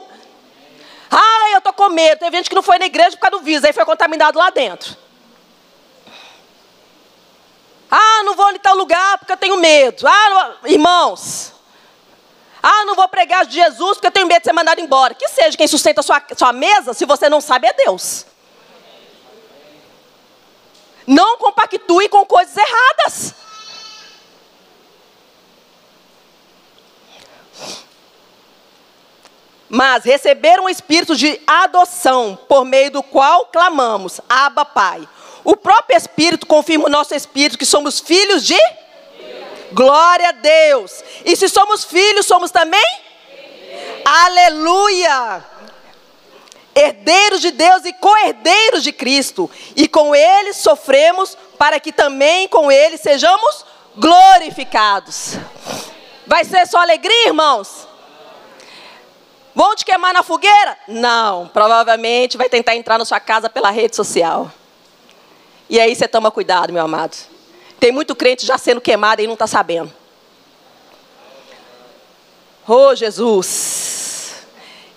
Ah, 1.10 1.50
eu 1.52 1.58
estou 1.58 1.72
com 1.72 1.88
medo. 1.88 2.18
Teve 2.18 2.36
gente 2.36 2.48
que 2.48 2.54
não 2.54 2.62
foi 2.62 2.78
na 2.78 2.86
igreja 2.86 3.12
por 3.12 3.18
causa 3.18 3.38
do 3.38 3.42
vírus, 3.42 3.64
aí 3.64 3.72
foi 3.72 3.84
contaminado 3.84 4.38
lá 4.38 4.50
dentro. 4.50 4.96
Ah, 7.90 8.22
não 8.24 8.36
vou 8.36 8.50
em 8.52 8.58
tal 8.58 8.76
lugar 8.76 9.18
porque 9.18 9.32
eu 9.32 9.36
tenho 9.36 9.56
medo. 9.56 10.06
Ah, 10.06 10.56
não... 10.62 10.70
irmãos. 10.70 11.52
Ah, 12.62 12.84
não 12.84 12.94
vou 12.94 13.08
pregar 13.08 13.44
de 13.44 13.54
Jesus 13.54 13.94
porque 13.94 14.06
eu 14.06 14.12
tenho 14.12 14.26
medo 14.26 14.40
de 14.40 14.44
ser 14.44 14.52
mandado 14.52 14.80
embora. 14.80 15.14
Que 15.14 15.28
seja 15.28 15.56
quem 15.56 15.66
sustenta 15.66 16.00
a 16.00 16.04
sua, 16.04 16.22
sua 16.36 16.52
mesa, 16.52 16.94
se 16.94 17.04
você 17.04 17.28
não 17.28 17.40
sabe, 17.40 17.66
é 17.66 17.72
Deus. 17.72 18.26
Não 21.06 21.38
compactue 21.38 22.08
com 22.08 22.24
coisas 22.24 22.56
erradas. 22.56 23.34
Mas 29.70 30.04
receberam 30.04 30.64
o 30.64 30.68
espírito 30.68 31.14
de 31.14 31.40
adoção, 31.46 32.36
por 32.48 32.64
meio 32.64 32.90
do 32.90 33.02
qual 33.02 33.46
clamamos, 33.46 34.20
Abba, 34.28 34.64
Pai. 34.64 35.08
O 35.44 35.56
próprio 35.56 35.96
Espírito 35.96 36.46
confirma 36.46 36.86
o 36.86 36.90
nosso 36.90 37.14
espírito 37.14 37.56
que 37.56 37.64
somos 37.64 38.00
filhos 38.00 38.44
de 38.44 38.58
Glória 39.72 40.30
a 40.30 40.32
Deus. 40.32 41.04
E 41.24 41.36
se 41.36 41.48
somos 41.48 41.84
filhos, 41.84 42.26
somos 42.26 42.50
também? 42.50 42.84
Aleluia! 44.04 45.44
Herdeiros 46.74 47.40
de 47.40 47.50
Deus 47.50 47.84
e 47.84 47.92
co-herdeiros 47.92 48.82
de 48.82 48.92
Cristo. 48.92 49.50
E 49.76 49.86
com 49.86 50.14
Ele 50.14 50.52
sofremos, 50.52 51.36
para 51.56 51.78
que 51.78 51.92
também 51.92 52.48
com 52.48 52.70
Ele 52.70 52.96
sejamos 52.96 53.64
glorificados. 53.96 55.36
Vai 56.26 56.44
ser 56.44 56.66
só 56.66 56.78
alegria, 56.78 57.28
irmãos? 57.28 57.89
Vão 59.54 59.74
te 59.74 59.84
queimar 59.84 60.12
na 60.12 60.22
fogueira? 60.22 60.78
Não, 60.86 61.48
provavelmente 61.48 62.36
vai 62.36 62.48
tentar 62.48 62.76
entrar 62.76 62.98
na 62.98 63.04
sua 63.04 63.20
casa 63.20 63.50
pela 63.50 63.70
rede 63.70 63.96
social. 63.96 64.50
E 65.68 65.78
aí 65.78 65.94
você 65.94 66.06
toma 66.06 66.30
cuidado, 66.30 66.72
meu 66.72 66.82
amado. 66.82 67.16
Tem 67.78 67.92
muito 67.92 68.14
crente 68.14 68.44
já 68.46 68.58
sendo 68.58 68.80
queimado 68.80 69.22
e 69.22 69.26
não 69.26 69.34
está 69.34 69.46
sabendo. 69.46 69.92
Oh, 72.66 72.94
Jesus. 72.94 74.34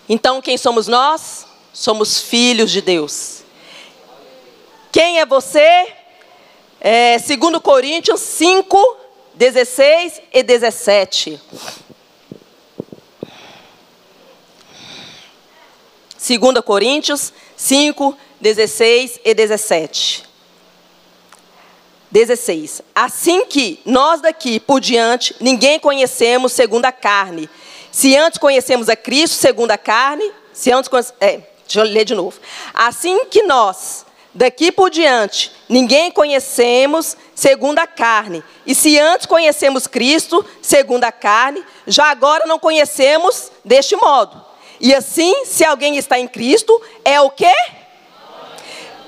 Então, 0.07 0.41
quem 0.41 0.57
somos 0.57 0.87
nós? 0.87 1.47
Somos 1.71 2.19
filhos 2.21 2.69
de 2.69 2.81
Deus. 2.81 3.43
Quem 4.91 5.19
é 5.19 5.25
você? 5.25 5.93
É, 6.79 7.17
2 7.17 7.57
Coríntios 7.63 8.19
5, 8.19 8.97
16 9.33 10.21
e 10.31 10.43
17. 10.43 11.41
2 16.25 16.61
Coríntios 16.63 17.33
5, 17.57 18.17
16 18.39 19.19
e 19.25 19.33
17. 19.33 20.23
16. 22.09 22.81
Assim 22.95 23.45
que 23.45 23.81
nós 23.85 24.21
daqui 24.21 24.57
por 24.57 24.79
diante 24.79 25.35
ninguém 25.41 25.77
conhecemos 25.79 26.53
segundo 26.53 26.85
a 26.85 26.93
carne. 26.93 27.49
Se 27.91 28.15
antes 28.15 28.39
conhecemos 28.39 28.87
a 28.87 28.95
Cristo 28.95 29.35
segundo 29.35 29.71
a 29.71 29.77
carne, 29.77 30.31
se 30.53 30.71
antes 30.71 30.89
é, 31.19 31.41
deixa 31.65 31.79
eu 31.79 31.83
ler 31.83 32.05
de 32.05 32.15
novo. 32.15 32.39
Assim 32.73 33.25
que 33.25 33.43
nós 33.43 34.05
daqui 34.33 34.71
por 34.71 34.89
diante 34.89 35.51
ninguém 35.67 36.09
conhecemos 36.09 37.17
segundo 37.35 37.79
a 37.79 37.87
carne. 37.87 38.41
E 38.65 38.73
se 38.73 38.97
antes 38.97 39.25
conhecemos 39.25 39.87
Cristo 39.87 40.45
segundo 40.61 41.03
a 41.03 41.11
carne, 41.11 41.61
já 41.85 42.05
agora 42.05 42.45
não 42.45 42.59
conhecemos 42.59 43.51
deste 43.65 43.97
modo. 43.97 44.42
E 44.83 44.93
assim, 44.93 45.45
se 45.45 45.63
alguém 45.63 45.95
está 45.95 46.19
em 46.19 46.27
Cristo, 46.27 46.81
é 47.05 47.21
o 47.21 47.29
quê? 47.29 47.55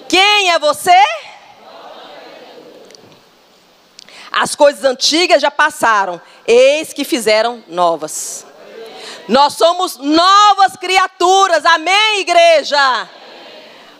Quem 0.07 0.49
é 0.51 0.57
você? 0.57 0.97
As 4.31 4.55
coisas 4.55 4.85
antigas 4.85 5.41
já 5.41 5.51
passaram, 5.51 6.21
eis 6.47 6.93
que 6.93 7.03
fizeram 7.03 7.61
novas. 7.67 8.45
Nós 9.27 9.55
somos 9.55 9.97
novas 9.97 10.77
criaturas, 10.77 11.65
amém, 11.65 12.21
igreja? 12.21 13.09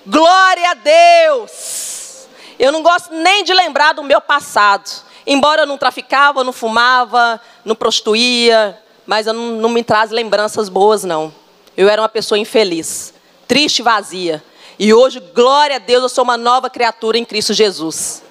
Glória 0.08 0.72
a 0.72 0.76
Deus. 0.76 2.30
Eu 2.58 2.72
não 2.72 2.82
gosto 2.82 3.14
nem 3.14 3.44
de 3.44 3.54
lembrar 3.54 3.92
do 3.92 4.02
meu 4.02 4.22
passado. 4.22 4.90
Embora 5.28 5.64
eu 5.64 5.68
não 5.68 5.78
traficava, 5.78 6.42
não 6.42 6.54
fumava, 6.54 7.42
não 7.66 7.76
prostituía, 7.76 8.82
mas 9.06 9.26
não, 9.26 9.34
não 9.34 9.68
me 9.68 9.84
traz 9.84 10.10
lembranças 10.10 10.70
boas, 10.70 11.04
não. 11.04 11.44
Eu 11.78 11.90
era 11.90 12.02
uma 12.02 12.10
pessoa 12.10 12.40
infeliz, 12.40 13.14
triste 13.48 13.80
e 13.80 13.84
vazia. 13.84 14.44
E 14.80 14.94
hoje, 14.94 15.20
glória 15.20 15.78
a 15.78 15.80
Deus, 15.80 16.04
eu 16.04 16.10
sou 16.10 16.24
uma 16.24 16.38
nova 16.38 16.70
criatura 16.70 17.18
em 17.18 17.26
Cristo 17.26 17.54
Jesus. 17.54 18.24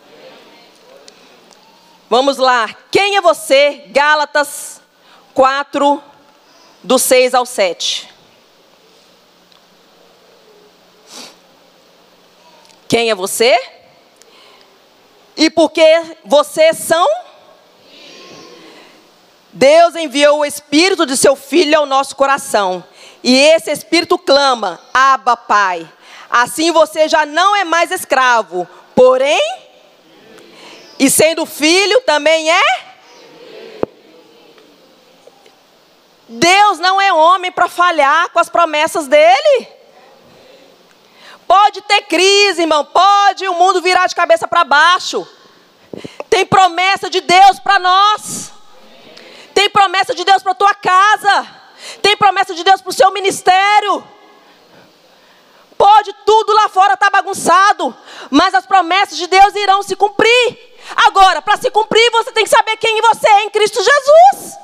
Vamos 2.08 2.36
lá. 2.36 2.74
Quem 2.90 3.16
é 3.16 3.20
você? 3.20 3.84
Gálatas 3.88 4.80
4, 5.32 6.02
do 6.82 6.98
6 6.98 7.34
ao 7.34 7.44
7. 7.44 8.08
Quem 12.86 13.10
é 13.10 13.14
você? 13.14 13.58
E 15.36 15.50
porque 15.50 15.84
vocês 16.24 16.78
são? 16.78 17.06
Deus 19.52 19.94
enviou 19.94 20.40
o 20.40 20.44
Espírito 20.44 21.06
de 21.06 21.16
seu 21.16 21.34
Filho 21.34 21.78
ao 21.78 21.86
nosso 21.86 22.14
coração. 22.14 22.84
E 23.24 23.34
esse 23.34 23.72
Espírito 23.72 24.18
clama: 24.18 24.78
Abba, 24.92 25.34
Pai. 25.34 25.90
Assim 26.28 26.70
você 26.70 27.08
já 27.08 27.24
não 27.24 27.56
é 27.56 27.64
mais 27.64 27.90
escravo, 27.90 28.68
porém 28.94 29.64
e 30.98 31.10
sendo 31.10 31.46
filho 31.46 32.00
também 32.02 32.50
é? 32.50 32.94
Deus 36.28 36.78
não 36.78 37.00
é 37.00 37.12
homem 37.12 37.50
para 37.50 37.68
falhar 37.68 38.30
com 38.30 38.38
as 38.38 38.48
promessas 38.48 39.06
dele. 39.06 39.68
Pode 41.46 41.82
ter 41.82 42.02
crise, 42.02 42.62
irmão, 42.62 42.84
pode 42.84 43.46
o 43.46 43.54
mundo 43.54 43.80
virar 43.80 44.06
de 44.06 44.14
cabeça 44.14 44.48
para 44.48 44.64
baixo. 44.64 45.26
Tem 46.28 46.44
promessa 46.44 47.08
de 47.08 47.20
Deus 47.20 47.58
para 47.58 47.78
nós. 47.78 48.52
Tem 49.54 49.70
promessa 49.70 50.14
de 50.14 50.24
Deus 50.24 50.42
para 50.42 50.54
tua 50.54 50.74
casa. 50.74 51.63
Tem 52.02 52.16
promessa 52.16 52.54
de 52.54 52.64
Deus 52.64 52.80
para 52.80 52.90
o 52.90 52.92
seu 52.92 53.10
ministério. 53.10 54.04
Pode 55.76 56.12
tudo 56.24 56.52
lá 56.52 56.68
fora 56.68 56.94
estar 56.94 57.10
tá 57.10 57.22
bagunçado, 57.22 57.94
mas 58.30 58.54
as 58.54 58.64
promessas 58.64 59.16
de 59.16 59.26
Deus 59.26 59.54
irão 59.54 59.82
se 59.82 59.96
cumprir. 59.96 60.76
Agora, 61.06 61.42
para 61.42 61.56
se 61.56 61.70
cumprir, 61.70 62.10
você 62.10 62.32
tem 62.32 62.44
que 62.44 62.50
saber 62.50 62.76
quem 62.76 63.00
você 63.00 63.28
é 63.28 63.44
em 63.44 63.50
Cristo 63.50 63.82
Jesus. 63.82 64.58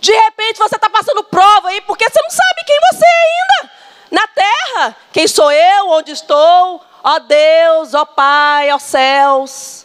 De 0.00 0.12
repente 0.12 0.58
você 0.58 0.76
está 0.76 0.88
passando 0.90 1.24
prova 1.24 1.68
aí, 1.68 1.80
porque 1.82 2.04
você 2.04 2.20
não 2.22 2.30
sabe 2.30 2.64
quem 2.66 2.78
você 2.92 3.04
é 3.04 3.22
ainda 3.22 3.72
na 4.10 4.26
terra. 4.28 4.96
Quem 5.12 5.26
sou 5.26 5.50
eu, 5.50 5.90
onde 5.90 6.12
estou, 6.12 6.84
ó 7.02 7.18
Deus, 7.18 7.94
ó 7.94 8.04
Pai, 8.04 8.70
ó 8.70 8.78
céus. 8.78 9.83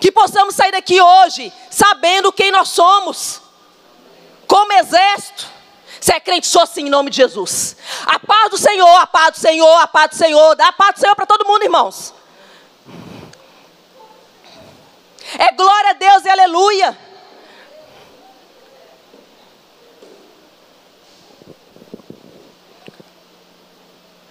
Que 0.00 0.12
possamos 0.12 0.54
sair 0.54 0.72
daqui 0.72 1.00
hoje 1.00 1.52
sabendo 1.70 2.32
quem 2.32 2.50
nós 2.50 2.68
somos, 2.68 3.40
como 4.46 4.72
exército 4.72 5.56
você 6.06 6.12
é 6.12 6.20
crente, 6.20 6.46
sou 6.46 6.64
sim, 6.66 6.86
em 6.86 6.88
nome 6.88 7.10
de 7.10 7.16
Jesus. 7.16 7.76
A 8.06 8.16
paz 8.18 8.50
do 8.50 8.56
Senhor, 8.56 8.96
a 9.00 9.08
paz 9.08 9.32
do 9.32 9.38
Senhor, 9.38 9.76
a 9.80 9.88
paz 9.88 10.10
do 10.10 10.16
Senhor. 10.16 10.54
Dá 10.54 10.68
a 10.68 10.72
paz 10.72 10.94
do 10.94 11.00
Senhor 11.00 11.16
para 11.16 11.26
todo 11.26 11.44
mundo, 11.44 11.64
irmãos. 11.64 12.14
É 15.36 15.50
glória 15.50 15.90
a 15.90 15.94
Deus 15.94 16.24
e 16.24 16.28
aleluia. 16.28 16.98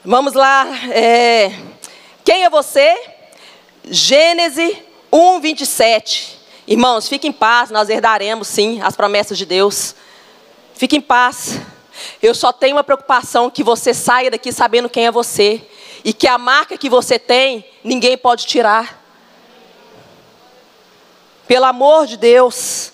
Vamos 0.05 0.33
lá. 0.33 0.65
É, 0.91 1.51
quem 2.23 2.45
é 2.45 2.49
você? 2.49 2.95
Gênesis 3.83 4.77
1, 5.17 5.39
27. 5.39 6.37
Irmãos, 6.67 7.07
fiquem 7.07 7.29
em 7.29 7.33
paz, 7.33 7.71
nós 7.71 7.87
herdaremos 7.89 8.49
sim 8.49 8.81
as 8.81 8.97
promessas 8.97 9.37
de 9.37 9.45
Deus. 9.45 9.95
Fique 10.73 10.97
em 10.97 11.01
paz. 11.01 11.57
Eu 12.21 12.35
só 12.35 12.51
tenho 12.51 12.75
uma 12.75 12.83
preocupação 12.83 13.49
que 13.49 13.63
você 13.63 13.93
saia 13.93 14.29
daqui 14.29 14.51
sabendo 14.51 14.89
quem 14.89 15.05
é 15.05 15.11
você 15.11 15.65
e 16.03 16.11
que 16.11 16.27
a 16.27 16.37
marca 16.37 16.77
que 16.77 16.89
você 16.89 17.17
tem 17.17 17.65
ninguém 17.81 18.17
pode 18.17 18.45
tirar. 18.45 19.01
Pelo 21.47 21.63
amor 21.63 22.07
de 22.07 22.17
Deus. 22.17 22.91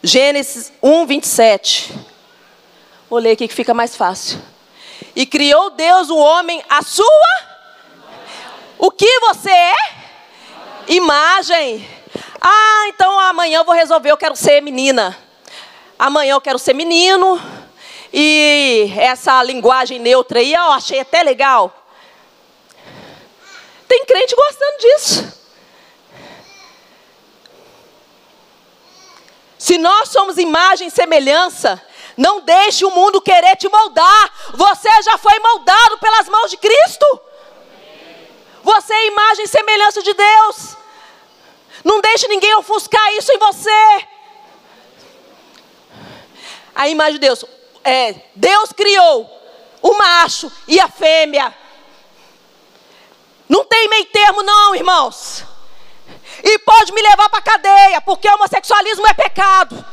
Gênesis 0.00 0.72
1, 0.80 1.06
27. 1.06 1.92
Vou 3.10 3.18
ler 3.18 3.32
aqui 3.32 3.48
que 3.48 3.54
fica 3.54 3.74
mais 3.74 3.96
fácil. 3.96 4.40
E 5.16 5.26
criou 5.26 5.70
Deus 5.70 6.08
o 6.08 6.16
homem 6.16 6.62
a 6.68 6.82
sua. 6.82 7.28
O 8.78 8.92
que 8.92 9.18
você 9.26 9.50
é? 9.50 10.01
Imagem. 10.88 11.88
Ah, 12.40 12.84
então 12.88 13.18
amanhã 13.20 13.58
eu 13.58 13.64
vou 13.64 13.74
resolver, 13.74 14.10
eu 14.10 14.16
quero 14.16 14.34
ser 14.34 14.60
menina. 14.60 15.16
Amanhã 15.98 16.34
eu 16.34 16.40
quero 16.40 16.58
ser 16.58 16.74
menino. 16.74 17.40
E 18.12 18.92
essa 18.96 19.42
linguagem 19.42 19.98
neutra 19.98 20.40
aí, 20.40 20.52
eu 20.52 20.72
achei 20.72 21.00
até 21.00 21.22
legal. 21.22 21.74
Tem 23.86 24.04
crente 24.04 24.34
gostando 24.34 24.78
disso. 24.78 25.42
Se 29.58 29.78
nós 29.78 30.08
somos 30.08 30.38
imagem 30.38 30.88
e 30.88 30.90
semelhança, 30.90 31.80
não 32.16 32.40
deixe 32.40 32.84
o 32.84 32.90
mundo 32.90 33.22
querer 33.22 33.56
te 33.56 33.68
moldar. 33.68 34.30
Você 34.54 34.88
já 35.02 35.16
foi 35.16 35.38
moldado 35.38 35.98
pelas 35.98 36.28
mãos 36.28 36.50
de 36.50 36.56
Cristo. 36.56 37.20
Você 38.62 38.92
é 38.92 39.06
imagem 39.06 39.44
e 39.44 39.48
semelhança 39.48 40.02
de 40.02 40.14
Deus. 40.14 40.76
Não 41.84 42.00
deixe 42.00 42.28
ninguém 42.28 42.54
ofuscar 42.56 43.12
isso 43.14 43.32
em 43.32 43.38
você 43.38 44.06
a 46.74 46.88
imagem 46.88 47.14
de 47.14 47.20
Deus. 47.20 47.44
É, 47.84 48.14
Deus 48.34 48.72
criou 48.72 49.30
o 49.80 49.94
macho 49.94 50.50
e 50.66 50.80
a 50.80 50.88
fêmea. 50.88 51.54
Não 53.48 53.64
tem 53.64 53.88
meio 53.88 54.06
termo, 54.06 54.42
não, 54.42 54.74
irmãos. 54.74 55.44
E 56.42 56.58
pode 56.60 56.92
me 56.92 57.02
levar 57.02 57.28
para 57.28 57.42
cadeia, 57.42 58.00
porque 58.00 58.28
homossexualismo 58.28 59.06
é 59.06 59.14
pecado. 59.14 59.84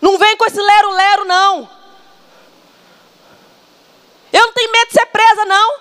Não 0.00 0.18
vem 0.18 0.36
com 0.36 0.44
esse 0.44 0.60
lero-lero, 0.60 1.24
não. 1.24 1.70
Eu 4.34 4.46
não 4.46 4.52
tenho 4.52 4.72
medo 4.72 4.88
de 4.88 4.94
ser 4.94 5.06
presa, 5.06 5.44
não. 5.44 5.74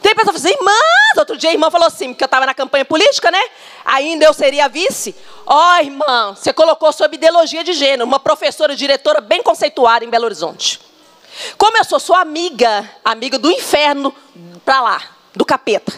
Tem 0.00 0.14
pessoa 0.14 0.32
que 0.32 0.40
fala 0.40 0.54
assim, 0.54 0.58
irmã, 0.58 0.80
outro 1.18 1.36
dia 1.36 1.50
a 1.50 1.52
irmã 1.52 1.70
falou 1.70 1.86
assim, 1.86 2.08
porque 2.08 2.24
eu 2.24 2.26
estava 2.26 2.46
na 2.46 2.54
campanha 2.54 2.84
política, 2.84 3.30
né? 3.30 3.42
Ainda 3.84 4.24
eu 4.24 4.32
seria 4.32 4.66
vice. 4.66 5.14
Ó, 5.44 5.54
oh, 5.54 5.82
irmã, 5.82 6.34
você 6.34 6.54
colocou 6.54 6.90
sob 6.94 7.14
ideologia 7.14 7.62
de 7.62 7.74
gênero, 7.74 8.04
uma 8.04 8.18
professora, 8.18 8.74
diretora 8.74 9.20
bem 9.20 9.42
conceituada 9.42 10.02
em 10.02 10.08
Belo 10.08 10.24
Horizonte. 10.24 10.80
Como 11.58 11.76
eu 11.76 11.84
sou 11.84 12.00
sua 12.00 12.20
amiga, 12.20 12.88
amiga 13.04 13.38
do 13.38 13.50
inferno 13.50 14.14
para 14.64 14.80
lá, 14.80 15.02
do 15.34 15.44
capeta. 15.44 15.92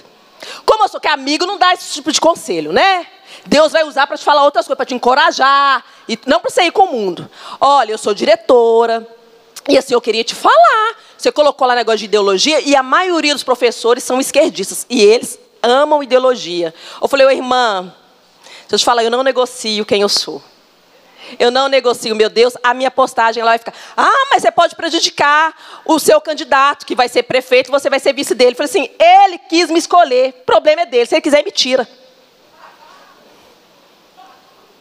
Como 0.66 0.82
eu 0.82 0.88
sou 0.88 1.00
que 1.00 1.06
amigo, 1.06 1.46
não 1.46 1.56
dá 1.56 1.72
esse 1.72 1.92
tipo 1.92 2.11
de 2.11 2.20
conselho, 2.20 2.72
né? 2.72 3.06
Deus 3.46 3.70
vai 3.70 3.84
usar 3.84 4.09
para 4.09 4.16
te 4.16 4.24
falar 4.24 4.42
outras 4.42 4.66
coisas, 4.66 4.76
para 4.76 4.86
te 4.86 4.94
encorajar, 4.94 5.84
e 6.09 6.18
não 6.26 6.40
para 6.40 6.50
você 6.50 6.62
ir 6.64 6.72
com 6.72 6.84
o 6.84 6.92
mundo. 6.92 7.30
Olha, 7.61 7.92
eu 7.92 7.98
sou 7.98 8.12
diretora, 8.12 9.06
e 9.68 9.76
assim 9.76 9.94
eu 9.94 10.00
queria 10.00 10.24
te 10.24 10.34
falar. 10.34 10.96
Você 11.16 11.30
colocou 11.30 11.66
lá 11.66 11.74
negócio 11.74 11.98
de 11.98 12.04
ideologia, 12.06 12.60
e 12.60 12.74
a 12.74 12.82
maioria 12.82 13.34
dos 13.34 13.42
professores 13.42 14.02
são 14.02 14.20
esquerdistas, 14.20 14.86
e 14.88 15.02
eles 15.02 15.38
amam 15.62 16.02
ideologia. 16.02 16.74
Eu 17.00 17.08
falei, 17.08 17.26
ô 17.26 17.30
irmã, 17.30 17.94
deixa 18.60 18.74
eu 18.74 18.78
te 18.78 18.84
falar, 18.84 19.04
eu 19.04 19.10
não 19.10 19.22
negocio 19.22 19.84
quem 19.84 20.00
eu 20.00 20.08
sou. 20.08 20.42
Eu 21.38 21.50
não 21.50 21.68
negocio, 21.68 22.14
meu 22.14 22.30
Deus, 22.30 22.54
a 22.62 22.72
minha 22.72 22.90
postagem 22.90 23.42
lá 23.42 23.50
vai 23.50 23.58
ficar. 23.58 23.74
Ah, 23.96 24.28
mas 24.30 24.42
você 24.42 24.50
pode 24.50 24.74
prejudicar 24.74 25.54
o 25.84 25.98
seu 25.98 26.20
candidato, 26.20 26.86
que 26.86 26.94
vai 26.94 27.08
ser 27.08 27.24
prefeito, 27.24 27.70
você 27.70 27.90
vai 27.90 28.00
ser 28.00 28.14
vice 28.14 28.34
dele. 28.34 28.52
Eu 28.52 28.56
falei 28.56 28.70
assim, 28.70 28.90
ele 28.98 29.38
quis 29.38 29.70
me 29.70 29.78
escolher, 29.78 30.30
o 30.40 30.44
problema 30.44 30.82
é 30.82 30.86
dele, 30.86 31.06
se 31.06 31.14
ele 31.14 31.20
quiser, 31.20 31.44
me 31.44 31.50
tira. 31.50 31.86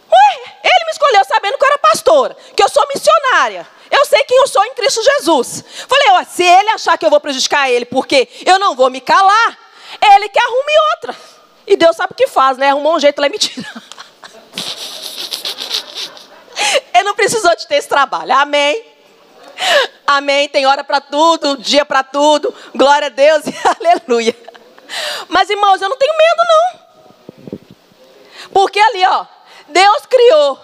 Ué, 0.10 0.47
me 0.88 0.92
escolheu 0.92 1.24
sabendo 1.26 1.58
que 1.58 1.64
eu 1.64 1.68
era 1.68 1.78
pastora, 1.78 2.36
que 2.56 2.64
eu 2.64 2.70
sou 2.70 2.84
missionária. 2.94 3.68
Eu 3.92 4.06
sei 4.06 4.24
quem 4.24 4.38
eu 4.38 4.48
sou 4.48 4.64
em 4.66 4.74
Cristo 4.74 5.04
Jesus. 5.04 5.64
Falei, 5.88 6.08
ó, 6.12 6.24
se 6.24 6.44
ele 6.44 6.70
achar 6.70 6.98
que 6.98 7.06
eu 7.06 7.10
vou 7.10 7.20
prejudicar 7.20 7.70
ele 7.70 7.86
porque 7.86 8.28
eu 8.46 8.58
não 8.58 8.76
vou 8.76 8.90
me 8.90 9.00
calar, 9.00 9.58
ele 10.02 10.30
que 10.30 10.40
arrume 10.40 10.74
outra. 10.96 11.16
E 11.66 11.76
Deus 11.76 11.96
sabe 11.96 12.14
o 12.14 12.16
que 12.16 12.28
faz, 12.28 12.58
né? 12.58 12.70
Arrumou 12.70 12.96
um 12.96 13.00
jeito 13.00 13.20
lá 13.20 13.28
e 13.28 13.30
me 13.30 13.38
tira. 13.38 13.68
Ele 16.94 17.04
não 17.04 17.14
precisou 17.14 17.56
de 17.56 17.68
ter 17.68 17.76
esse 17.76 17.90
trabalho. 17.90 18.34
Amém. 18.34 18.84
Amém. 20.06 20.48
Tem 20.48 20.66
hora 20.66 20.84
para 20.84 21.02
tudo, 21.02 21.58
dia 21.58 21.86
para 21.86 22.04
tudo. 22.04 22.54
Glória 22.74 23.08
a 23.08 23.10
Deus 23.10 23.46
e 23.46 23.54
aleluia. 23.78 24.36
Mas 25.28 25.50
irmãos, 25.50 25.82
eu 25.82 25.90
não 25.90 25.98
tenho 25.98 26.14
medo 26.18 26.42
não. 26.50 27.60
Porque 28.54 28.80
ali, 28.80 29.04
ó, 29.06 29.26
Deus 29.68 30.06
criou 30.06 30.58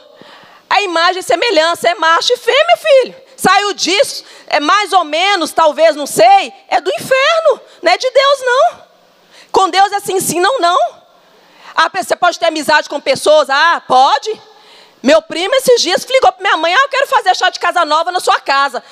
a 0.73 0.81
imagem 0.81 1.19
e 1.19 1.23
semelhança, 1.23 1.87
é 1.87 1.93
macho 1.93 2.33
e 2.33 2.37
fêmea, 2.37 2.77
filho. 2.77 3.15
Saiu 3.37 3.73
disso, 3.73 4.25
é 4.47 4.59
mais 4.59 4.91
ou 4.91 5.03
menos, 5.03 5.51
talvez, 5.51 5.95
não 5.95 6.07
sei, 6.07 6.51
é 6.67 6.81
do 6.81 6.89
inferno, 6.89 7.61
não 7.79 7.91
é 7.91 7.97
de 7.97 8.09
Deus 8.09 8.39
não. 8.41 8.81
Com 9.51 9.69
Deus 9.69 9.91
é 9.91 9.97
assim, 9.97 10.19
sim, 10.19 10.39
não, 10.39 10.59
não. 10.59 10.79
Ah, 11.75 11.91
você 11.93 12.15
pode 12.15 12.39
ter 12.39 12.47
amizade 12.47 12.89
com 12.89 12.99
pessoas? 12.99 13.51
Ah, 13.51 13.83
pode. 13.87 14.41
Meu 15.03 15.21
primo, 15.21 15.53
esses 15.53 15.79
dias, 15.79 16.05
ligou 16.05 16.31
para 16.31 16.41
minha 16.41 16.57
mãe: 16.57 16.73
Ah, 16.73 16.81
eu 16.81 16.89
quero 16.89 17.07
fazer 17.07 17.35
chá 17.35 17.51
de 17.51 17.59
casa 17.59 17.85
nova 17.85 18.11
na 18.11 18.19
sua 18.19 18.39
casa. 18.39 18.83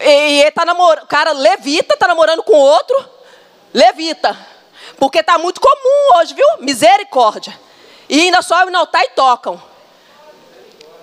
E 0.00 0.40
ele 0.40 0.50
tá 0.50 0.64
namorando, 0.64 1.04
o 1.04 1.06
cara 1.06 1.32
levita, 1.32 1.96
tá 1.96 2.08
namorando 2.08 2.42
com 2.42 2.54
outro, 2.54 3.08
levita. 3.72 4.36
Porque 4.96 5.22
tá 5.22 5.38
muito 5.38 5.60
comum 5.60 6.16
hoje, 6.16 6.34
viu? 6.34 6.46
Misericórdia. 6.60 7.58
E 8.08 8.22
ainda 8.22 8.42
sobem 8.42 8.72
no 8.72 8.78
altar 8.78 9.04
e 9.04 9.10
tocam. 9.10 9.67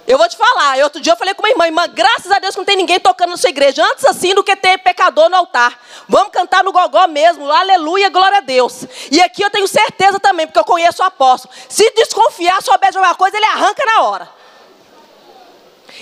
Eu 0.08 0.20
vou 0.20 0.30
te 0.30 0.38
falar, 0.38 0.78
outro 0.84 1.01
dia 1.01 1.14
eu 1.14 1.18
falei 1.18 1.34
com 1.34 1.41
uma 1.41 1.49
irmã, 1.49 1.66
irmã, 1.66 1.88
graças 1.88 2.32
a 2.32 2.38
Deus 2.38 2.53
que 2.53 2.60
não 2.60 2.66
tem 2.66 2.78
ninguém 2.78 2.99
tocando 2.99 3.32
na 3.32 3.38
sua 3.38 3.49
igreja. 3.49 3.84
Antes 3.84 4.06
assim 4.06 4.36
do 4.36 4.43
que 4.43 4.56
ter 4.56 4.78
pecador 4.78 5.30
no 5.30 5.36
altar. 5.36 5.80
Vamos 6.08 6.32
cantar 6.32 6.64
no 6.64 6.72
gogó 6.72 7.08
mesmo, 7.08 7.51
aleluia, 7.51 8.08
glória 8.10 8.38
a 8.38 8.41
Deus. 8.41 8.86
E 9.10 9.20
aqui 9.20 9.41
eu 9.41 9.49
tenho 9.49 9.68
certeza 9.68 10.20
também, 10.20 10.45
porque 10.45 10.60
eu 10.60 10.64
conheço 10.64 11.01
o 11.01 11.06
apóstolo. 11.06 11.51
Se 11.68 11.89
desconfiar, 11.95 12.62
souber 12.62 12.91
de 12.91 12.97
alguma 12.97 13.16
coisa, 13.16 13.36
ele 13.36 13.47
arranca 13.47 13.84
na 13.84 14.01
hora. 14.01 14.30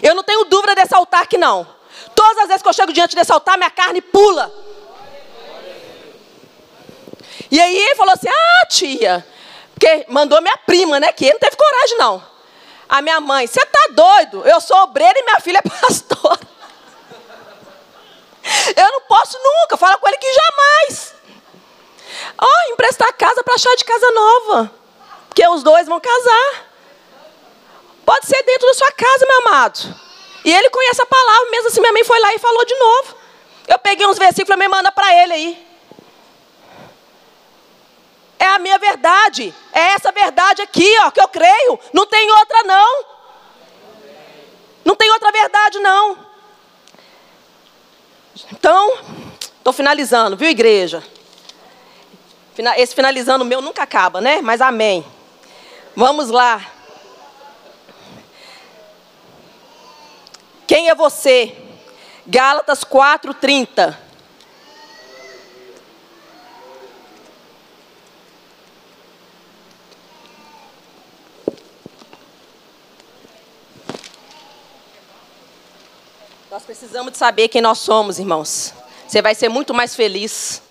Eu 0.02 0.14
não 0.14 0.24
tenho 0.24 0.44
dúvida 0.46 0.76
desse 0.76 0.94
altar 0.94 1.24
aqui 1.24 1.38
não. 1.38 1.66
Todas 2.14 2.40
as 2.40 2.48
vezes 2.48 2.62
que 2.62 2.68
eu 2.68 2.74
chego 2.74 2.92
diante 2.92 3.16
desse 3.16 3.32
altar, 3.32 3.58
minha 3.58 3.72
carne 3.72 4.02
pula. 4.02 4.52
E 7.50 7.62
aí 7.62 7.78
ele 7.78 7.96
falou 7.96 8.14
assim: 8.14 8.28
Ah, 8.28 8.66
tia, 8.68 9.26
porque 9.74 10.06
mandou 10.10 10.42
minha 10.42 10.58
prima, 10.58 11.00
né? 11.00 11.14
Que 11.14 11.26
ele 11.26 11.34
não 11.34 11.40
teve 11.40 11.56
coragem, 11.56 11.98
não. 11.98 12.33
A 12.94 13.02
minha 13.02 13.20
mãe, 13.20 13.48
você 13.48 13.66
tá 13.66 13.88
doido? 13.90 14.48
Eu 14.48 14.62
sou 14.62 14.78
obreira 14.84 15.18
e 15.18 15.24
minha 15.24 15.40
filha 15.40 15.58
é 15.58 15.62
pastora. 15.82 16.40
Eu 18.78 18.92
não 18.92 19.02
posso 19.08 19.36
nunca. 19.44 19.76
Fala 19.78 19.98
com 19.98 20.08
ele 20.08 20.18
que 20.18 20.32
jamais. 20.32 21.16
Ó, 22.38 22.46
oh, 22.46 22.72
emprestar 22.72 23.12
casa 23.14 23.44
para 23.44 23.56
achar 23.56 23.76
de 23.76 23.84
casa 23.84 24.12
nova. 24.12 24.72
Porque 25.28 25.48
os 25.48 25.64
dois 25.64 25.88
vão 25.88 26.00
casar. 26.00 26.66
Pode 28.06 28.28
ser 28.28 28.44
dentro 28.44 28.68
da 28.68 28.74
sua 28.76 28.92
casa, 28.92 29.26
meu 29.26 29.48
amado. 29.48 29.80
E 30.46 30.54
ele 30.54 30.70
conhece 30.70 31.02
a 31.02 31.06
palavra, 31.08 31.50
mesmo 31.50 31.70
assim 31.70 31.82
minha 31.82 31.94
mãe 31.94 32.04
foi 32.04 32.20
lá 32.20 32.36
e 32.36 32.38
falou 32.38 32.64
de 32.64 32.76
novo. 32.76 33.16
Eu 33.70 33.80
peguei 33.80 34.06
uns 34.06 34.20
versículos 34.20 34.56
e 34.56 34.60
me 34.60 34.68
manda 34.68 34.92
para 34.92 35.16
ele 35.16 35.34
aí. 35.34 35.68
É 38.44 38.48
a 38.48 38.60
minha 38.60 38.78
verdade. 38.78 39.56
É 39.72 39.94
essa 39.94 40.12
verdade 40.12 40.62
aqui, 40.62 40.94
ó, 41.00 41.12
que 41.12 41.22
eu 41.22 41.30
creio. 41.30 41.80
Não 41.94 42.06
tem 42.06 42.30
outra 42.30 42.62
não. 42.64 43.06
Não 44.84 44.98
tem 44.98 45.10
outra 45.12 45.32
verdade 45.32 45.80
não. 45.80 46.18
Então, 48.52 48.98
estou 49.58 49.72
finalizando, 49.72 50.36
viu, 50.36 50.50
igreja? 50.50 51.02
Esse 52.76 52.94
finalizando 52.94 53.46
meu 53.46 53.62
nunca 53.62 53.84
acaba, 53.84 54.20
né? 54.20 54.42
Mas 54.42 54.60
amém. 54.60 55.06
Vamos 55.96 56.30
lá. 56.30 56.70
Quem 60.68 60.90
é 60.90 60.96
você? 60.96 61.56
Gálatas 62.28 62.84
4:30. 62.84 63.98
Nós 76.54 76.62
precisamos 76.62 77.14
de 77.14 77.18
saber 77.18 77.48
quem 77.48 77.64
nós 77.64 77.80
somos, 77.80 78.20
irmãos. 78.20 78.76
Você 79.08 79.24
vai 79.24 79.34
ser 79.34 79.50
muito 79.50 79.74
mais 79.74 79.96
feliz. 79.96 80.62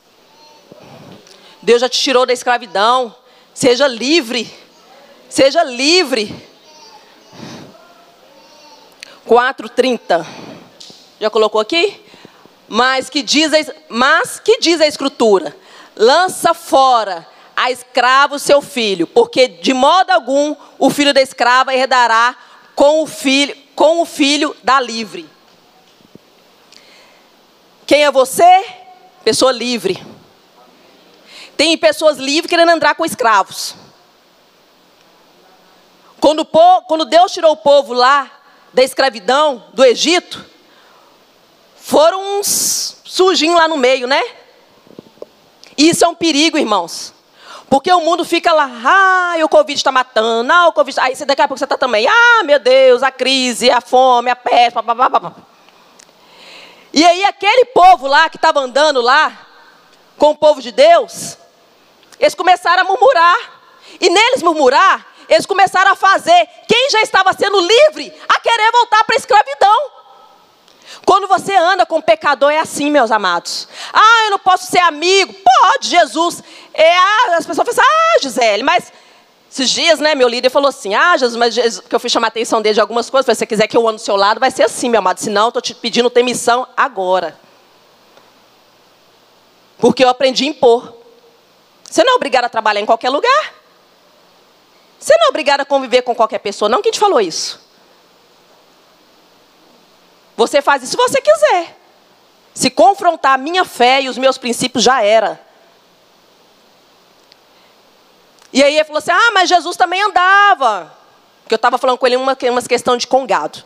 Deus 1.61 1.81
já 1.81 1.89
te 1.89 1.99
tirou 1.99 2.25
da 2.25 2.33
escravidão. 2.33 3.13
Seja 3.53 3.89
livre. 3.89 4.49
Seja 5.29 5.65
livre. 5.65 6.33
4:30. 9.27 10.25
Já 11.19 11.29
colocou 11.29 11.61
aqui? 11.61 12.01
Mas 12.69 13.11
que 13.11 13.21
diz 13.21 13.53
a, 13.53 13.75
mas 13.89 14.39
que 14.39 14.61
diz 14.61 14.81
a 14.81 14.87
escritura? 14.87 15.53
Lança 15.97 16.55
fora 16.55 17.27
a 17.57 17.73
escravo 17.73 18.39
seu 18.39 18.63
filho, 18.63 19.09
porque 19.09 19.49
de 19.49 19.75
modo 19.75 20.11
algum 20.11 20.55
o 20.79 20.91
filho 20.91 21.13
da 21.13 21.21
escrava 21.21 21.75
herdará 21.75 22.37
com 22.77 23.03
o 23.03 23.07
filho, 23.09 23.57
com 23.75 24.01
o 24.01 24.07
filho 24.07 24.57
da 24.63 24.79
livre. 24.81 25.32
Quem 27.87 28.05
é 28.05 28.11
você? 28.11 28.65
Pessoa 29.25 29.53
livre. 29.53 30.05
Tem 31.57 31.77
pessoas 31.77 32.19
livres 32.19 32.49
querendo 32.49 32.71
andar 32.71 32.95
com 32.95 33.05
escravos. 33.05 33.75
Quando, 36.21 36.45
quando 36.87 37.05
Deus 37.05 37.33
tirou 37.33 37.53
o 37.53 37.57
povo 37.57 37.93
lá 37.93 38.31
da 38.73 38.83
escravidão 38.83 39.65
do 39.75 39.85
Egito, 39.85 40.45
foram 41.77 42.39
uns 42.39 43.01
sujinhos 43.05 43.59
lá 43.59 43.69
no 43.69 43.77
meio, 43.77 44.07
né? 44.07 44.23
Isso 45.77 46.05
é 46.05 46.09
um 46.09 46.15
perigo, 46.15 46.57
irmãos. 46.57 47.13
Porque 47.69 47.93
o 47.93 48.01
mundo 48.01 48.25
fica 48.25 48.53
lá, 48.53 48.71
ah, 48.85 49.35
o 49.45 49.49
Covid 49.49 49.79
está 49.79 49.91
matando, 49.91 50.53
ah, 50.53 50.69
o 50.69 50.73
Covid. 50.73 51.01
Aí 51.01 51.15
daqui 51.25 51.43
a 51.43 51.49
pouco 51.49 51.59
você 51.59 51.65
está 51.65 51.77
também, 51.77 52.07
ah, 52.07 52.43
meu 52.45 52.59
Deus, 52.59 53.03
a 53.03 53.11
crise, 53.11 53.71
a 53.71 53.81
fome, 53.81 54.31
a 54.31 54.37
peste, 54.37 54.81
blá, 54.83 55.33
E 56.93 57.05
aí 57.05 57.25
aquele 57.25 57.67
povo 57.67 58.07
lá 58.07 58.29
que 58.29 58.37
estava 58.37 58.61
andando 58.61 59.01
lá, 59.01 59.47
com 60.19 60.31
o 60.31 60.37
povo 60.37 60.61
de 60.61 60.71
Deus, 60.71 61.39
eles 62.19 62.35
começaram 62.35 62.83
a 62.83 62.85
murmurar. 62.85 63.63
E 64.01 64.09
neles 64.09 64.43
murmurar, 64.43 65.07
eles 65.29 65.47
começaram 65.47 65.93
a 65.93 65.97
fazer 65.97 66.49
quem 66.69 66.91
já 66.91 67.03
estava 67.03 67.33
sendo 67.33 67.61
livre 67.61 68.13
a 68.29 68.41
querer 68.41 68.71
voltar 68.73 69.05
para 69.05 69.17
a 69.17 69.19
escravidão. 69.19 69.91
Quando 71.05 71.27
você 71.27 71.55
anda 71.55 71.85
com 71.85 72.01
pecador, 72.01 72.51
é 72.51 72.59
assim, 72.59 72.91
meus 72.91 73.11
amados. 73.11 73.69
Ah, 73.93 74.25
eu 74.27 74.31
não 74.31 74.39
posso 74.39 74.67
ser 74.67 74.79
amigo. 74.79 75.35
Pode, 75.35 75.89
Jesus. 75.89 76.43
É, 76.73 76.97
as 77.35 77.47
pessoas 77.47 77.67
falam 77.67 77.71
assim, 77.71 77.81
ah, 77.81 78.23
Gisele, 78.23 78.63
mas 78.63 78.93
esses 79.53 79.69
dias, 79.69 80.01
né, 80.01 80.15
meu 80.15 80.29
líder 80.29 80.49
falou 80.49 80.71
assim, 80.71 80.95
ah, 80.95 81.15
Jesus, 81.15 81.37
mas 81.37 81.53
Jesus, 81.55 81.87
que 81.87 81.95
eu 81.95 82.01
fui 82.01 82.09
chamar 82.09 82.29
a 82.29 82.31
atenção 82.31 82.63
dele 82.63 82.73
de 82.73 82.81
algumas 82.81 83.11
coisas, 83.11 83.27
se 83.27 83.39
você 83.41 83.45
quiser 83.45 83.67
que 83.67 83.77
eu 83.77 83.87
ande 83.87 83.97
do 83.97 84.01
seu 84.01 84.17
lado, 84.17 84.41
vai 84.41 84.51
ser 84.51 84.63
assim, 84.63 84.89
meu 84.89 85.01
amado. 85.01 85.19
Senão, 85.19 85.49
estou 85.49 85.61
te 85.61 85.75
pedindo 85.75 86.09
ter 86.09 86.23
missão 86.23 86.67
agora. 86.75 87.39
Porque 89.77 90.03
eu 90.03 90.09
aprendi 90.09 90.45
a 90.45 90.47
impor. 90.47 90.97
Você 91.85 92.03
não 92.03 92.15
é 92.15 92.17
obrigado 92.17 92.47
a 92.47 92.49
trabalhar 92.49 92.81
em 92.81 92.87
qualquer 92.87 93.11
lugar. 93.11 93.53
Você 94.99 95.15
não 95.19 95.27
é 95.27 95.29
obrigado 95.29 95.61
a 95.61 95.67
conviver 95.67 96.01
com 96.01 96.15
qualquer 96.15 96.39
pessoa, 96.39 96.71
não. 96.71 96.81
Quem 96.81 96.91
te 96.91 96.99
falou 96.99 97.21
isso? 97.21 97.61
Você 100.35 100.63
faz 100.63 100.83
isso 100.83 100.93
se 100.93 100.97
você 100.97 101.21
quiser. 101.21 101.77
Se 102.55 102.71
confrontar 102.71 103.35
a 103.35 103.39
minha 103.39 103.67
fé 103.67 104.01
e 104.01 104.09
os 104.09 104.17
meus 104.17 104.39
princípios, 104.39 104.83
já 104.83 105.03
era. 105.03 105.39
E 108.53 108.63
aí 108.63 108.75
ele 108.75 108.85
falou 108.85 108.99
assim: 108.99 109.11
Ah, 109.11 109.31
mas 109.33 109.49
Jesus 109.49 109.77
também 109.77 110.03
andava. 110.03 110.93
Porque 111.43 111.55
eu 111.55 111.57
estava 111.57 111.79
falando 111.79 111.99
com 111.99 112.07
ele 112.07 112.17
uma, 112.17 112.37
uma 112.51 112.63
questão 112.63 112.97
de 112.97 113.07
congado. 113.07 113.65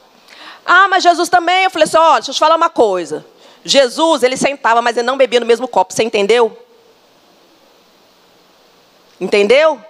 Ah, 0.65 0.89
mas 0.89 1.03
Jesus 1.03 1.29
também. 1.29 1.65
Eu 1.65 1.71
falei 1.71 1.85
assim: 1.85 1.99
Olha, 1.99 2.15
deixa 2.15 2.31
eu 2.31 2.35
te 2.35 2.41
falar 2.41 2.57
uma 2.57 2.71
coisa. 2.71 3.25
Jesus, 3.65 4.23
ele 4.23 4.37
sentava, 4.37 4.81
mas 4.81 4.97
ele 4.97 5.07
não 5.07 5.17
bebia 5.17 5.41
no 5.41 5.47
mesmo 5.47 5.67
copo. 5.67 5.93
Você 5.93 6.05
entendeu? 6.05 6.57
Entendeu? 9.21 9.81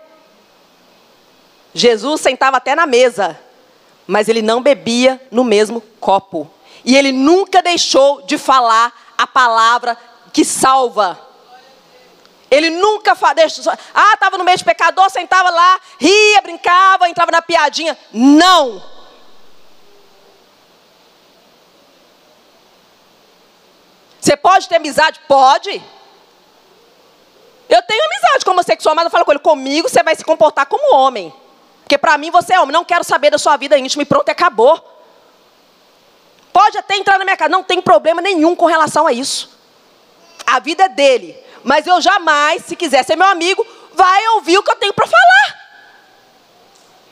Jesus 1.74 2.22
sentava 2.22 2.56
até 2.56 2.74
na 2.74 2.86
mesa, 2.86 3.38
mas 4.06 4.28
ele 4.28 4.40
não 4.40 4.62
bebia 4.62 5.20
no 5.30 5.44
mesmo 5.44 5.82
copo. 6.00 6.50
E 6.84 6.96
ele 6.96 7.12
nunca 7.12 7.62
deixou 7.62 8.22
de 8.22 8.38
falar 8.38 9.12
a 9.18 9.26
palavra 9.26 9.98
que 10.32 10.44
salva. 10.44 11.25
Ele 12.50 12.70
nunca 12.70 13.14
deixou. 13.34 13.72
Ah, 13.92 14.12
estava 14.14 14.38
no 14.38 14.44
meio 14.44 14.56
de 14.56 14.64
pecador, 14.64 15.10
sentava 15.10 15.50
lá, 15.50 15.80
ria, 15.98 16.40
brincava, 16.42 17.08
entrava 17.08 17.32
na 17.32 17.42
piadinha. 17.42 17.98
Não! 18.12 18.82
Você 24.20 24.36
pode 24.36 24.68
ter 24.68 24.76
amizade? 24.76 25.20
Pode. 25.28 25.82
Eu 27.68 27.82
tenho 27.82 28.04
amizade 28.04 28.44
com 28.44 28.52
homossexual, 28.52 28.94
mas 28.94 29.04
eu 29.04 29.10
falo 29.10 29.24
com 29.24 29.32
ele, 29.32 29.40
comigo 29.40 29.88
você 29.88 30.02
vai 30.02 30.14
se 30.14 30.24
comportar 30.24 30.66
como 30.66 30.94
homem. 30.94 31.32
Porque 31.82 31.98
para 31.98 32.18
mim 32.18 32.30
você 32.30 32.54
é 32.54 32.60
homem, 32.60 32.72
não 32.72 32.84
quero 32.84 33.04
saber 33.04 33.30
da 33.30 33.38
sua 33.38 33.56
vida 33.56 33.78
íntima 33.78 34.02
e 34.02 34.06
pronto, 34.06 34.28
acabou. 34.28 34.82
Pode 36.52 36.78
até 36.78 36.96
entrar 36.96 37.18
na 37.18 37.24
minha 37.24 37.36
casa, 37.36 37.50
não 37.50 37.62
tem 37.62 37.80
problema 37.80 38.20
nenhum 38.20 38.56
com 38.56 38.66
relação 38.66 39.06
a 39.06 39.12
isso. 39.12 39.56
A 40.46 40.58
vida 40.58 40.84
é 40.84 40.88
dele. 40.88 41.45
Mas 41.66 41.84
eu 41.84 42.00
jamais, 42.00 42.64
se 42.64 42.76
quiser 42.76 43.04
ser 43.04 43.16
meu 43.16 43.26
amigo, 43.26 43.66
vai 43.92 44.28
ouvir 44.36 44.56
o 44.56 44.62
que 44.62 44.70
eu 44.70 44.76
tenho 44.76 44.94
para 44.94 45.04
falar. 45.04 45.66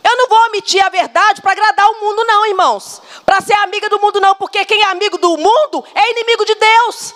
Eu 0.04 0.16
não 0.16 0.28
vou 0.28 0.38
omitir 0.46 0.80
a 0.80 0.88
verdade 0.88 1.42
para 1.42 1.50
agradar 1.50 1.90
o 1.90 2.00
mundo, 2.00 2.24
não, 2.24 2.46
irmãos. 2.46 3.02
Para 3.26 3.40
ser 3.40 3.54
amiga 3.54 3.88
do 3.88 3.98
mundo, 3.98 4.20
não, 4.20 4.32
porque 4.36 4.64
quem 4.64 4.80
é 4.80 4.86
amigo 4.92 5.18
do 5.18 5.36
mundo 5.36 5.84
é 5.92 6.08
inimigo 6.12 6.44
de 6.44 6.54
Deus. 6.54 7.14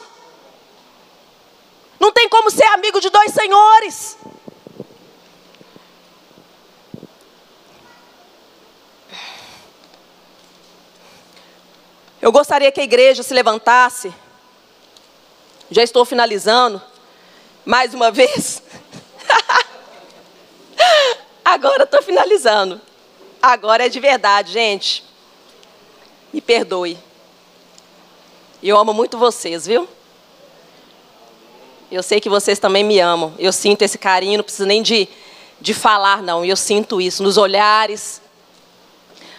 Não 2.00 2.10
tem 2.10 2.28
como 2.28 2.50
ser 2.50 2.66
amigo 2.70 3.00
de 3.00 3.08
dois 3.08 3.32
senhores. 3.32 4.18
Eu 12.20 12.32
gostaria 12.32 12.72
que 12.72 12.80
a 12.80 12.84
igreja 12.84 13.22
se 13.22 13.32
levantasse. 13.32 14.12
Já 15.70 15.84
estou 15.84 16.04
finalizando. 16.04 16.82
Mais 17.68 17.92
uma 17.92 18.10
vez. 18.10 18.62
Agora 21.44 21.82
estou 21.82 22.02
finalizando. 22.02 22.80
Agora 23.42 23.84
é 23.84 23.90
de 23.90 24.00
verdade, 24.00 24.50
gente. 24.50 25.04
Me 26.32 26.40
perdoe. 26.40 26.96
Eu 28.62 28.78
amo 28.78 28.94
muito 28.94 29.18
vocês, 29.18 29.66
viu? 29.66 29.86
Eu 31.92 32.02
sei 32.02 32.22
que 32.22 32.30
vocês 32.30 32.58
também 32.58 32.82
me 32.82 32.98
amam. 33.00 33.34
Eu 33.38 33.52
sinto 33.52 33.82
esse 33.82 33.98
carinho, 33.98 34.38
não 34.38 34.44
preciso 34.44 34.66
nem 34.66 34.82
de, 34.82 35.06
de 35.60 35.74
falar, 35.74 36.22
não. 36.22 36.42
Eu 36.42 36.56
sinto 36.56 37.02
isso 37.02 37.22
nos 37.22 37.36
olhares. 37.36 38.22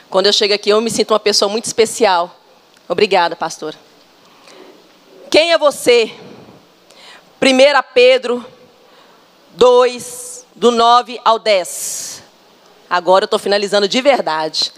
Quando 0.08 0.28
eu 0.28 0.34
chego 0.34 0.54
aqui, 0.54 0.70
eu 0.70 0.80
me 0.82 0.92
sinto 0.92 1.16
uma 1.16 1.20
pessoa 1.20 1.50
muito 1.50 1.66
especial. 1.66 2.36
Obrigada, 2.88 3.36
pastor. 3.36 3.74
Quem 5.32 5.52
é 5.52 5.58
você? 5.58 6.14
1 7.42 7.94
Pedro 7.94 8.46
2, 9.52 10.46
do 10.56 10.72
9 10.72 11.22
ao 11.24 11.40
10. 11.40 12.22
Agora 12.90 13.24
eu 13.24 13.28
estou 13.28 13.40
finalizando 13.40 13.88
de 13.88 14.02
verdade. 14.02 14.74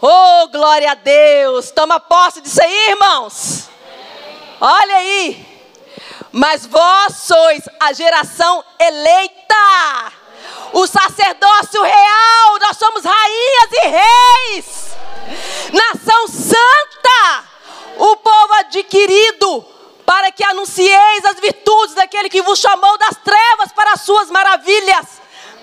Oh, 0.00 0.48
glória 0.48 0.90
a 0.90 0.94
Deus! 0.94 1.70
Toma 1.70 2.00
posse 2.00 2.40
disso 2.40 2.60
aí, 2.60 2.90
irmãos. 2.90 3.68
Olha 4.60 4.96
aí. 4.96 5.46
Mas 6.32 6.66
vós 6.66 7.14
sois 7.16 7.62
a 7.80 7.92
geração 7.92 8.64
eleita, 8.80 10.12
o 10.72 10.86
sacerdócio 10.86 11.82
real, 11.82 12.58
nós 12.60 12.76
somos 12.76 13.02
rainhas 13.04 13.72
e 13.72 13.88
reis, 13.88 14.96
nação 15.72 16.28
santa, 16.28 17.44
o 17.98 18.16
povo 18.16 18.54
adquirido, 18.60 19.64
para 20.06 20.32
que 20.32 20.44
anuncieis 20.44 21.24
as 21.24 21.38
virtudes 21.38 21.94
daquele 21.94 22.30
que 22.30 22.42
vos 22.42 22.58
chamou 22.58 22.96
das 22.98 23.16
trevas 23.16 23.72
para 23.72 23.92
as 23.92 24.00
suas 24.02 24.30
maravilhas 24.30 25.18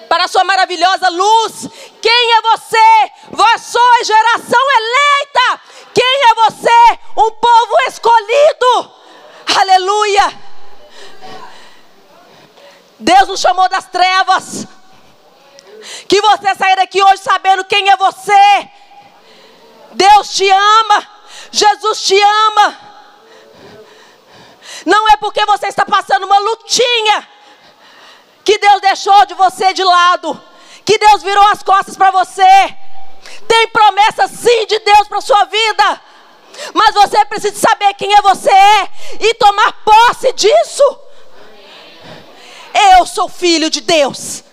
para 0.06 0.26
a 0.26 0.28
sua 0.28 0.44
maravilhosa 0.44 1.10
luz. 1.10 1.68
Quem 2.02 2.32
é 2.34 2.42
você? 2.42 3.12
Vós 3.32 3.62
sois 3.62 4.08
geração 4.08 4.60
eleita. 4.78 5.62
Quem 5.94 6.22
é 6.30 6.34
você? 6.36 7.00
Um 7.18 7.32
povo 7.32 7.76
escolhido. 7.88 8.92
Aleluia. 9.60 10.40
Deus 13.00 13.28
nos 13.28 13.42
chamou 13.42 13.68
das 13.70 13.88
trevas. 13.88 14.68
Que 16.08 16.22
você 16.22 16.56
sair 16.56 16.76
daqui 16.76 17.04
hoje 17.04 17.18
sabendo 17.18 17.66
quem 17.66 17.90
é 17.90 17.98
você. 17.98 18.70
Deus 19.92 20.34
te 20.34 20.50
ama. 20.50 21.15
Jesus 21.52 22.02
te 22.02 22.20
ama. 22.22 22.80
Não 24.86 25.10
é 25.10 25.18
porque 25.18 25.46
você 25.46 25.68
está 25.68 25.86
passando 25.86 26.26
uma 26.26 26.40
lutinha 26.40 27.28
que 28.44 28.58
Deus 28.60 28.82
deixou 28.82 29.26
de 29.26 29.34
você 29.34 29.74
de 29.74 29.84
lado, 29.84 30.42
que 30.86 30.98
Deus 30.98 31.24
virou 31.24 31.44
as 31.48 31.64
costas 31.64 31.98
para 31.98 32.12
você. 32.12 32.78
Tem 33.48 33.68
promessa 33.70 34.28
sim 34.28 34.66
de 34.68 34.80
Deus 34.80 35.08
para 35.08 35.22
sua 35.22 35.46
vida. 35.46 36.02
Mas 36.74 36.94
você 36.94 37.26
precisa 37.26 37.60
saber 37.60 37.94
quem 37.96 38.14
é 38.14 38.22
você 38.22 38.50
é 38.50 38.90
e 39.20 39.34
tomar 39.34 39.72
posse 39.84 40.32
disso. 40.34 41.00
Eu 42.98 43.06
sou 43.06 43.28
filho 43.28 43.70
de 43.70 43.82
Deus. 43.82 44.44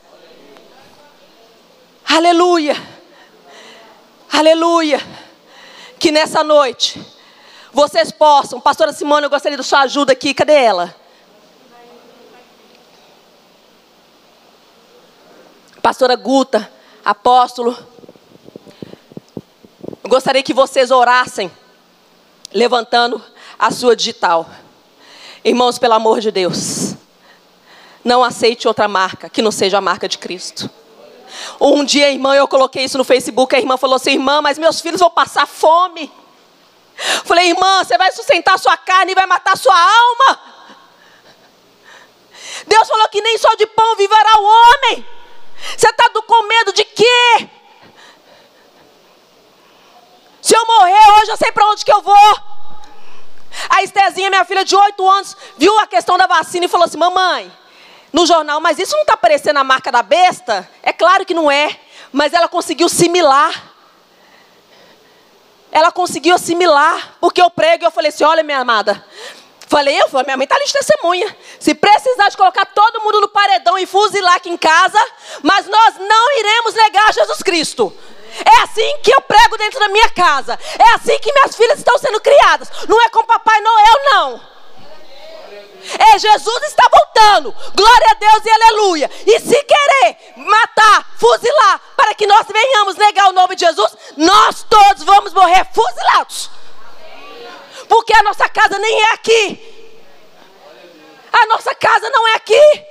Aleluia. 2.08 2.76
Aleluia. 4.32 5.00
Que 6.02 6.10
nessa 6.10 6.42
noite 6.42 7.00
vocês 7.72 8.10
possam, 8.10 8.60
pastora 8.60 8.92
Simone, 8.92 9.22
eu 9.22 9.30
gostaria 9.30 9.56
da 9.56 9.62
sua 9.62 9.82
ajuda 9.82 10.10
aqui. 10.10 10.34
Cadê 10.34 10.52
ela? 10.52 10.92
pastora 15.80 16.16
Guta, 16.16 16.68
apóstolo, 17.04 17.78
eu 20.02 20.10
gostaria 20.10 20.42
que 20.42 20.52
vocês 20.52 20.90
orassem, 20.90 21.48
levantando 22.52 23.22
a 23.56 23.70
sua 23.70 23.94
digital. 23.94 24.50
Irmãos, 25.44 25.78
pelo 25.78 25.94
amor 25.94 26.18
de 26.18 26.32
Deus, 26.32 26.96
não 28.04 28.24
aceite 28.24 28.66
outra 28.66 28.88
marca 28.88 29.30
que 29.30 29.40
não 29.40 29.52
seja 29.52 29.78
a 29.78 29.80
marca 29.80 30.08
de 30.08 30.18
Cristo. 30.18 30.68
Um 31.60 31.84
dia, 31.84 32.10
irmã, 32.10 32.34
eu 32.34 32.48
coloquei 32.48 32.84
isso 32.84 32.98
no 32.98 33.04
Facebook, 33.04 33.54
a 33.54 33.58
irmã 33.58 33.76
falou 33.76 33.96
assim: 33.96 34.12
irmã, 34.12 34.40
mas 34.40 34.58
meus 34.58 34.80
filhos 34.80 35.00
vão 35.00 35.10
passar 35.10 35.46
fome. 35.46 36.10
Falei, 37.24 37.48
irmã, 37.48 37.82
você 37.82 37.96
vai 37.96 38.12
sustentar 38.12 38.58
sua 38.58 38.76
carne 38.76 39.12
e 39.12 39.14
vai 39.14 39.26
matar 39.26 39.56
sua 39.56 39.74
alma. 39.74 40.40
Deus 42.66 42.88
falou 42.88 43.08
que 43.08 43.20
nem 43.20 43.38
só 43.38 43.54
de 43.54 43.66
pão 43.66 43.96
viverá 43.96 44.38
o 44.38 44.44
homem. 44.44 45.06
Você 45.76 45.88
está 45.88 46.10
com 46.10 46.42
medo 46.46 46.72
de 46.72 46.84
quê? 46.84 47.48
Se 50.40 50.56
eu 50.56 50.66
morrer 50.66 51.12
hoje, 51.12 51.30
eu 51.30 51.36
sei 51.36 51.52
para 51.52 51.66
onde 51.68 51.84
que 51.84 51.92
eu 51.92 52.02
vou. 52.02 52.38
A 53.68 53.82
Estezinha, 53.82 54.28
minha 54.28 54.44
filha 54.44 54.64
de 54.64 54.74
8 54.74 55.08
anos, 55.08 55.36
viu 55.56 55.78
a 55.78 55.86
questão 55.86 56.18
da 56.18 56.26
vacina 56.26 56.66
e 56.66 56.68
falou 56.68 56.86
assim: 56.86 56.98
Mamãe, 56.98 57.50
no 58.12 58.26
jornal, 58.26 58.60
mas 58.60 58.78
isso 58.78 58.92
não 58.92 59.02
está 59.02 59.14
aparecendo 59.14 59.56
a 59.56 59.64
marca 59.64 59.90
da 59.90 60.02
besta? 60.02 60.68
É 60.82 60.92
claro 60.92 61.24
que 61.24 61.34
não 61.34 61.50
é, 61.50 61.78
mas 62.12 62.32
ela 62.32 62.48
conseguiu 62.48 62.88
similar. 62.88 63.70
Ela 65.70 65.90
conseguiu 65.90 66.34
assimilar, 66.34 67.16
porque 67.18 67.40
eu 67.40 67.50
prego 67.50 67.84
e 67.84 67.86
eu 67.86 67.90
falei 67.90 68.10
assim: 68.10 68.24
Olha, 68.24 68.42
minha 68.42 68.58
amada, 68.58 69.02
Falei, 69.72 69.98
eu, 69.98 70.06
minha 70.24 70.36
mãe 70.36 70.44
está 70.44 70.54
ali 70.54 70.66
de 70.66 70.72
testemunha. 70.74 71.34
Se 71.58 71.74
precisar 71.74 72.28
de 72.28 72.36
colocar 72.36 72.66
todo 72.66 73.00
mundo 73.00 73.22
no 73.22 73.28
paredão 73.28 73.78
e 73.78 73.86
fuzilar 73.86 74.34
aqui 74.34 74.50
em 74.50 74.56
casa, 74.58 75.00
mas 75.42 75.66
nós 75.66 75.94
não 75.98 76.38
iremos 76.38 76.74
negar 76.74 77.14
Jesus 77.14 77.42
Cristo. 77.42 77.90
É 78.44 78.62
assim 78.64 78.98
que 79.02 79.10
eu 79.10 79.22
prego 79.22 79.56
dentro 79.56 79.80
da 79.80 79.88
minha 79.88 80.10
casa. 80.10 80.58
É 80.78 80.94
assim 80.94 81.18
que 81.20 81.32
minhas 81.32 81.56
filhas 81.56 81.78
estão 81.78 81.96
sendo 81.96 82.20
criadas. 82.20 82.70
Não 82.86 83.00
é 83.00 83.08
com 83.08 83.24
Papai 83.24 83.62
Noel, 83.62 83.94
não. 84.04 84.51
É 85.98 86.18
Jesus 86.18 86.62
está 86.64 86.88
voltando. 86.90 87.54
Glória 87.74 88.06
a 88.10 88.14
Deus 88.14 88.44
e 88.44 88.50
aleluia. 88.50 89.10
E 89.26 89.40
se 89.40 89.64
querer 89.64 90.16
matar, 90.36 91.06
fuzilar, 91.18 91.80
para 91.96 92.14
que 92.14 92.26
nós 92.26 92.46
venhamos 92.46 92.96
negar 92.96 93.28
o 93.28 93.32
nome 93.32 93.56
de 93.56 93.64
Jesus, 93.64 93.96
nós 94.16 94.64
todos 94.68 95.02
vamos 95.02 95.32
morrer 95.32 95.66
fuzilados 95.72 96.50
porque 97.92 98.14
a 98.14 98.22
nossa 98.22 98.48
casa 98.48 98.78
nem 98.78 99.00
é 99.00 99.12
aqui. 99.12 99.60
A 101.30 101.44
nossa 101.44 101.74
casa 101.74 102.08
não 102.08 102.26
é 102.28 102.34
aqui. 102.36 102.84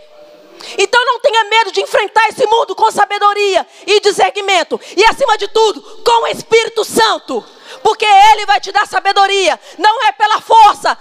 Então 0.77 1.03
não 1.03 1.19
tenha 1.19 1.43
medo 1.45 1.71
de 1.71 1.81
enfrentar 1.81 2.29
esse 2.29 2.45
mundo 2.45 2.75
com 2.75 2.91
sabedoria 2.91 3.65
e 3.87 3.99
discernimento. 3.99 4.79
E 4.95 5.03
acima 5.05 5.39
de 5.39 5.47
tudo, 5.47 5.81
com 6.03 6.23
o 6.23 6.27
Espírito 6.27 6.85
Santo. 6.85 7.43
Porque 7.81 8.05
Ele 8.05 8.45
vai 8.45 8.61
te 8.61 8.71
dar 8.71 8.87
sabedoria. 8.87 9.59
Não 9.79 10.03
é 10.05 10.11
pela 10.11 10.39
força. 10.39 10.95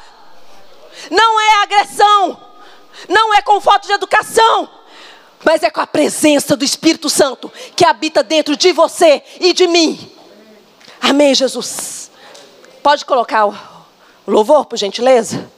Não 1.10 1.40
é 1.40 1.62
agressão. 1.62 2.40
Não 3.08 3.34
é 3.34 3.42
com 3.42 3.60
falta 3.60 3.86
de 3.86 3.92
educação. 3.92 4.68
Mas 5.44 5.62
é 5.62 5.70
com 5.70 5.80
a 5.80 5.86
presença 5.86 6.56
do 6.56 6.64
Espírito 6.64 7.08
Santo 7.08 7.50
que 7.74 7.84
habita 7.84 8.22
dentro 8.22 8.56
de 8.56 8.72
você 8.72 9.22
e 9.40 9.52
de 9.52 9.66
mim. 9.66 10.12
Amém, 11.00 11.34
Jesus. 11.34 12.10
Pode 12.82 13.04
colocar 13.04 13.46
o 13.46 13.54
louvor, 14.26 14.66
por 14.66 14.76
gentileza? 14.76 15.50